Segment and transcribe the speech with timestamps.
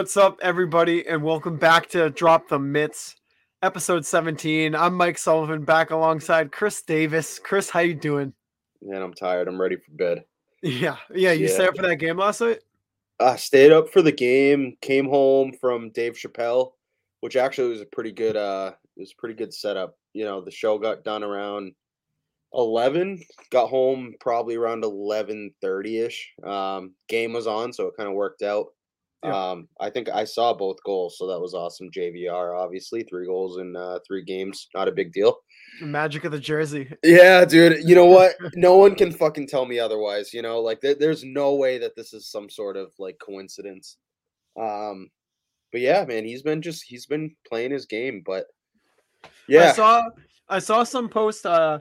[0.00, 3.16] What's up, everybody, and welcome back to Drop the Mitts,
[3.62, 4.74] episode 17.
[4.74, 7.38] I'm Mike Sullivan, back alongside Chris Davis.
[7.38, 8.32] Chris, how you doing?
[8.80, 9.46] Man, I'm tired.
[9.46, 10.24] I'm ready for bed.
[10.62, 11.32] Yeah, yeah.
[11.32, 11.52] You Yeah.
[11.52, 12.60] stay up for that game last night?
[13.20, 14.78] I stayed up for the game.
[14.80, 16.72] Came home from Dave Chappelle,
[17.20, 18.36] which actually was a pretty good.
[18.38, 19.98] Uh, it was a pretty good setup.
[20.14, 21.72] You know, the show got done around
[22.54, 23.22] eleven.
[23.50, 26.32] Got home probably around eleven thirty ish.
[26.42, 28.68] Um, game was on, so it kind of worked out.
[29.22, 29.50] Yeah.
[29.50, 31.90] Um, I think I saw both goals, so that was awesome.
[31.90, 35.36] JVR, obviously, three goals in uh, three games, not a big deal.
[35.78, 36.90] The magic of the jersey.
[37.04, 37.86] Yeah, dude.
[37.86, 38.36] You know what?
[38.54, 40.32] No one can fucking tell me otherwise.
[40.32, 43.98] You know, like there, there's no way that this is some sort of like coincidence.
[44.58, 45.10] Um,
[45.70, 48.22] but yeah, man, he's been just he's been playing his game.
[48.24, 48.46] But
[49.24, 50.02] I yeah, saw
[50.48, 51.80] I saw some post uh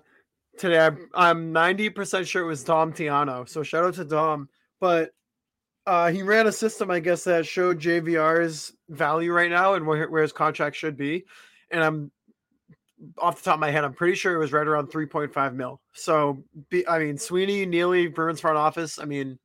[0.58, 0.80] today.
[0.80, 3.48] I'm, I'm 90% sure it was Dom Tiano.
[3.48, 4.50] So shout out to Dom.
[4.80, 5.12] But
[5.86, 10.10] uh he ran a system, I guess, that showed JVR's value right now and where,
[10.10, 11.26] where his contract should be.
[11.72, 12.12] And I'm
[13.18, 15.82] off the top of my head, I'm pretty sure it was right around 3.5 mil.
[15.94, 19.00] So be, I mean Sweeney, Neely, Bruins front office.
[19.00, 19.40] I mean,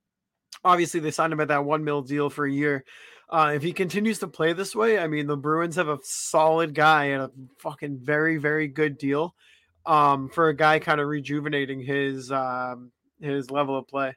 [0.64, 2.84] obviously they signed him at that one mil deal for a year.
[3.30, 6.74] Uh, if he continues to play this way, I mean, the Bruins have a solid
[6.74, 9.34] guy and a fucking very, very good deal
[9.86, 14.14] um, for a guy kind of rejuvenating his um, his level of play.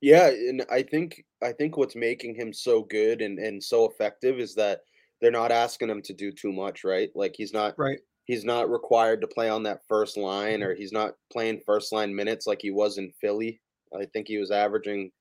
[0.00, 4.38] yeah, and I think I think what's making him so good and and so effective
[4.40, 4.80] is that
[5.20, 7.10] they're not asking him to do too much, right?
[7.14, 7.98] Like he's not Right.
[8.24, 12.14] he's not required to play on that first line or he's not playing first line
[12.14, 13.60] minutes like he was in Philly.
[13.98, 15.12] I think he was averaging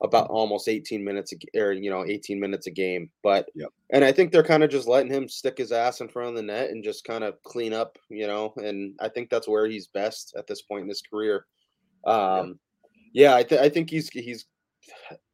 [0.00, 3.70] about almost 18 minutes a, or you know 18 minutes a game but Yep.
[3.90, 6.34] and i think they're kind of just letting him stick his ass in front of
[6.36, 9.66] the net and just kind of clean up you know and i think that's where
[9.66, 11.46] he's best at this point in his career
[12.06, 12.60] um
[13.12, 14.46] yeah i, th- I think he's he's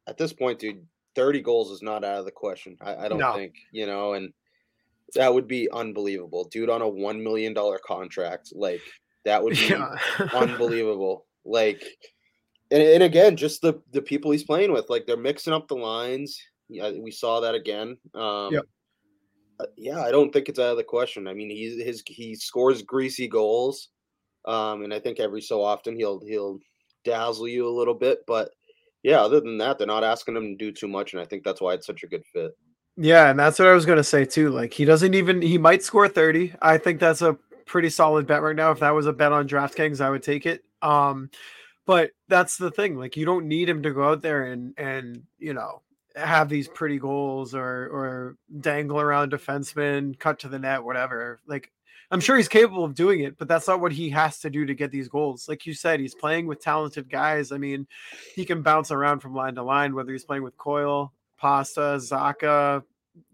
[0.07, 3.19] at this point dude 30 goals is not out of the question i, I don't
[3.19, 3.35] No.
[3.35, 4.33] think you know and
[5.15, 8.81] that would be unbelievable dude on a one million dollar contract like
[9.25, 9.95] that would be Yeah.
[10.35, 11.25] unbelievable.
[11.47, 11.83] Like,
[12.71, 15.77] and, and again, just the the people he's playing with, like they're mixing up the
[15.77, 16.39] lines.
[16.69, 17.97] Yeah, we saw that again.
[18.15, 18.65] Um, Yep.
[19.61, 21.27] uh, Yeah, I don't think it's out of the question.
[21.27, 23.89] I mean, he's his he scores greasy goals,
[24.45, 26.59] um, and I think every so often he'll he'll
[27.05, 28.19] dazzle you a little bit.
[28.27, 28.51] But
[29.05, 31.45] yeah, other than that, they're not asking him to do too much, and I think
[31.45, 32.53] that's why it's such a good fit.
[32.97, 34.49] Yeah, and that's what I was gonna say too.
[34.49, 36.55] Like he doesn't even he might score 30.
[36.63, 38.71] I think that's a pretty solid bet right now.
[38.71, 40.65] If that was a bet on DraftKings, I would take it.
[40.81, 41.31] Um,
[41.87, 42.97] but that's the thing.
[42.97, 45.83] Like you don't need him to go out there and and you know
[46.17, 51.41] have these pretty goals or or dangle around defensemen, cut to the net, whatever.
[51.47, 51.73] Like
[52.11, 54.67] I'm sure he's capable of doing it, but that's not what he has to do
[54.67, 55.49] to get these goals.
[55.49, 57.53] Like you said, he's playing with talented guys.
[57.53, 57.87] I mean,
[58.35, 62.83] he can bounce around from line to line, whether he's playing with Coyle, Pasta, Zacha,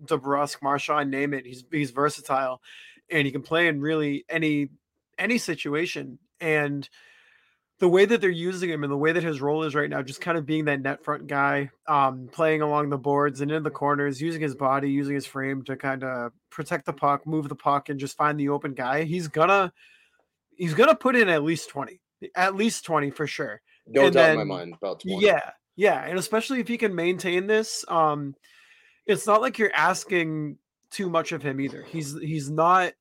[0.05, 1.47] DeBrusk, Marchand, name it.
[1.47, 2.61] He's he's versatile,
[3.11, 4.69] and he can play in really any
[5.19, 6.19] any situation.
[6.41, 6.89] And
[7.81, 10.03] the way that they're using him and the way that his role is right now,
[10.03, 13.63] just kind of being that net front guy, um, playing along the boards and in
[13.63, 17.49] the corners, using his body, using his frame to kind of protect the puck, move
[17.49, 19.05] the puck, and just find the open guy.
[19.05, 19.73] He's gonna
[20.57, 22.01] he's gonna put in at least twenty,
[22.37, 23.63] at least twenty for sure.
[23.87, 25.25] No And doubt in my mind about 20.
[25.25, 28.35] Yeah, yeah, and especially if he can maintain this, um,
[29.07, 30.59] it's not like you're asking
[30.91, 31.83] too much of him either.
[31.83, 32.93] He's he's not.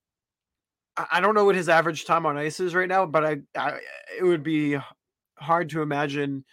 [1.11, 3.79] I don't know what his average time on ice is right now, but I, I
[4.17, 4.77] it would be
[5.37, 6.43] hard to imagine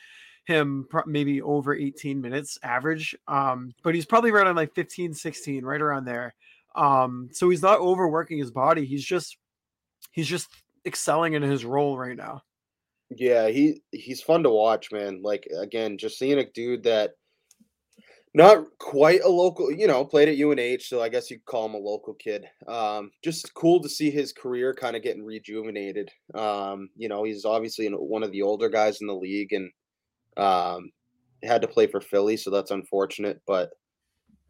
[0.47, 3.17] him maybe over 18 minutes average.
[3.27, 6.34] Um, but he's probably right on like 15, 16, right around there.
[6.77, 8.84] Um, so he's not overworking his body.
[8.84, 9.37] He's just
[10.13, 10.49] he's just
[10.84, 12.42] excelling in his role right now.
[13.10, 15.22] Yeah, he he's fun to watch, man.
[15.22, 17.13] Like again, just seeing a dude that
[18.36, 21.74] not quite a local, you know, played at UNH, so I guess you call him
[21.74, 22.44] a local kid.
[22.68, 26.10] Um, just cool to see his career kind of getting rejuvenated.
[26.34, 29.71] Um, you know, he's obviously one of the older guys in the league and
[30.36, 30.91] um
[31.42, 33.71] had to play for Philly, so that's unfortunate, but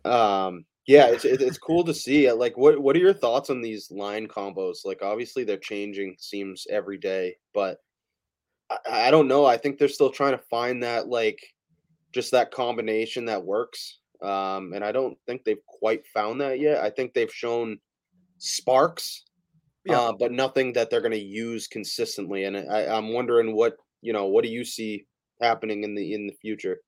[0.05, 2.29] um yeah, it's it's cool to see.
[2.29, 4.79] Uh, Like what what are your thoughts on these line combos?
[4.85, 7.79] Like obviously they're changing seems every day, but
[8.71, 9.45] I, I don't know.
[9.47, 11.39] I think they're still trying to find that like
[12.13, 13.99] just that combination that works.
[14.23, 16.83] Um, and I don't think they've quite found that yet.
[16.83, 17.79] I think they've shown
[18.39, 19.25] sparks,
[19.85, 20.01] Yeah.
[20.01, 22.45] uh, but nothing that they're going to use consistently.
[22.45, 24.27] And I, I'm wondering what you know.
[24.27, 25.07] What do you see
[25.41, 26.79] happening in the in the future?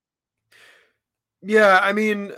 [1.43, 2.33] Yeah, I mean,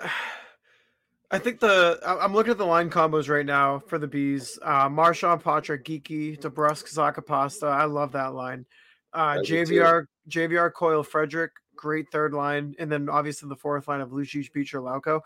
[1.31, 4.59] I think the I'm looking at the line combos right now for the bees.
[4.61, 7.71] Uh, Marchand, Patrick, Geekie, DeBrusk, Zakapasta.
[7.71, 8.67] I love that line.
[9.15, 9.75] Uh, I do too.
[9.75, 14.53] JVR, JVR, Coyle, Frederic, great third line, and then obviously the fourth line of Lucic,
[14.53, 15.21] Beecher, Lauko.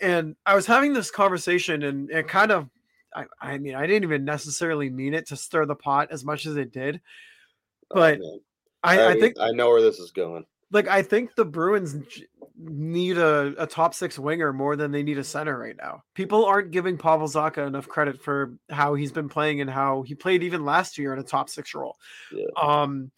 [0.00, 2.68] And I was having this conversation, and it kind of,
[3.14, 6.46] I, I mean, I didn't even necessarily mean it to stir the pot as much
[6.46, 7.00] as it did,
[7.90, 8.40] but Oh.
[8.82, 10.44] I, I, I think I know where this is going.
[10.72, 11.94] like I think the Bruins
[12.58, 16.02] need a, a top six winger more than they need a center right now.
[16.14, 20.16] People aren't giving Pavel Zacha enough credit for how he's been playing and how he
[20.16, 21.96] played even last year in a top six role.
[22.32, 22.46] Yeah.
[22.60, 23.12] Um,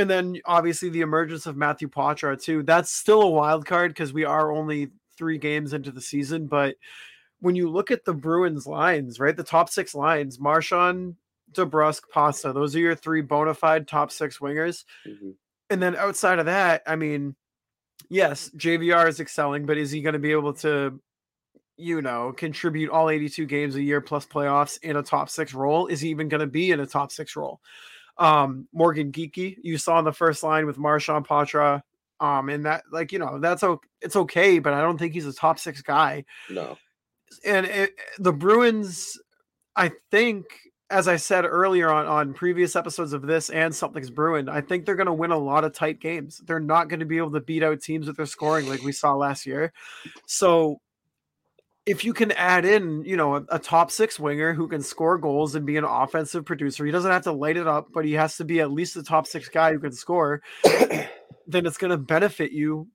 [0.00, 2.62] and then obviously the emergence of Matthew Poitras too.
[2.62, 6.46] That's still a wild card because we are only three games into the season.
[6.46, 6.76] But
[7.40, 11.16] when you look at the Bruins lines, right, the top six lines, Marchand,
[11.52, 14.84] DeBrusk, Pasta, those are your three bona fide top six wingers.
[15.06, 15.34] Mhm.
[15.68, 17.36] And then outside of that, I mean,
[18.08, 21.00] yes, JVR is excelling, but is he going to be able to,
[21.76, 25.86] you know, contribute all 82 games a year plus playoffs in a top six role?
[25.86, 27.60] Is he even going to be in a top six role?
[28.18, 31.82] Um, Morgan Geekie, you saw in the first line with Marchand Patra.
[32.20, 33.88] Um, and that, like, you know, that's okay.
[34.02, 36.76] It's okay, but I don't think he's a top six guy No.
[37.46, 39.18] and it, the Bruins,
[39.76, 40.44] I think,
[40.90, 44.84] as I said earlier on on previous episodes of this and something's brewing, I think
[44.84, 46.42] they're going to win a lot of tight games.
[46.44, 48.92] They're not going to be able to beat out teams with their scoring like we
[48.92, 49.72] saw last year.
[50.26, 50.80] So
[51.90, 55.18] if you can add in, you know, a, a top six winger who can score
[55.18, 58.12] goals and be an offensive producer, he doesn't have to light it up, but he
[58.12, 60.40] has to be at least a top six guy who can score.
[60.64, 62.86] then it's going to benefit you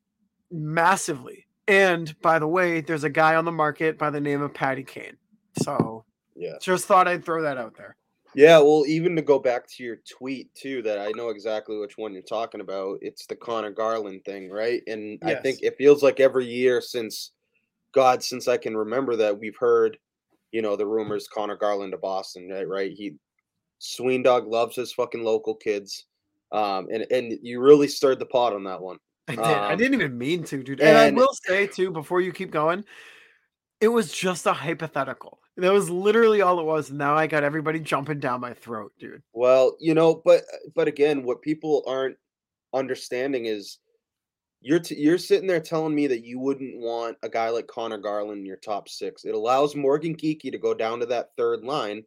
[0.50, 1.46] massively.
[1.68, 4.84] And by the way, there's a guy on the market by the name of Patty
[4.84, 5.18] Kane.
[5.62, 6.54] So yeah.
[6.62, 7.98] just thought I'd throw that out there.
[8.34, 11.98] Yeah, well, even to go back to your tweet too, that I know exactly which
[11.98, 13.00] one you're talking about.
[13.02, 14.82] It's the Conor Garland thing, right?
[14.88, 17.32] And I think it feels like every year since
[17.96, 19.98] God, since I can remember that we've heard,
[20.52, 22.68] you know, the rumors Conor Garland to Boston, right?
[22.68, 22.92] Right?
[22.92, 23.16] He
[23.80, 26.06] Sween Dog loves his fucking local kids.
[26.52, 28.98] Um, and and you really stirred the pot on that one.
[29.28, 29.44] I did.
[29.46, 30.82] I Um, didn't even mean to, dude.
[30.82, 32.86] And, I will say too, before you keep going,
[33.82, 35.40] it was just a hypothetical.
[35.58, 36.92] That was literally all it was.
[36.92, 39.24] Now I got everybody jumping down my throat, dude.
[39.34, 40.44] Well, you know, but
[40.76, 42.18] but again, what people aren't
[42.74, 43.80] understanding is
[44.66, 48.00] you're t- you're sitting there telling me that you wouldn't want a guy like Conor
[48.00, 49.24] Garland in your top six.
[49.24, 52.04] It allows Morgan Geekie to go down to that third line.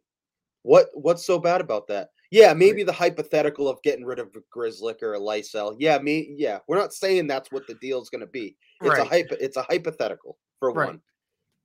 [0.63, 2.09] What what's so bad about that?
[2.31, 5.77] Yeah, maybe the hypothetical of getting rid of Grzelcyk or a Lysell.
[5.79, 6.35] Yeah, me.
[6.37, 8.57] Yeah, we're not saying that's what the deal is going to be.
[8.81, 9.07] It's a Right.
[9.07, 10.87] hypo, It's a hypothetical for Right.
[10.87, 11.01] one.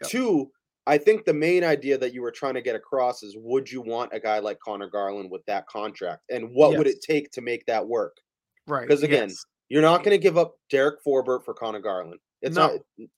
[0.02, 0.10] Yep.
[0.10, 0.52] Two,
[0.86, 3.82] I think the main idea that you were trying to get across is would you
[3.82, 6.22] want a guy like Conor Garland with that contract?
[6.30, 8.16] And what would it take to make that work?
[8.66, 8.86] Right.
[8.86, 9.44] Because again, yes.
[9.68, 12.20] You're not going to give up Derek Forbort for Conor Garland.
[12.42, 12.80] It's No.
[12.98, 13.08] not.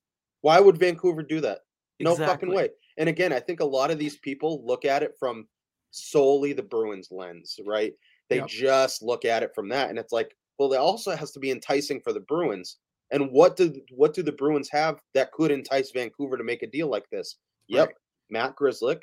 [0.42, 1.60] Why would Vancouver do that?
[1.98, 2.70] No fucking way.
[2.98, 5.48] And again, I think a lot of these people look at it from
[5.90, 7.92] solely the Bruins lens, right?
[8.28, 8.48] They Yep.
[8.48, 11.50] just look at it from that, and it's like, well, it also has to be
[11.50, 12.78] enticing for the Bruins.
[13.12, 16.66] And what do what do the Bruins have that could entice Vancouver to make a
[16.66, 17.36] deal like this?
[17.68, 17.96] Yep, Right.
[18.30, 19.02] Matt Grzelcyk,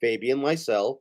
[0.00, 1.00] Fabian Lysell,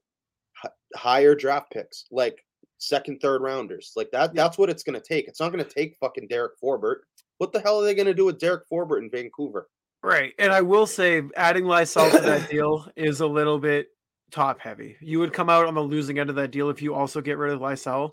[0.54, 2.45] hi- higher draft picks, like
[2.88, 3.94] second, third rounders.
[3.96, 4.30] Like that.
[4.30, 4.34] Yep.
[4.36, 5.28] That's what it's going to take.
[5.28, 6.98] It's not going to take fucking Derek Forbort.
[7.38, 9.68] What the hell are they going to do with Derek Forbort in Vancouver?
[10.02, 10.34] Right.
[10.38, 13.88] And I will say adding Lysell to that deal is a little bit
[14.32, 14.98] top heavy.
[15.02, 17.38] You would come out on the losing end of that deal if you also get
[17.38, 18.12] rid of Lysell.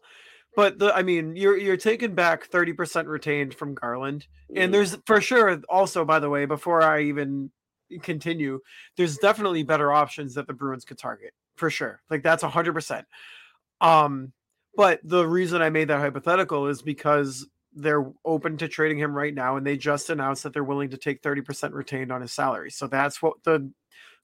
[0.55, 4.27] But the I mean, you're you're taking back 30% retained from Garland.
[4.51, 7.51] Mm, And there's for sure also, by the way, before I even
[8.03, 8.61] continue,
[8.97, 12.03] there's definitely better options that the Bruins could target for sure.
[12.11, 13.07] Like that's hundred percent.
[13.81, 14.33] Um,
[14.77, 19.35] but the reason I made that hypothetical is because they're open to trading him right
[19.35, 22.71] now, and they just announced that they're willing to take 30% retained on his salary.
[22.71, 23.71] So that's what the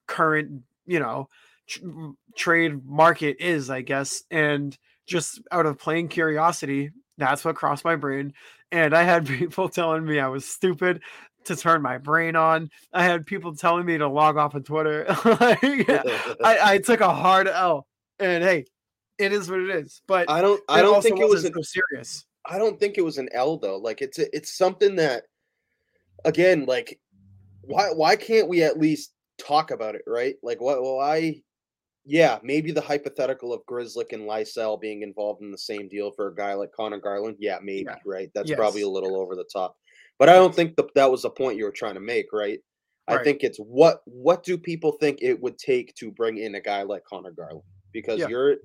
[0.06, 1.28] current, you know,
[1.66, 4.22] tr- trade market is, I guess.
[4.30, 4.76] And
[5.06, 8.34] just out of plain curiosity, that's what crossed my brain.
[8.70, 11.00] And I had people telling me I was stupid
[11.44, 12.70] to turn my brain on.
[12.92, 15.06] I had people telling me to log off of Twitter.
[15.24, 15.88] Like,
[16.42, 17.86] I, I took a hard L.
[18.18, 18.64] And hey,
[19.18, 20.02] it is what it is.
[20.06, 20.62] But I don't.
[20.68, 22.24] I don't think it was an so serious.
[22.46, 23.76] I don't think it was an L though.
[23.76, 25.24] Like it's a, it's something that
[26.24, 26.98] again, like
[27.62, 30.36] why why can't we at least talk about it, right?
[30.42, 31.42] Like what why
[32.04, 36.28] yeah, maybe the hypothetical of Grzelcyk and Lysell being involved in the same deal for
[36.28, 37.36] a guy like Conor Garland.
[37.38, 37.96] Yeah, maybe, Yeah.
[38.06, 38.30] right?
[38.34, 38.94] That's probably a Yes.
[38.94, 39.76] little over the top.
[40.18, 42.60] But I don't think that that was the point you were trying to make, right?
[43.08, 46.60] I think it's what what do people think it would take to bring in a
[46.60, 47.62] guy like Conor Garland?
[47.92, 48.28] Because Yeah.
[48.28, 48.56] you're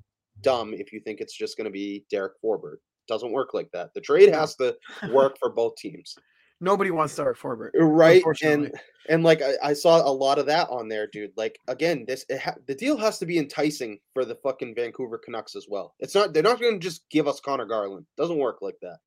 [0.41, 2.77] dumb if you think it's just going to be Derek Forbort.
[3.07, 3.93] Doesn't work like that.
[3.93, 4.75] The trade has to
[5.11, 6.15] work for both teams,
[6.63, 7.71] Nobody wants Derek Forbort.
[7.77, 8.23] Uh, right?
[8.41, 8.71] And
[9.09, 11.33] and like I, I saw a lot of that on there, dude.
[11.35, 15.17] Like again, this it ha- the deal has to be enticing for the fucking Vancouver
[15.17, 15.93] Canucks as well.
[15.99, 18.05] It's not they're not going to just give us Conor Garland.
[18.15, 18.99] Doesn't work like that.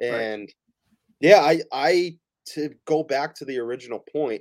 [0.00, 0.14] Right.
[0.14, 0.54] And
[1.20, 2.16] yeah, I I
[2.54, 4.40] to go back to the original point.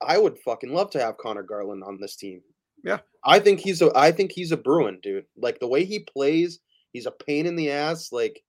[0.00, 2.42] I would fucking love to have Conor Garland on this team.
[2.82, 2.98] Yeah.
[3.24, 5.26] I think he's a I think he's a Bruin, dude.
[5.36, 6.58] Like the way he plays,
[6.92, 8.10] he's a pain in the ass.
[8.12, 8.42] Like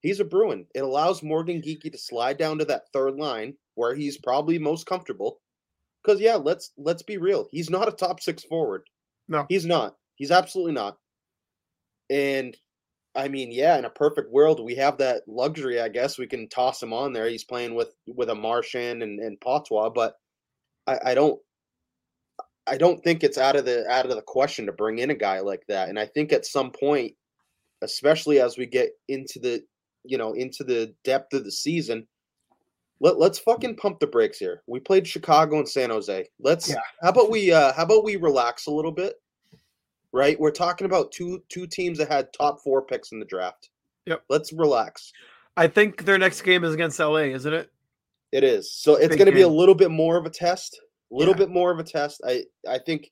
[0.00, 0.66] he's a Bruin.
[0.74, 4.86] It allows Morgan Geekie to slide down to that third line where he's probably most
[4.86, 5.40] comfortable.
[6.02, 7.48] Because yeah, let's let's be real.
[7.50, 8.82] He's not a top six forward.
[9.28, 9.46] No.
[9.48, 9.96] He's not.
[10.14, 10.96] He's absolutely not.
[12.08, 12.56] And
[13.14, 15.80] I mean, yeah, in a perfect world, we have that luxury.
[15.80, 17.28] I guess we can toss him on there.
[17.28, 20.14] He's playing with with a Marchand and, and Poitras, but
[20.86, 21.40] I, I don't
[22.66, 25.14] I don't think it's out of the out of the question to bring in a
[25.14, 25.88] guy like that.
[25.88, 27.14] And I think at some point,
[27.82, 29.62] especially as we get into the
[30.04, 32.06] you know into the depth of the season,
[33.00, 34.62] let, let's fucking pump the brakes here.
[34.66, 36.28] We played Chicago and San Jose.
[36.40, 36.76] Let's Yeah.
[37.02, 39.14] how about we uh how about we relax a little bit?
[40.12, 40.38] Right?
[40.40, 43.70] We're talking about two two teams that had top four picks in the draft.
[44.06, 44.22] Yep.
[44.28, 45.12] Let's relax.
[45.56, 47.70] I think their next game is against LA, isn't it?
[48.32, 48.72] It is.
[48.72, 50.80] So it's going to be a little bit more of a test.
[51.10, 51.38] A little Yeah.
[51.38, 52.20] bit more of a test.
[52.24, 53.10] I I think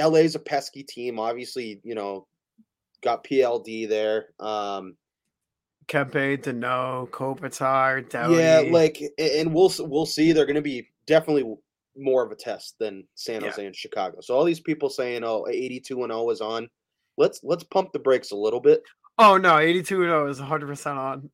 [0.00, 1.18] LA's a pesky team.
[1.18, 2.26] Obviously, you know,
[3.02, 4.28] got PLD there.
[4.40, 4.96] Um
[5.88, 8.34] Kempe, Danault, Kopitar, Doughty.
[8.36, 11.56] yeah, like and we'll we'll see they're going to be definitely
[11.96, 13.48] more of a test than San Yeah.
[13.48, 14.18] Jose and Chicago.
[14.20, 16.68] So all these people saying, "Oh, 82 and 0 is on."
[17.16, 18.82] Let's let's pump the brakes a little bit.
[19.18, 21.30] Oh no, 82 and 0 is 100% on.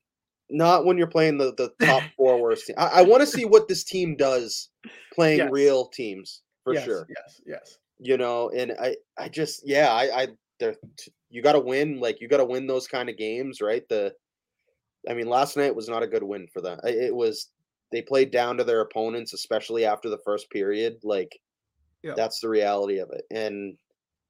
[0.51, 2.77] Not when you're playing the the top four worst team.
[2.79, 4.71] I, I want to see what this team does
[5.15, 5.49] playing Yes.
[5.51, 7.07] real teams for yes, sure.
[7.09, 7.79] Yes, yes.
[7.99, 10.75] you know and i i just yeah i i there
[11.31, 14.13] you got to win like you got to win those kind of games right the
[15.09, 17.51] i mean last night was not a good win for them it was
[17.93, 21.39] they played down to their opponents especially after the first period like
[22.03, 22.15] Yeah.
[22.17, 23.77] that's the reality of it and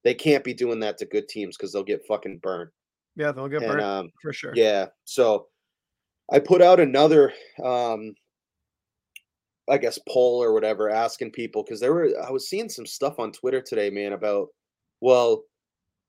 [0.02, 2.70] they can't be doing that to good teams because they'll get fucking burned
[3.16, 4.52] Yeah, they'll get and burnt um for sure.
[4.54, 4.86] yeah.
[5.04, 5.46] So
[6.32, 8.14] I put out another um
[9.68, 13.18] I guess poll or whatever asking people because there were I was seeing some stuff
[13.18, 14.48] on Twitter today, man, about
[15.00, 15.44] well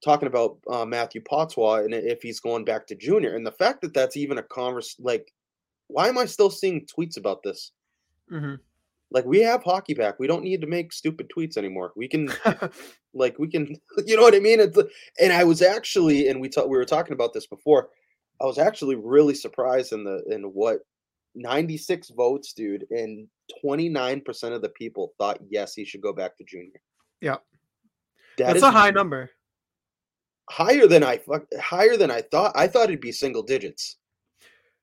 [0.03, 3.81] talking about uh, Matthew Poitras and if he's going back to junior and the fact
[3.81, 5.31] that that's even a converse like
[5.87, 7.71] why am I still seeing tweets about this?
[8.31, 8.59] Mhm.
[9.11, 10.19] Like we have hockey back.
[10.19, 11.93] We don't need to make stupid tweets anymore.
[11.95, 12.29] We can
[13.15, 14.77] like we can you know what i mean it's,
[15.19, 17.89] and i was actually and we talked we were talking about this before
[18.41, 20.79] i was actually really surprised in the in what
[21.35, 23.27] 96 votes dude and
[23.63, 26.79] 29% of the people thought yes he should go back to junior
[27.21, 27.37] Yeah.
[28.37, 29.29] That That's a high number.
[30.49, 33.97] higher than i fuck- higher than i thought i thought it'd be single digits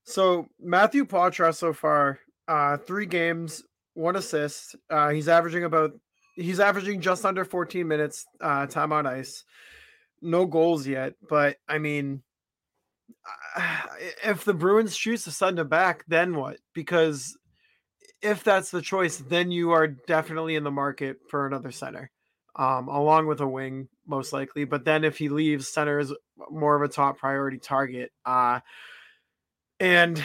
[0.05, 2.19] So Matthew Poitras so far,
[2.49, 3.63] uh, three games,
[3.95, 4.75] one assist.
[4.91, 5.93] Uh, he's averaging about
[6.35, 9.45] he's averaging just under 14 minutes uh, time on ice.
[10.21, 12.23] No goals yet, but I mean,
[14.25, 16.59] if the Bruins choose to send him back, then what?
[16.75, 17.37] Because
[18.23, 22.11] if that's the choice, then you are definitely in the market for another center,
[22.57, 24.65] um, along with a wing, most likely.
[24.65, 26.15] But then if he leaves, center is
[26.51, 28.13] more of a top priority target.
[28.25, 28.61] Uh,
[29.81, 30.23] and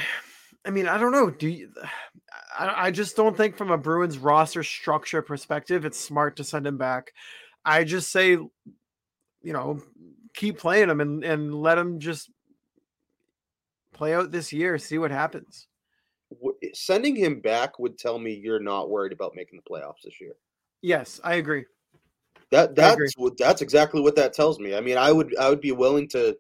[0.66, 1.30] I mean, I don't know.
[1.30, 1.72] Do you,
[2.60, 6.68] I, I just don't think from a Bruins roster structure perspective, it's smart to send
[6.68, 7.12] him back.
[7.66, 8.52] I just say, you
[9.44, 9.82] know,
[10.34, 12.30] keep playing him and, and let him just
[13.98, 15.68] play out this year, see what happens.
[16.32, 20.20] Eh, sending him back would tell me you're not worried about making the playoffs this
[20.20, 20.34] year
[20.82, 21.66] Yes, I agree.
[22.52, 24.76] That that's what that's exactly what that tells me.
[24.76, 26.38] I mean, I would I would be willing to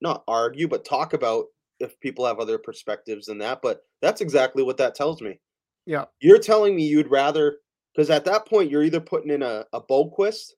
[0.00, 1.46] not argue, but talk about
[1.78, 3.60] if people have other perspectives than that.
[3.62, 5.38] But that's exactly what that tells me.
[5.86, 6.06] Yeah.
[6.20, 7.58] You're telling me you'd rather
[7.94, 10.54] because at that point you're either putting in a a Boqvist,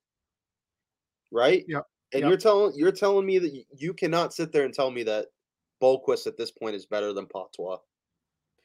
[1.31, 1.65] right?
[1.69, 2.29] Yep, And yep.
[2.29, 5.27] you're telling you're telling me that you cannot sit there and tell me that
[5.83, 7.79] Boqvist at this point is better than Poitras.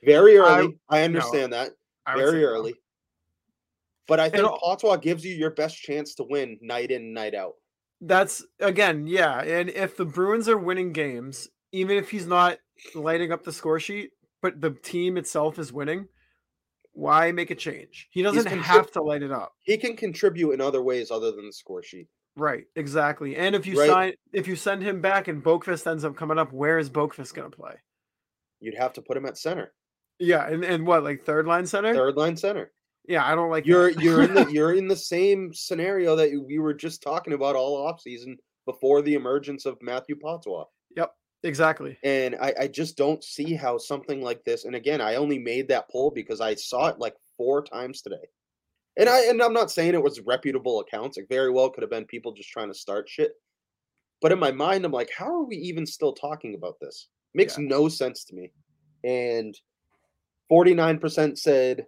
[0.04, 0.78] Very early.
[0.90, 1.72] I, understand that
[2.06, 2.48] I very say no.
[2.48, 2.76] early.
[4.08, 7.54] But I think Poitras gives you your best chance to win night in, night out.
[8.00, 9.42] That's again, yeah.
[9.42, 12.60] And if the Bruins are winning games, even if he's not
[12.94, 16.08] lighting up the score sheet, but the team itself is winning,
[16.94, 18.08] why make a change?
[18.12, 19.54] He doesn't have to light it up.
[19.64, 22.08] He can contribute in other ways other than the score sheet.
[22.38, 23.36] Right, exactly.
[23.36, 23.89] And if you Right.
[23.89, 27.34] sign if you send him back and Boqvist ends up coming up, where is Boqvist
[27.34, 27.74] gonna play?
[28.60, 29.74] You'd have to put him at center,
[30.20, 31.94] Yeah, and, and what, like third line center?
[31.96, 32.72] third line center.
[33.08, 34.03] Yeah, I don't like You're that.
[34.03, 37.91] you're in the you're in the same scenario that we were just talking about all
[37.91, 40.65] offseason before the emergence of Matthew Poitras.
[40.96, 41.12] Yep,
[41.44, 41.98] exactly.
[42.03, 44.65] And I, I just don't see how something like this.
[44.65, 48.27] And again, I only made that poll because I saw it like four times today.
[48.98, 51.18] And I and I'm not saying it was reputable accounts.
[51.18, 53.34] It very well could have been people just trying to start shit.
[54.22, 57.08] But in my mind, I'm like, how are we even still talking about this?
[57.36, 58.51] Makes no sense to me.
[59.04, 59.56] And
[60.51, 61.86] 49% said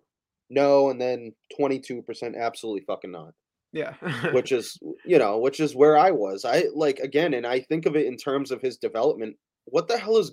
[0.52, 3.34] no, and then 22% absolutely fucking not.
[3.72, 3.94] Yeah.
[4.32, 6.46] which is you know, which is where I was.
[6.46, 9.36] I like again, and I think of it in terms of his development.
[9.66, 10.32] What the hell is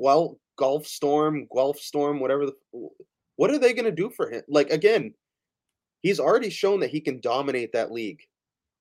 [0.00, 2.54] Guel Gulf Storm, Guelph Storm, whatever the
[3.36, 4.42] what are they gonna do for him?
[4.48, 5.14] Like again,
[6.04, 8.20] he's already shown that he can dominate that league,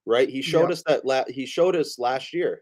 [0.05, 0.29] right?
[0.29, 0.71] He showed Yep.
[0.71, 2.61] us that la- he showed us last year.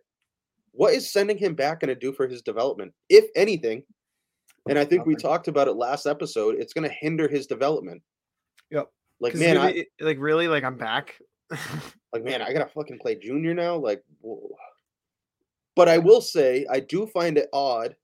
[0.71, 3.83] What is sending him back going to do for his development, if anything?
[4.69, 6.55] And I think we talked about it last episode.
[6.59, 8.03] It's going to hinder his development.
[8.69, 8.87] Yep.
[9.19, 11.15] Like man, I it- like really, like I'm back.
[12.13, 13.75] like man, I gotta fucking play junior now.
[13.75, 14.55] Like, whoa.
[15.75, 17.95] but I will say I do find it odd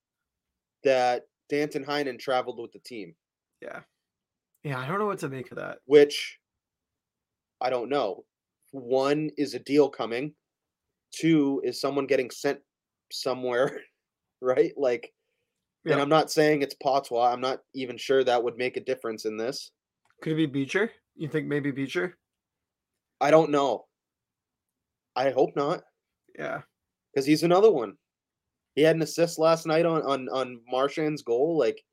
[0.84, 3.16] that Danton Heinen traveled with the team.
[3.62, 3.82] yeah.
[4.64, 5.80] Yeah, I don't know what to make of that.
[5.86, 6.40] which
[7.62, 8.26] I don't know.
[8.72, 10.34] One is a deal coming.
[11.12, 12.60] Two is someone getting sent
[13.12, 13.82] somewhere,
[14.42, 14.74] right?
[14.78, 15.14] Like,
[15.86, 15.94] Yeah.
[15.94, 17.34] and I'm not saying it's Poitras.
[17.34, 19.72] I'm not even sure that would make a difference in this.
[20.22, 20.92] Could it be Beecher?
[21.16, 22.18] You think maybe Beecher?
[23.22, 23.86] I don't know.
[25.16, 25.84] I hope not,
[26.38, 26.62] Yeah.
[27.12, 27.98] because he's another one.
[28.76, 31.58] He had an assist last night on on on Marchand's goal.
[31.58, 31.84] Like,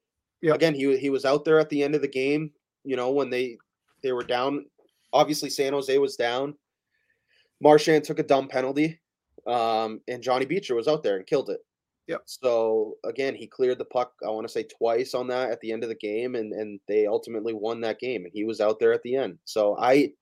[0.42, 0.54] Yep.
[0.56, 2.52] again, he he was out there at the end of the game.
[2.84, 3.56] You know when they
[4.02, 4.66] they were down.
[5.14, 6.54] Obviously, San Jose was down.
[7.62, 9.00] Marchand took a dumb penalty,
[9.46, 11.60] um, and Johnny Beecher was out there and killed it.
[12.08, 12.22] Yep.
[12.26, 14.12] So again, he cleared the puck.
[14.26, 16.78] I want to say twice on that at the end of the game, and and
[16.88, 18.24] they ultimately won that game.
[18.24, 19.38] And he was out there at the end.
[19.44, 20.12] So I,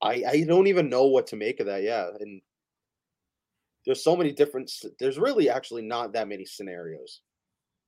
[0.00, 1.82] I, I don't even know what to make of that.
[1.82, 2.40] Yeah, and
[3.84, 4.70] there's so many different.
[4.98, 7.20] There's really actually not that many scenarios.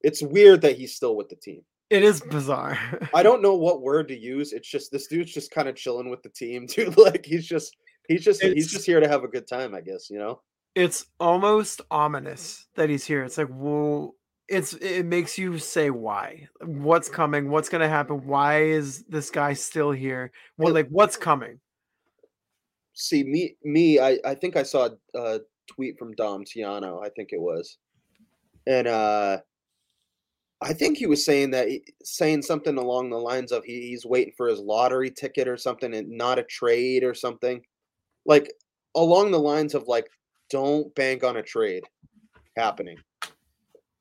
[0.03, 1.63] It's weird that he's still with the team.
[1.91, 2.79] It is bizarre.
[3.15, 4.53] I don't know what word to use.
[4.53, 6.97] It's just this dude's just kind of chilling with the team, dude.
[6.99, 7.77] Like he's just
[8.09, 10.11] he's just he's just here to have a good time, I guess.
[10.11, 10.41] You know.
[10.75, 13.23] it's almost ominous that he's here.
[13.23, 14.15] It's like, well,
[14.49, 16.49] it's it makes you say why.
[16.61, 17.51] What's coming?
[17.51, 18.27] What's gonna happen?
[18.27, 20.33] Why is this guy still here?
[20.57, 21.61] What Well- like what's coming?
[22.99, 27.29] see me me i i think i saw a tweet from dom tiano i think
[27.31, 27.77] it was
[28.67, 29.37] and uh
[30.63, 31.69] i think he was saying that
[32.03, 35.95] saying something along the lines of he, he's waiting for his lottery ticket or something
[35.95, 37.63] and not a trade or something.
[38.25, 38.51] Like
[38.95, 40.09] along the lines of like
[40.51, 41.85] don't bank on a trade
[42.57, 42.99] happening.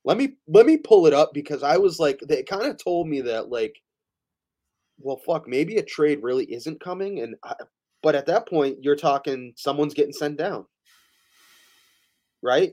[0.04, 3.08] Let me let me pull it up because i was like they kind of told
[3.08, 3.76] me that like
[5.00, 7.56] well fuck maybe a trade really isn't coming and I,
[8.06, 10.68] but at that point, you're talking someone's getting sent down,
[12.44, 12.72] right?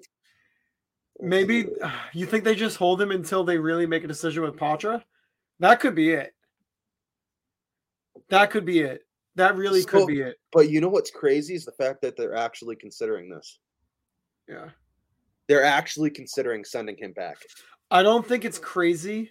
[1.20, 1.66] Maybe
[2.12, 5.02] you think they just hold him until they really make a decision with Poitras?
[5.60, 6.34] That could be it.
[8.28, 9.02] That could be it.
[9.36, 10.36] That really So- could be it.
[10.52, 13.58] But you know what's crazy is the fact that they're actually considering this.
[14.48, 14.70] Yeah.
[15.48, 17.36] They're actually considering sending him back.
[17.90, 19.30] I don't think it's crazy,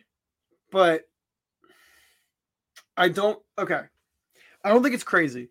[0.71, 1.03] but
[2.97, 3.81] I don't okay.
[4.63, 5.49] I don't think it's crazy.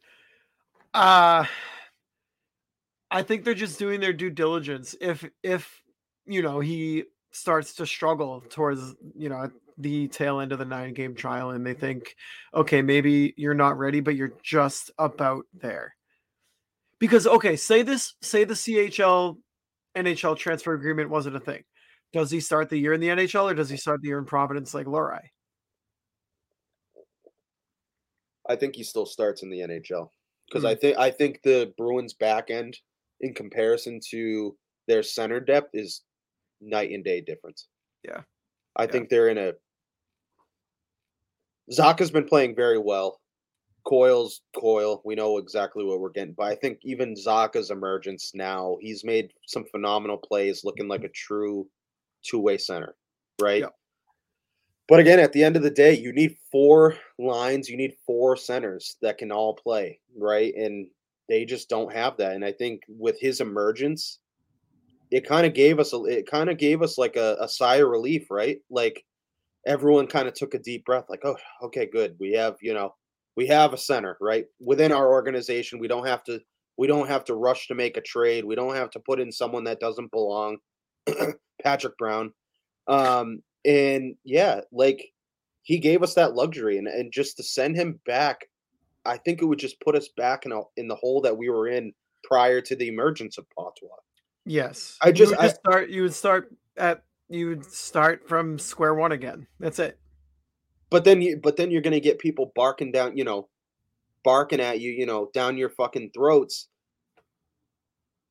[0.95, 1.45] Uh
[3.11, 4.95] I think they're just doing their due diligence.
[5.01, 5.80] If if
[6.31, 10.93] you know he starts to struggle towards you know the tail end of the nine
[10.93, 12.15] game trial and they think
[12.55, 15.95] okay maybe you're not ready but you're just about there
[16.99, 19.37] because okay say this say the chl
[19.97, 21.63] nhl transfer agreement wasn't a thing
[22.13, 24.25] does he start the year in the nhl or does he start the year in
[24.25, 25.21] providence like Lohrei?
[28.51, 30.11] I think he still starts in the NHL
[30.49, 30.69] because Hmm.
[30.69, 32.77] I think I think the Bruins back end
[33.21, 34.57] in comparison to
[34.89, 36.03] their center depth is
[36.61, 37.69] night and day difference.
[38.03, 38.23] Yeah.
[38.77, 38.91] I Yeah.
[38.91, 39.55] think they're in a
[41.73, 43.21] Zacha's been playing very well.
[43.85, 46.35] Coyle's Coyle, we know exactly what we're getting.
[46.35, 51.09] But I think even Zacha's emergence now, he's made some phenomenal plays looking like a
[51.11, 51.69] true
[52.23, 52.97] two-way center,
[53.41, 53.63] right?
[53.63, 53.75] Yep.
[54.89, 58.37] But again, at the end of the day, you need four lines, you need four
[58.37, 60.53] centers that can all play, right?
[60.55, 60.89] And
[61.29, 62.33] they just don't have that.
[62.33, 64.19] And I think with his emergence,
[65.11, 67.77] it kind of gave us a it kind of gave us like a, a sigh
[67.77, 68.59] of relief, right?
[68.71, 69.05] Like
[69.67, 72.17] everyone kind of took a deep breath, like, oh, okay, good.
[72.19, 72.95] We have, you know,
[73.37, 74.47] we have a center, right?
[74.61, 76.41] Within our organization, we don't have to
[76.77, 78.45] we don't have to rush to make a trade.
[78.45, 80.59] We don't have to put in someone that doesn't belong.
[81.63, 82.33] Patrick Brown.
[82.89, 85.05] Um, and yeah, like
[85.63, 88.47] he gave us that luxury and, and just to send him back,
[89.05, 91.51] I think it would just put us back in a, in the hole that we
[91.51, 91.93] were in
[92.25, 94.10] prior to the emergence of Poitras.
[94.51, 98.95] Yes I You just- I- start you would start at you would start from square
[98.97, 99.97] one again that's it
[100.91, 103.49] But then you but then you're gonna get people barking down, you know,
[104.25, 106.67] barking at you, you know, down your fucking throats,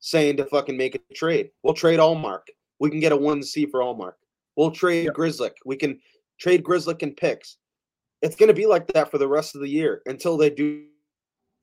[0.00, 1.50] saying to fucking make a trade.
[1.62, 2.42] We'll trade Ullmark.
[2.80, 4.14] We can get a one C for Ullmark.
[4.56, 5.14] We'll trade Yep.
[5.14, 5.52] Grzelcyk.
[5.64, 5.98] We can
[6.38, 7.56] trade Grzelcyk and picks.
[8.22, 10.84] it's going to be like that for the rest of the year until they do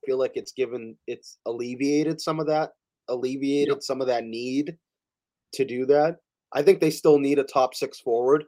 [0.04, 2.72] feel like it's given it's alleviated some of that
[3.10, 3.84] alleviated yep.
[3.84, 4.78] some of that need
[5.54, 6.18] to do that.
[6.54, 8.46] I think they still need a top 6 forward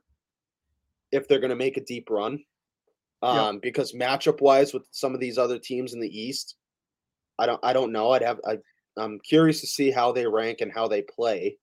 [1.11, 2.39] if they're going to make a deep run.
[3.21, 3.61] Um, yep.
[3.61, 6.55] because matchup wise with some of these other teams in the East,
[7.37, 8.11] I don't I don't know.
[8.11, 8.59] I'd have I
[8.97, 11.57] I'm curious to see how they rank and how they play.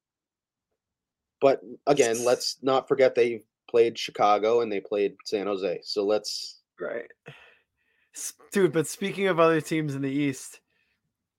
[1.41, 5.81] But again, let's not forget they played Chicago and they played San Jose.
[5.83, 7.11] So let's right,
[8.53, 8.73] dude.
[8.73, 10.61] But speaking of other teams in the East,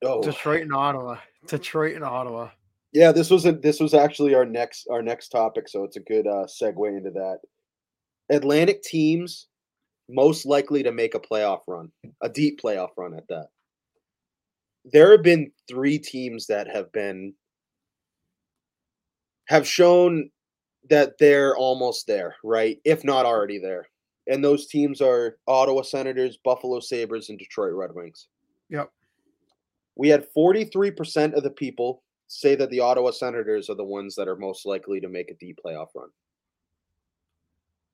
[0.04, 0.22] oh.
[0.22, 2.49] Detroit and Ottawa, Detroit and Ottawa.
[2.93, 6.01] Yeah, this was a, this was actually our next our next topic, so it's a
[6.01, 7.39] good uh, segue into that.
[8.29, 9.47] Atlantic teams
[10.10, 13.47] most likely to make a playoff run, a deep playoff run at that.
[14.86, 17.33] There have been three teams that have been
[19.47, 20.29] have shown
[20.89, 22.77] that they're almost there, right?
[22.86, 23.88] If not already there.
[24.27, 28.27] And those teams are Ottawa Senators, Buffalo Sabres, and Detroit Red Wings.
[28.69, 28.91] Yep.
[29.97, 34.27] We had 43% of the people say that the Ottawa Senators are the ones that
[34.27, 36.10] are most likely to make a deep playoff run.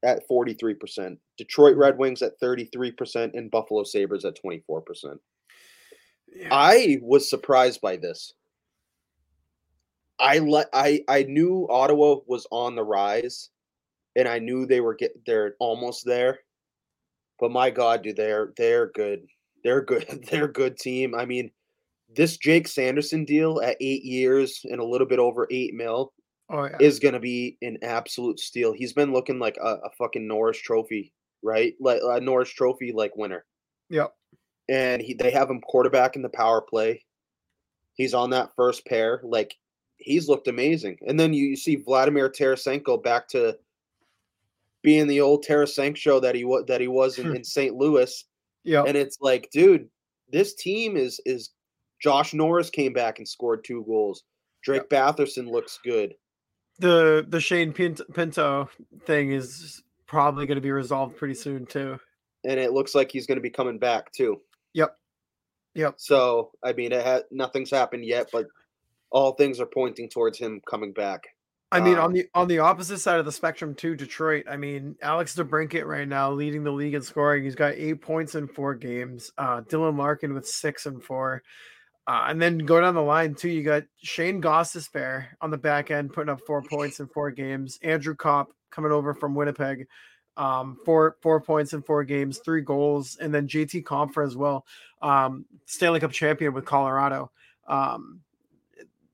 [0.04, 1.18] At 43%.
[1.38, 5.18] Detroit Red Wings at 33%, and Buffalo Sabres at 24%.
[6.36, 6.48] Yeah.
[6.52, 8.34] I was surprised by this.
[10.20, 13.50] I let I I knew Ottawa was on the rise,
[14.16, 16.40] and I knew they were get they're almost there.
[17.40, 19.28] But my God, dude, they're they're good.
[19.64, 20.28] They're good.
[20.30, 21.16] They're a good team.
[21.16, 21.50] I mean,
[22.16, 26.14] this Jake Sanderson deal at eight years and a little bit over eight mil
[26.50, 26.78] oh, yeah.
[26.80, 28.72] is going to be an absolute steal.
[28.74, 31.74] He's been looking like a, a, fucking Norris Trophy, right?
[31.80, 33.46] Like a Norris Trophy like winner.
[33.90, 34.14] Yep.
[34.70, 37.04] And he they have him quarterback in the power play.
[37.96, 39.22] He's on that first pair.
[39.24, 39.56] Like
[39.98, 40.98] he's looked amazing.
[41.08, 43.58] And then you, you see Vladimir Tarasenko back to
[44.84, 47.76] being the old Tarasenko that he was that he was in, in St.
[47.76, 48.26] Louis.
[48.64, 48.84] Yeah.
[48.86, 49.90] And it's like, dude,
[50.32, 51.50] this team is is
[52.04, 54.24] Josh Norris came back and scored two goals.
[54.62, 55.16] Drake yep.
[55.18, 56.14] Batherson looks good.
[56.80, 58.70] The the Shane Pinto
[59.06, 61.98] thing is probably going to be resolved pretty soon too.
[62.46, 64.42] And it looks like he's going to be coming back too.
[64.74, 64.98] Yep.
[65.76, 65.96] Yep.
[65.98, 68.48] So I mean, it ha- nothing's happened yet, but
[69.12, 71.24] all things are pointing towards him coming back.
[71.72, 74.46] I mean, um, on the on the opposite side of the spectrum too, Detroit.
[74.50, 77.44] I mean, Alex DeBrincat right now leading the league in scoring.
[77.44, 79.32] He's got eight points in four games.
[79.38, 81.42] Uh, Dylan Larkin with six and four.
[82.06, 83.50] Uh, and then go down the line too.
[83.50, 87.80] You got Shane Gostisbehere on the back end putting up four points in four games.
[87.82, 89.88] Andrew Copp coming over from Winnipeg,
[90.36, 94.66] um, four four points in four games, three goals, and then JT Compher as well,
[95.02, 97.32] um, Stanley Cup champion with Colorado.
[97.68, 98.20] Um,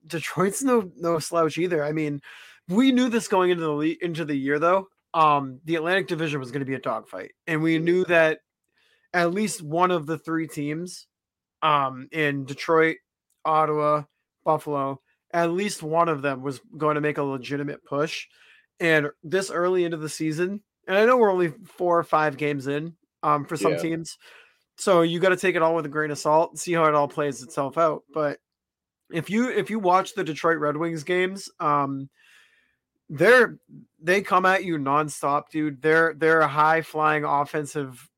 [0.07, 1.83] Detroit's no no slouch either.
[1.83, 2.21] I mean,
[2.67, 4.87] we knew this going into the into the year though.
[5.13, 8.39] Um, the Atlantic Division was going to be a dogfight, and we knew that
[9.13, 11.07] at least one of the three teams,
[11.61, 12.97] um, in Detroit,
[13.45, 14.03] Ottawa,
[14.43, 18.27] Buffalo, at least one of them was going to make a legitimate push.
[18.79, 22.67] And this early into the season, and I know we're only four or five games
[22.67, 23.79] in, um, for some yeah.
[23.79, 24.17] teams,
[24.79, 26.85] so you got to take it all with a grain of salt and see how
[26.85, 28.03] it all plays itself out.
[28.13, 28.39] But
[29.11, 32.09] if you if you watch the Detroit Red Wings games, um,
[33.09, 33.57] they're
[34.01, 35.81] they come at you nonstop, dude.
[35.81, 38.08] They're they're a high flying offensive.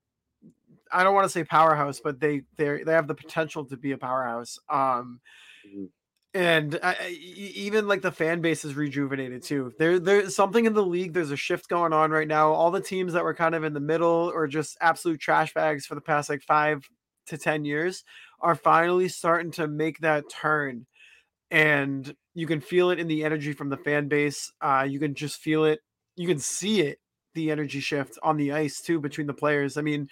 [0.91, 3.91] I don't want to say powerhouse, but they they they have the potential to be
[3.91, 4.59] a powerhouse.
[4.69, 5.19] Um,
[5.67, 5.85] mm-hmm.
[6.33, 9.73] and I, even like the fan base is rejuvenated too.
[9.79, 11.13] There there's something in the league.
[11.13, 12.51] There's a shift going on right now.
[12.51, 15.85] All the teams that were kind of in the middle or just absolute trash bags
[15.85, 16.87] for the past like five
[17.27, 18.03] to 10 years
[18.39, 20.85] are finally starting to make that turn.
[21.49, 24.51] And you can feel it in the energy from the fan base.
[24.61, 25.79] Uh, you can just feel it.
[26.15, 26.99] You can see it,
[27.33, 29.77] the energy shift on the ice too between the players.
[29.77, 30.07] I mean,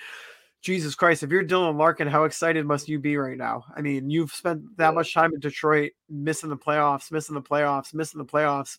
[0.62, 3.63] Jesus Christ, if you're Dylan Larkin, how excited must you be right now?
[3.76, 7.93] I mean, you've spent that much time in Detroit, missing the playoffs, missing the playoffs,
[7.93, 8.78] missing the playoffs,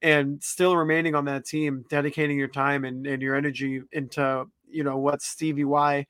[0.00, 4.84] and still remaining on that team, dedicating your time and, and your energy into, you
[4.84, 6.06] know, what Stevie Y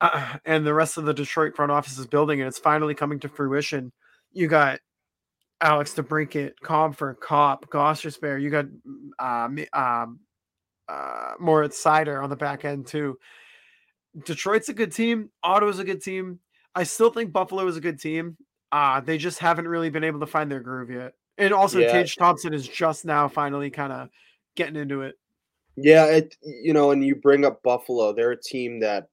[0.00, 3.18] uh, and the rest of the Detroit front office is building, and it's finally coming
[3.20, 3.92] to fruition.
[4.32, 4.80] You got
[5.60, 8.40] Alex DeBrincat, Compher, Copp, Gostisbehere.
[8.40, 8.66] You got
[9.18, 10.20] um, um,
[10.88, 13.18] uh, Moritz Seider on the back end too.
[14.24, 15.30] Detroit's a good team.
[15.42, 16.40] Ottawa's a good team.
[16.74, 18.36] I still think Buffalo is a good team.
[18.72, 21.14] Uh, they just haven't really been able to find their groove yet.
[21.38, 21.92] And also, yeah.
[21.92, 24.08] Tage Thompson is just now finally kind of
[24.56, 25.16] getting into it.
[25.76, 28.12] Yeah, it you know, and you bring up Buffalo.
[28.12, 29.08] They're a team that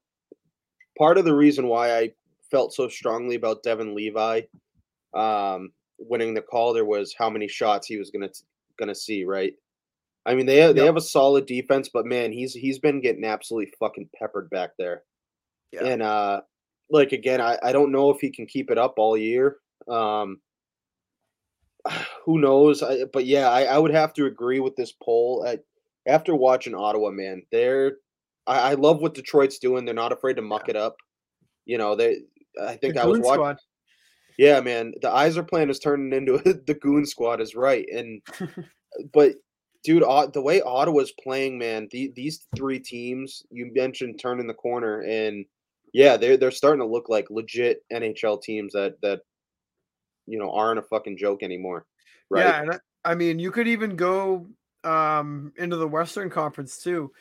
[0.97, 2.11] part of the reason why I
[2.49, 4.41] felt so strongly about Devon Levi
[5.13, 8.29] um, winning the Calder was how many shots he was gonna
[8.77, 9.53] gonna see, right?
[10.25, 10.87] I mean, they have, they Yep.
[10.87, 15.03] have a solid defense, but man, he's he's been getting absolutely fucking peppered back there.
[15.71, 15.85] Yeah.
[15.85, 16.41] And uh
[16.89, 19.57] like again, I, I don't know if he can keep it up all year.
[19.87, 20.39] Um
[22.25, 22.81] who knows?
[22.83, 25.45] I, but yeah, I, I would have to agree with this poll.
[25.47, 25.59] I,
[26.07, 27.97] after watching Ottawa, man, they're
[28.47, 29.85] I, I love what Detroit's doing.
[29.85, 30.95] They're not afraid to muck it up.
[31.65, 32.19] You know, they
[32.61, 33.57] I think The I was watching Squad.
[34.37, 38.21] yeah, man, the Yzerplan is turning into the Goon Squad is right, and
[39.13, 39.35] but
[39.83, 45.01] dude, the way Ottawa's playing, man, the, these three teams you mentioned turning the corner,
[45.01, 45.45] and
[45.93, 49.21] yeah, they're they're starting to look like legit NHL teams that that
[50.25, 51.85] you know aren't a fucking joke anymore,
[52.29, 52.45] right?
[52.45, 54.47] Yeah, and I, I mean, you could even go
[54.83, 57.11] um into the Western Conference too.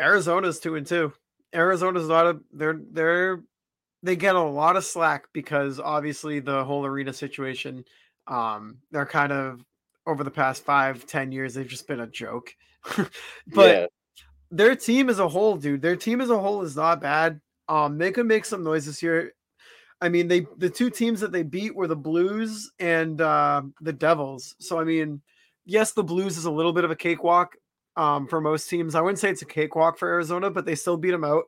[0.00, 1.12] Arizona's two and two.
[1.54, 3.42] Arizona's a they're they're
[4.02, 7.84] they get a lot of slack because obviously the whole arena situation.
[8.28, 9.64] Um, they're kind of
[10.08, 12.54] over the past five, ten years, they've just been a joke.
[13.46, 13.86] but yeah,
[14.50, 17.40] their team as a whole, dude, their team as a whole is not bad.
[17.68, 19.32] Um, they could make some noise this year.
[20.00, 23.92] I mean, they the two teams that they beat were the Blues and uh, the
[23.92, 24.54] Devils.
[24.58, 25.20] So I mean,
[25.66, 27.56] yes, the Blues is a little bit of a cakewalk
[27.96, 28.94] um, for most teams.
[28.94, 31.44] I wouldn't say it's a cakewalk for Arizona, but they still beat them out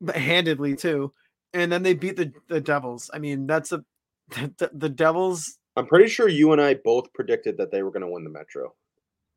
[0.00, 1.12] but handedly too.
[1.52, 3.10] And then they beat the the Devils.
[3.12, 3.84] I mean, that's a
[4.30, 5.58] the, the Devils.
[5.76, 8.30] I'm pretty sure you and I both predicted that they were going to win the
[8.30, 8.74] Metro.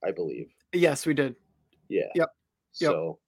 [0.03, 0.47] I believe.
[0.73, 1.35] Yes, we did.
[1.89, 2.07] Yeah.
[2.15, 2.29] Yep.
[2.79, 2.91] Yep.
[2.91, 3.19] So,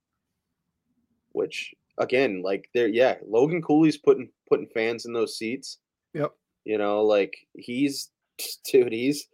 [1.34, 5.80] which again, like there, yeah, Logan Cooley's putting putting fans in those seats.
[6.13, 6.32] Yep.
[6.63, 8.10] You know, like he's
[8.71, 9.28] dude, he's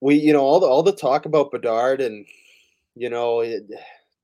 [0.00, 2.26] we, you know, all the all the talk about Bedard and
[2.94, 3.62] you know it,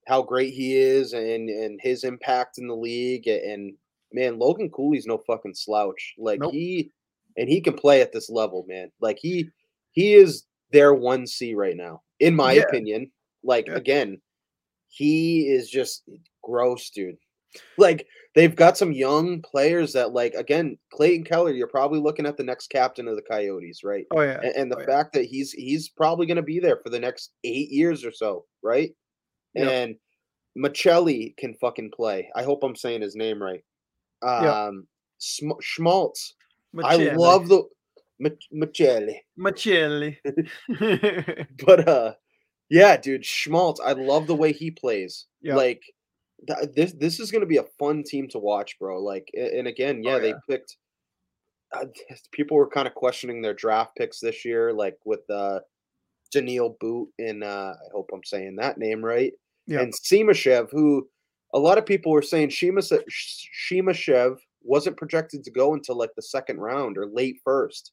[0.06, 3.74] how great he is and and his impact in the league and
[4.12, 6.14] man, Logan Cooley's no fucking slouch.
[6.18, 6.52] Like Nope.
[6.52, 6.92] he
[7.36, 8.90] and he can play at this level, man.
[9.00, 9.48] Like he
[9.92, 12.62] he is their one C right now, in my Yeah.
[12.62, 13.10] opinion.
[13.42, 13.76] Like Yeah.
[13.76, 14.20] again,
[14.88, 16.02] he is just
[16.42, 17.16] gross, dude.
[17.78, 21.52] Like they've got some young players that, like again, Clayton Keller.
[21.52, 24.04] You're probably looking at the next captain of the Coyotes, right?
[24.10, 24.40] Oh yeah.
[24.42, 24.86] And, and the Oh, yeah.
[24.86, 28.12] fact that he's he's probably going to be there for the next eight years or
[28.12, 28.90] so, right?
[29.54, 29.68] Yep.
[29.68, 29.96] And
[30.58, 32.30] Michelli can fucking play.
[32.34, 33.62] I hope I'm saying his name right.
[34.22, 34.86] Um,
[35.18, 36.34] Sm- Schmaltz.
[36.84, 37.62] I love the
[38.18, 40.16] Mich- Michelli, Michelli.
[41.66, 42.14] but uh,
[42.70, 43.80] yeah, dude, Schmaltz.
[43.84, 45.26] I love the way he plays.
[45.42, 45.56] Yep.
[45.56, 45.82] Like
[46.48, 49.02] th- this, this is going to be a fun team to watch, bro.
[49.02, 50.76] Like, and again, yeah, Oh, they picked.
[51.72, 51.86] Uh,
[52.32, 55.60] people were kind of questioning their draft picks this year, like with uh,
[56.32, 59.32] Daniil But and uh, I hope I'm saying that name right,
[59.66, 59.80] Yep.
[59.80, 61.08] and Simashev, who
[61.54, 62.92] a lot of people were saying Shimas-
[63.70, 64.36] Shimashev
[64.66, 67.92] wasn't projected to go until like the second round or late first.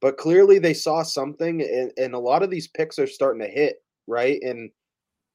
[0.00, 3.48] But clearly they saw something, and, and a lot of these picks are starting to
[3.48, 4.40] hit, right?
[4.42, 4.70] And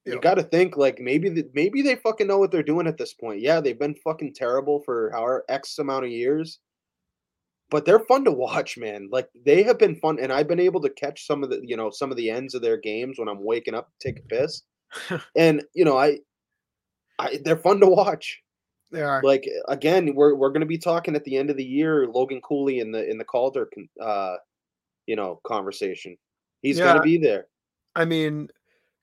[0.04, 0.22] you Yep.
[0.22, 3.12] got to think like maybe the, maybe they fucking know what they're doing at this
[3.12, 3.40] point.
[3.40, 6.60] Yeah, they've been fucking terrible for however X amount of years,
[7.70, 9.08] but they're fun to watch, man.
[9.10, 11.76] Like they have been fun, and I've been able to catch some of the you
[11.76, 14.28] know some of the ends of their games when I'm waking up to take a
[14.28, 14.62] piss,
[15.36, 16.18] and you know I,
[17.18, 18.40] I they're fun to watch.
[18.90, 19.22] They are.
[19.22, 22.80] Like again, we're we're gonna be talking at the end of the year, Logan Cooley
[22.80, 23.68] in the in the Calder,
[24.00, 24.36] uh,
[25.06, 26.16] you know, conversation.
[26.62, 26.84] He's Yeah.
[26.84, 27.46] gonna be there.
[27.94, 28.48] I mean,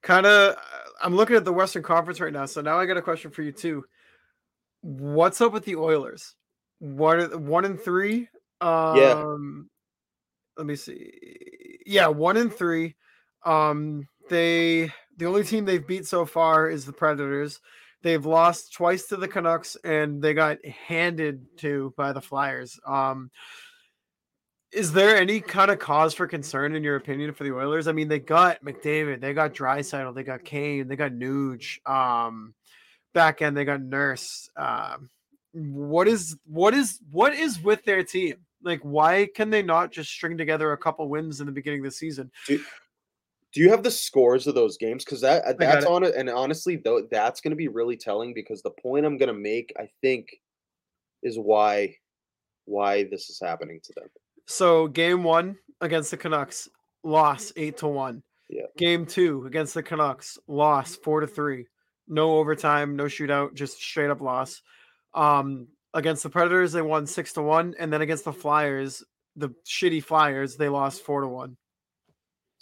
[0.02, 0.56] kind of.
[1.02, 3.42] I'm looking at the Western Conference right now, so now I got a question for
[3.42, 3.84] you too.
[4.82, 6.36] What's up with the Oilers?
[6.80, 8.30] One, are- one and three.
[8.62, 9.70] Um,
[10.58, 11.82] Let me see.
[11.86, 12.96] Yeah, one and three.
[13.46, 17.60] Um, they the only team they've beat so far is the Predators.
[18.04, 22.80] They've lost twice to the Canucks, and they got handed to by the Flyers.
[22.86, 23.32] Um,
[24.74, 27.88] is there any kind of cause for concern in your opinion for the Oilers?
[27.88, 31.78] I mean, they got McDavid, they got Draisaitl, they got Kane, they got Nuge.
[31.88, 32.54] Um,
[33.14, 34.50] back end they got Nurse.
[34.58, 35.10] Um,
[35.54, 38.38] what is what is what is with their team?
[38.64, 41.86] Like, why can they not just string together a couple wins in the beginning of
[41.86, 42.32] the season?
[42.48, 42.60] Do
[43.62, 45.06] you have the scores of those games?
[45.06, 48.34] Because that uh, that's on it, and honestly, though, that's going to be really telling.
[48.34, 50.30] Because the point I'm going to make, I think,
[51.22, 51.96] is why
[52.66, 54.08] why this is happening to them.
[54.48, 56.68] So, game one against the Canucks,
[57.04, 58.24] loss eight to one.
[58.50, 58.66] Yeah.
[58.78, 61.68] Game two against the Canucks, loss four to three.
[62.08, 64.62] No overtime, no shootout, just straight up loss.
[65.14, 69.04] Um, against the Predators, they won six to one, and then against the Flyers,
[69.36, 71.56] the shitty Flyers, they lost four to one.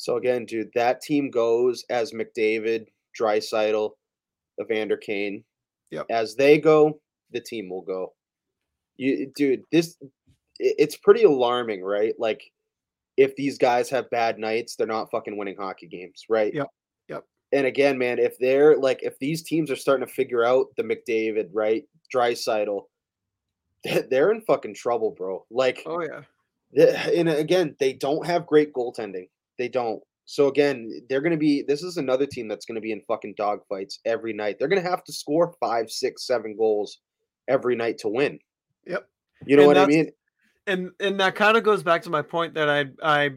[0.01, 2.87] So again, dude, that team goes as McDavid,
[3.19, 3.91] Draisaitl,
[4.59, 5.43] Evander Kane.
[5.91, 6.07] Yep.
[6.09, 8.11] As they go, the team will go.
[8.97, 9.97] You, dude, this
[10.57, 12.15] it's pretty alarming, right?
[12.17, 12.41] Like
[13.15, 16.51] if these guys have bad nights, they're not fucking winning hockey games, right?
[16.51, 16.67] Yep.
[17.09, 17.23] Yep.
[17.51, 20.83] And again, man, if they're like if these teams are starting to figure out the
[20.83, 22.85] McDavid, right, Draisaitl,
[24.09, 25.45] they're in fucking trouble, bro.
[25.51, 27.07] Like, oh yeah.
[27.11, 29.27] And again, they don't have great goaltending.
[29.61, 30.01] They don't.
[30.25, 31.61] So again, they're going to be.
[31.61, 34.57] This is another team that's going to be in fucking dogfights every night.
[34.57, 36.97] They're going to have to score five, six, seven goals
[37.47, 38.39] every night to win.
[38.87, 39.07] Yep.
[39.45, 40.11] You know And what I mean?
[40.65, 43.31] and and that kind of goes back to my point that I I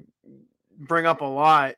[0.78, 1.74] bring up a lot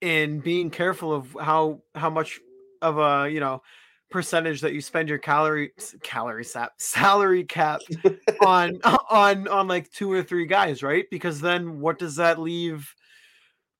[0.00, 2.40] in being careful of how how much
[2.82, 3.62] of a you know
[4.10, 5.70] percentage that you spend your calorie
[6.02, 7.80] calorie sap salary cap
[8.44, 12.92] on on on like two or three guys right because then what does that leave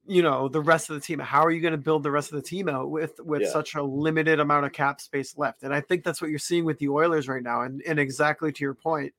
[0.09, 2.31] you know the rest of the team how are you going to build the rest
[2.33, 3.49] of the team out with with Yeah.
[3.51, 6.64] such a limited amount of cap space left and i think that's what you're seeing
[6.64, 9.12] with the oilers right now and and exactly to your point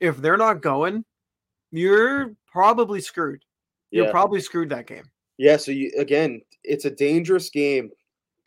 [0.00, 1.04] if they're not going
[1.72, 3.42] you're probably screwed
[3.90, 5.04] you're probably screwed that game
[5.38, 7.90] Yeah, so you again, it's a dangerous game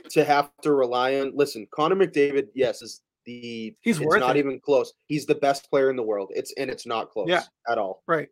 [0.10, 1.32] to have to rely on.
[1.36, 4.40] Listen, Connor McDavid, yes, is the He's it's not it.
[4.40, 4.94] even close.
[5.06, 6.32] He's the best player in the world.
[6.36, 7.44] It's and it's not close Yeah.
[7.70, 8.04] at all.
[8.08, 8.28] right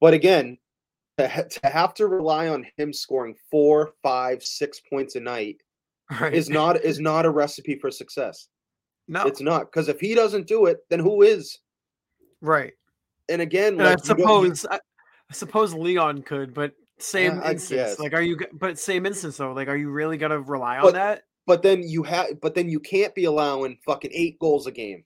[0.00, 0.58] But again,
[1.18, 5.56] to, to have to rely on him scoring four, five, six points a night
[6.20, 8.48] right is not is not a recipe for success.
[9.08, 11.58] no It's not because if he doesn't do it, then who is?
[12.40, 12.72] right
[13.28, 14.78] And again, and i like, you suppose I,
[15.32, 19.52] suppose leon could but same uh, I instance like are you but same instance though
[19.52, 22.80] like are you really gonna rely on that but then you have, but then you
[22.80, 25.04] can't be allowing fucking eight goals a game.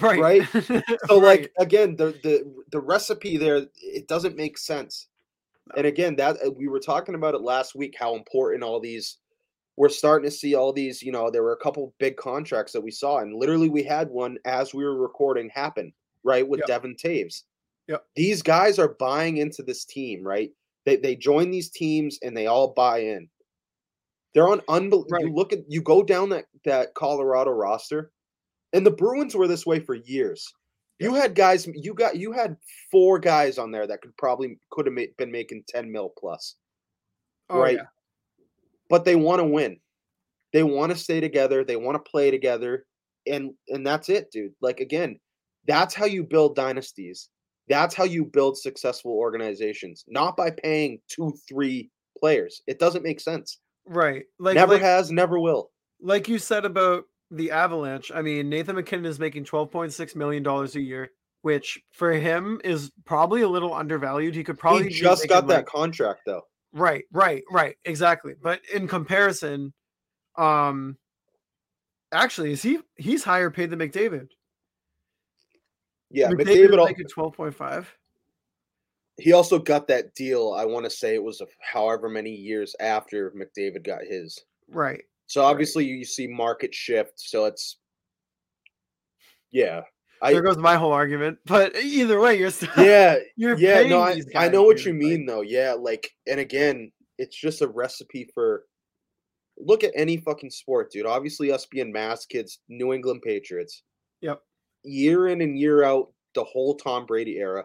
[0.00, 0.48] right right?
[1.08, 1.42] So Right.
[1.42, 5.08] like again, the the the recipe there it doesn't make sense.
[5.76, 9.18] And again, that uh, we were talking about it last week how important all these
[9.76, 12.80] we're starting to see all these, you know, there were a couple big contracts that
[12.80, 16.66] we saw and literally we had one as we were recording happen, right, with Yep.
[16.66, 17.44] Devon Toews.
[17.88, 18.04] Yep.
[18.14, 20.50] These guys are buying into this team, right?
[20.84, 23.28] They they join these teams and they all buy in.
[24.34, 25.06] They're on unbelievable.
[25.10, 25.26] Right.
[25.26, 28.12] You look at you go down that that Colorado roster,
[28.72, 30.52] and the Bruins were this way for years.
[31.00, 31.66] You had guys.
[31.66, 32.56] You got you had
[32.90, 36.56] four guys on there that could probably could have been making ten mil plus,
[37.48, 37.76] Oh, right?
[37.76, 37.86] yeah.
[38.88, 39.78] But they want to win.
[40.52, 41.64] They want to stay together.
[41.64, 42.84] They want to play together,
[43.26, 44.52] and and that's it, dude.
[44.60, 45.18] Like again,
[45.66, 47.28] that's how you build dynasties.
[47.68, 50.04] That's how you build successful organizations.
[50.08, 52.60] Not by paying two, three players.
[52.66, 53.60] It doesn't make sense.
[53.86, 55.70] right like never like, has, never will.
[56.02, 60.14] like you said about the Avalanche, I mean, Nathan MacKinnon is making twelve point six
[60.14, 61.10] million dollars a year,
[61.42, 64.34] which for him is probably a little undervalued.
[64.34, 66.42] He could probably he just got that like- contract though.
[66.72, 68.34] right, right, right, exactly.
[68.40, 69.72] But in comparison,
[70.36, 70.96] um,
[72.12, 74.28] actually, is he he's higher paid than McDavid?
[76.10, 76.86] Yeah, McDavid McDavid.
[76.86, 77.92] making twelve point five.
[79.18, 80.52] he also got that deal.
[80.56, 84.40] I want to say it was a, however many years after McDavid got his.
[84.68, 85.02] Right.
[85.30, 87.12] So obviously you see market shift.
[87.18, 87.78] So it's
[89.52, 89.82] yeah,
[90.20, 91.38] I There goes my whole argument.
[91.46, 93.84] But either way, you're still yeah you're yeah.
[93.84, 95.42] No, I, I know what you like- mean though.
[95.42, 98.64] Yeah, like and again, it's just a recipe for.
[99.56, 101.06] Look at any fucking sport, dude.
[101.06, 103.84] Obviously, us being mass kids, New England Patriots.
[104.22, 104.40] Yep.
[104.84, 107.64] Year in and year out, the whole Tom Brady era,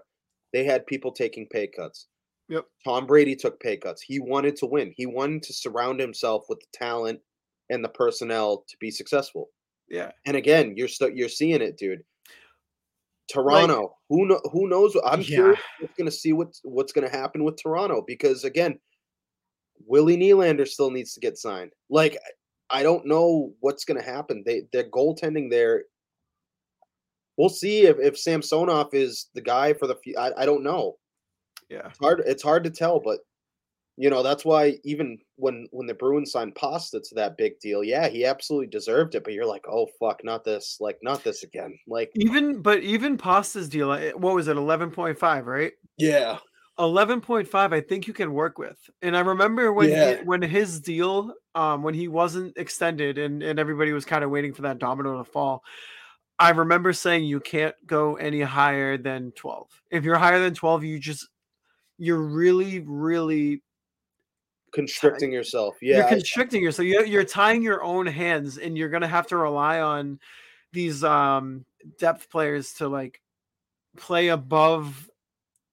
[0.54, 2.08] they had people taking pay cuts.
[2.50, 2.66] Yep.
[2.84, 4.02] Tom Brady took pay cuts.
[4.02, 4.94] He wanted to win.
[4.98, 7.22] He wanted to surround himself with the talent
[7.70, 9.50] and the personnel to be successful.
[9.90, 10.12] Yeah.
[10.26, 12.04] And again, you're st- you're seeing it, dude.
[13.32, 14.96] Toronto, who know who knows?
[15.04, 15.26] I'm Yeah.
[15.26, 15.60] curious
[15.98, 18.80] going to see what's what's going to happen with Toronto because again,
[19.86, 21.72] Willie Nylander still needs to get signed.
[21.90, 22.18] Like
[22.70, 24.44] I don't know what's going to happen.
[24.46, 25.86] They their goaltending there.
[27.38, 29.98] We'll see if if Samsonov is the guy for the.
[30.18, 30.98] I I don't know.
[31.70, 31.88] Yeah.
[31.90, 32.22] It's hard.
[32.26, 33.20] It's hard to tell, but
[33.98, 37.84] you know that's why even when when the Bruins signed Pasta to that big deal,
[37.84, 39.24] yeah, he absolutely deserved it.
[39.24, 41.78] But you're like, oh fuck, not this, like not this again.
[41.88, 45.74] Like Even but even Pasta's deal, uh, what was it, eleven point five, right?
[45.98, 46.38] yeah,
[46.78, 48.78] Eleven point five, I think you can work with.
[49.02, 50.18] And I remember when Yeah.
[50.18, 54.30] he, when his deal, um, when he wasn't extended, and and everybody was kind of
[54.30, 55.64] waiting for that domino to fall.
[56.38, 59.70] I remember saying you can't go any higher than twelve.
[59.90, 61.26] If you're higher than twelve, you just
[61.98, 63.64] you're really, really
[64.74, 65.76] constricting yourself.
[65.82, 66.88] Yeah, you're constricting yourself.
[66.88, 70.20] You're, you're tying your own hands, and you're gonna have to rely on
[70.74, 71.66] these um
[72.00, 73.22] depth players to like
[73.98, 75.10] play above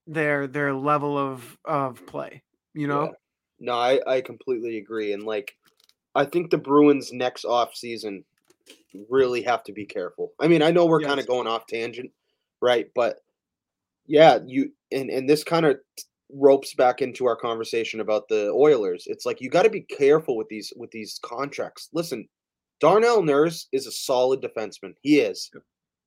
[0.06, 2.42] their their level of of play.
[2.74, 3.10] You know, Yeah.
[3.62, 5.12] No, I, I completely agree.
[5.12, 5.56] And like
[6.14, 8.24] I think the Bruins next off season
[9.08, 10.32] really have to be careful.
[10.40, 12.10] I mean, I know we're kind of going off tangent,
[12.60, 12.90] right?
[12.94, 13.20] But
[14.06, 15.78] yeah, you and and this kind of
[16.32, 19.04] ropes back into our conversation about the Oilers.
[19.06, 21.88] It's like you got to be careful with these with these contracts.
[21.92, 22.28] Listen,
[22.80, 24.94] Darnell Nurse is a solid defenseman.
[25.02, 25.50] He is.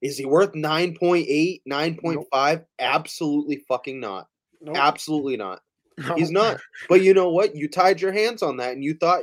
[0.02, 2.04] Is he worth 9.8, 9.5?
[2.04, 2.68] Nope.
[2.80, 4.28] Absolutely fucking not.
[4.62, 4.78] Nope.
[4.78, 5.62] Absolutely not.
[5.98, 6.14] No.
[6.16, 6.60] He's not.
[6.90, 7.56] But you know what?
[7.56, 9.22] You tied your hands on that and you thought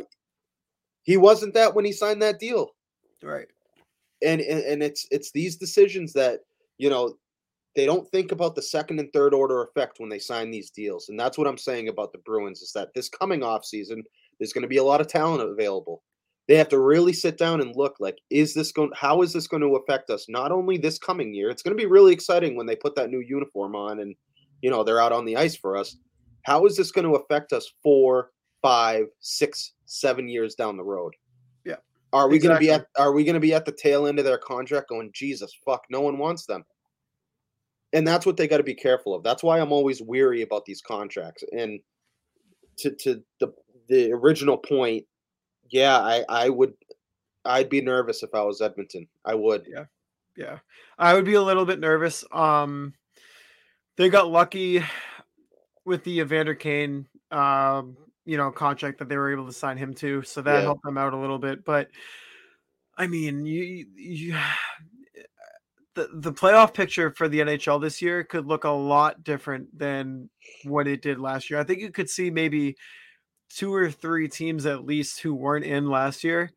[1.03, 2.71] he wasn't that when he signed that deal.
[3.23, 3.47] Right.
[4.23, 6.41] And and, and it's it's these decisions that,
[6.79, 7.19] you know,
[7.75, 11.09] they don't think about the second and third order effect when they sign these deals.
[11.09, 14.03] And that's what I'm saying about the Bruins is that this coming off season,
[14.39, 16.03] there's going to be a lot of talent available.
[16.49, 19.47] They have to really sit down and look like, is this going how is this
[19.47, 20.27] going to affect us?
[20.29, 23.11] Not only this coming year, it's going to be really exciting when they put that
[23.11, 24.15] new uniform on and
[24.61, 25.97] you know they're out on the ice for us.
[26.45, 31.15] How is this going to affect us four, five, six, seven years down the road?
[31.65, 31.77] Yeah.
[32.13, 32.67] Are we exactly.
[32.67, 34.39] going to be at are we going to be at the tail end of their
[34.39, 36.65] contract going, Jesus fuck, no one wants them?
[37.93, 39.23] And that's what they got to be careful of.
[39.23, 41.45] That's why I'm always weary about these contracts.
[41.53, 41.81] And
[42.79, 43.53] to to the
[43.89, 45.05] the original point,
[45.71, 46.75] yeah, I I would
[47.45, 49.09] I'd be nervous if I was Edmonton.
[49.25, 49.67] I would.
[49.69, 49.85] Yeah.
[50.37, 50.59] Yeah.
[50.99, 52.25] I would be a little bit nervous.
[52.33, 52.95] Um
[53.97, 54.83] they got lucky
[55.85, 59.95] with the Evander Kane um you know contract that they were able to sign him
[59.95, 60.61] to, so that yeah.
[60.63, 61.89] helped them out a little bit, but
[62.97, 64.37] I mean, you, you
[65.95, 70.31] the, the playoff picture for the NHL this year could look a lot different than
[70.65, 71.61] what it did last year.
[71.61, 72.77] I think you could see maybe
[73.51, 76.53] two or three teams at least who weren't in last year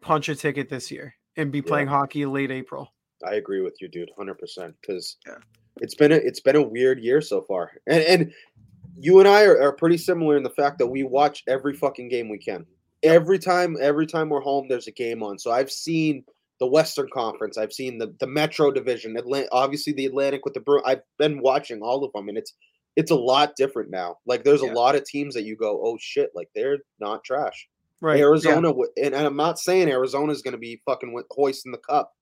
[0.00, 1.94] punch a ticket this year and be playing yeah.
[1.94, 2.92] hockey late April.
[3.26, 4.74] I agree with you, dude, hundred percent.
[4.80, 5.36] Because yeah.
[5.80, 8.32] it's been a it's been a weird year so far, and and
[8.98, 12.08] you and I are, are pretty similar in the fact that we watch every fucking
[12.08, 12.66] game we can.
[13.02, 15.38] Every time, every time we're home, there's a game on.
[15.38, 16.24] So I've seen
[16.62, 17.58] the Western Conference.
[17.58, 19.16] I've seen the the Metro Division,
[19.50, 20.80] obviously the Atlantic with the Brew.
[20.86, 22.52] I've been watching all of them, and it's
[22.94, 24.18] it's a lot different now.
[24.26, 24.70] Like there's yeah.
[24.70, 27.68] a lot of teams that you go, oh shit, like they're not trash.
[28.00, 28.20] Right.
[28.20, 29.06] Arizona, yeah.
[29.06, 32.12] and, and I'm not saying Arizona's going to be fucking hoisting the cup,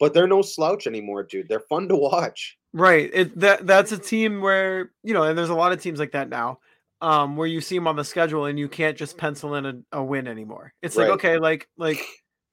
[0.00, 1.46] but they're no slouch anymore, dude.
[1.46, 2.56] They're fun to watch.
[2.72, 3.10] Right.
[3.12, 6.12] It that that's a team where you know, and there's a lot of teams like
[6.12, 6.60] that now,
[7.02, 9.74] um, where you see them on the schedule and you can't just pencil in a,
[9.92, 10.72] a win anymore.
[10.80, 11.10] It's right.
[11.10, 12.02] like okay, like like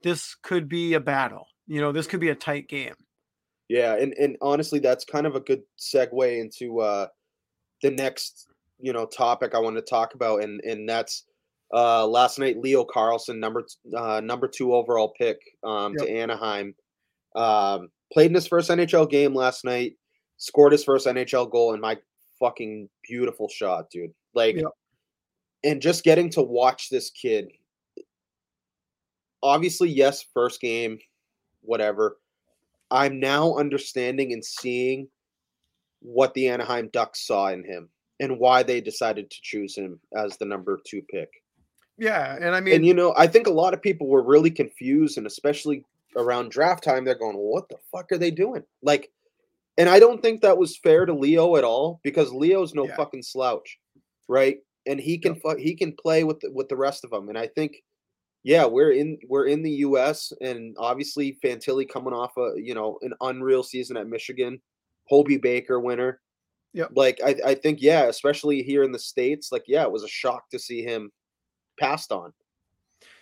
[0.06, 1.48] this could be a battle.
[1.66, 2.94] You know, this could be a tight game.
[3.68, 7.08] Yeah, and and honestly, that's kind of a good segue into uh,
[7.82, 8.48] the next
[8.80, 11.26] you know topic I want to talk about, and and that's
[11.74, 13.66] uh, last night Leo Carlsson, number
[13.98, 16.08] uh, number two overall pick um, yep.
[16.08, 16.76] to Anaheim,
[17.36, 19.94] um, played in his first NHL game last night,
[20.38, 21.98] scored his first NHL goal, and my
[22.40, 24.14] fucking beautiful shot, dude.
[24.36, 24.66] Like, yep.
[25.64, 27.48] and just getting to watch this kid
[29.44, 31.00] obviously, yes, first game,
[31.62, 32.18] whatever.
[32.92, 35.08] I'm now understanding and seeing
[36.02, 40.38] what the Anaheim Ducks saw in him and why they decided to choose him as
[40.38, 41.30] the number two pick.
[41.98, 44.52] Yeah, and I mean, and you know, I think a lot of people were really
[44.52, 49.12] confused, and especially around draft time, they're going, "What the fuck are they doing?" Like,
[49.78, 52.96] and I don't think that was fair to Leo at all because Leo's no yeah.
[52.96, 53.80] fucking slouch,
[54.28, 54.58] right?
[54.86, 55.58] And he can yep.
[55.58, 57.82] he can play with the, with the rest of them, and I think
[58.46, 60.32] yeah, we're in we're in the U.S.
[60.40, 64.62] and obviously Fantilli coming off a you know an unreal season at Michigan,
[65.10, 66.22] Hobey Baker winner.
[66.72, 70.04] Yeah, like I, I think yeah, especially here in the states, like yeah, it was
[70.04, 71.12] a shock to see him
[71.80, 72.34] passed on.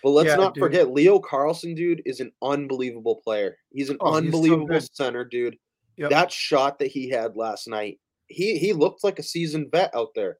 [0.04, 0.62] But let's yeah, not dude.
[0.62, 3.56] forget Leo Carlsson, dude, is an unbelievable player.
[3.72, 5.56] He's an oh, unbelievable he's center, dude.
[5.96, 6.10] Yep.
[6.10, 10.10] That shot that he had last night, he he looked like a seasoned vet out
[10.16, 10.40] there.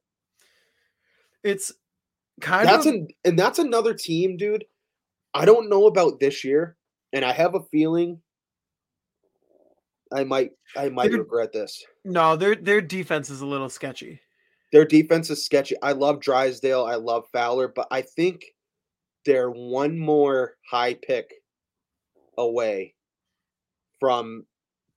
[1.42, 1.72] It's
[2.42, 4.66] kind that's of an and that's another team, dude
[5.34, 6.76] I don't know about this year,
[7.12, 8.20] and I have a feeling
[10.12, 11.84] I might I might their, regret this.
[12.04, 14.20] No, their their defense is a little sketchy.
[14.72, 15.76] Their defense is sketchy.
[15.82, 18.44] I love Drysdale, I love Fowler, but I think
[19.24, 21.32] they're one more high pick
[22.36, 22.94] away
[24.00, 24.44] from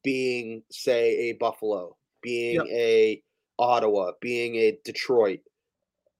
[0.03, 2.65] being, say, a Buffalo, being yep.
[2.71, 3.23] a
[3.59, 5.39] Ottawa, being a Detroit.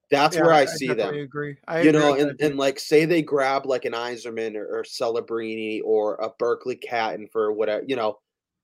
[0.10, 1.14] That's yeah, where I, I see them.
[1.16, 1.58] Agree.
[1.68, 4.84] I you agree know, and, and like say they grab like an Eiserman or, or
[4.84, 8.20] Celebrini or a Berkly Catton for whatever, you know,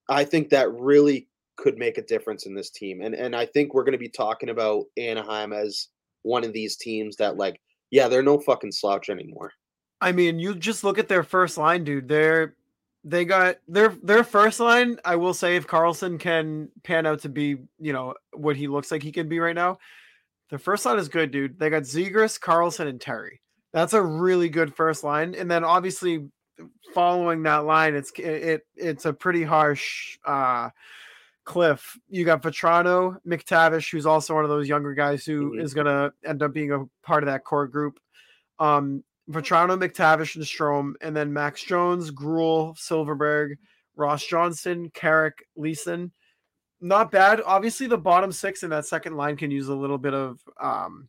[0.10, 1.28] I think that really
[1.58, 3.02] could make a difference in this team.
[3.02, 5.90] And and I think we're gonna be talking about Anaheim as
[6.22, 7.60] one of these teams that like,
[7.92, 9.52] yeah, they're no fucking slouch anymore.
[10.00, 12.08] I mean, you just look at their first line, dude.
[12.08, 12.56] They're
[13.04, 14.98] they got their their first line.
[15.04, 18.92] I will say, if Carlsson can pan out to be, you know, what he looks
[18.92, 19.78] like he can be right now,
[20.50, 21.58] their first line is good, dude.
[21.60, 23.42] They got Zegras, Carlsson, and Terry.
[23.72, 25.34] That's a really good first line.
[25.36, 26.28] And then obviously
[26.94, 30.70] following that line, it's it, it's a pretty harsh uh
[31.46, 35.62] Cliff, you got Vatrano, McTavish, who's also one of those younger guys who Mhm.
[35.62, 38.00] is going to end up being a part of that core group.
[38.60, 43.56] Um, Vatrano, McTavish, and Strome, and then Max Jones, Gruel, Silfverberg,
[43.98, 46.14] Ross Johnston, Carrick, Leason.
[46.84, 47.42] Not bad.
[47.46, 51.08] Obviously, the bottom six in that second line can use a little bit of, um,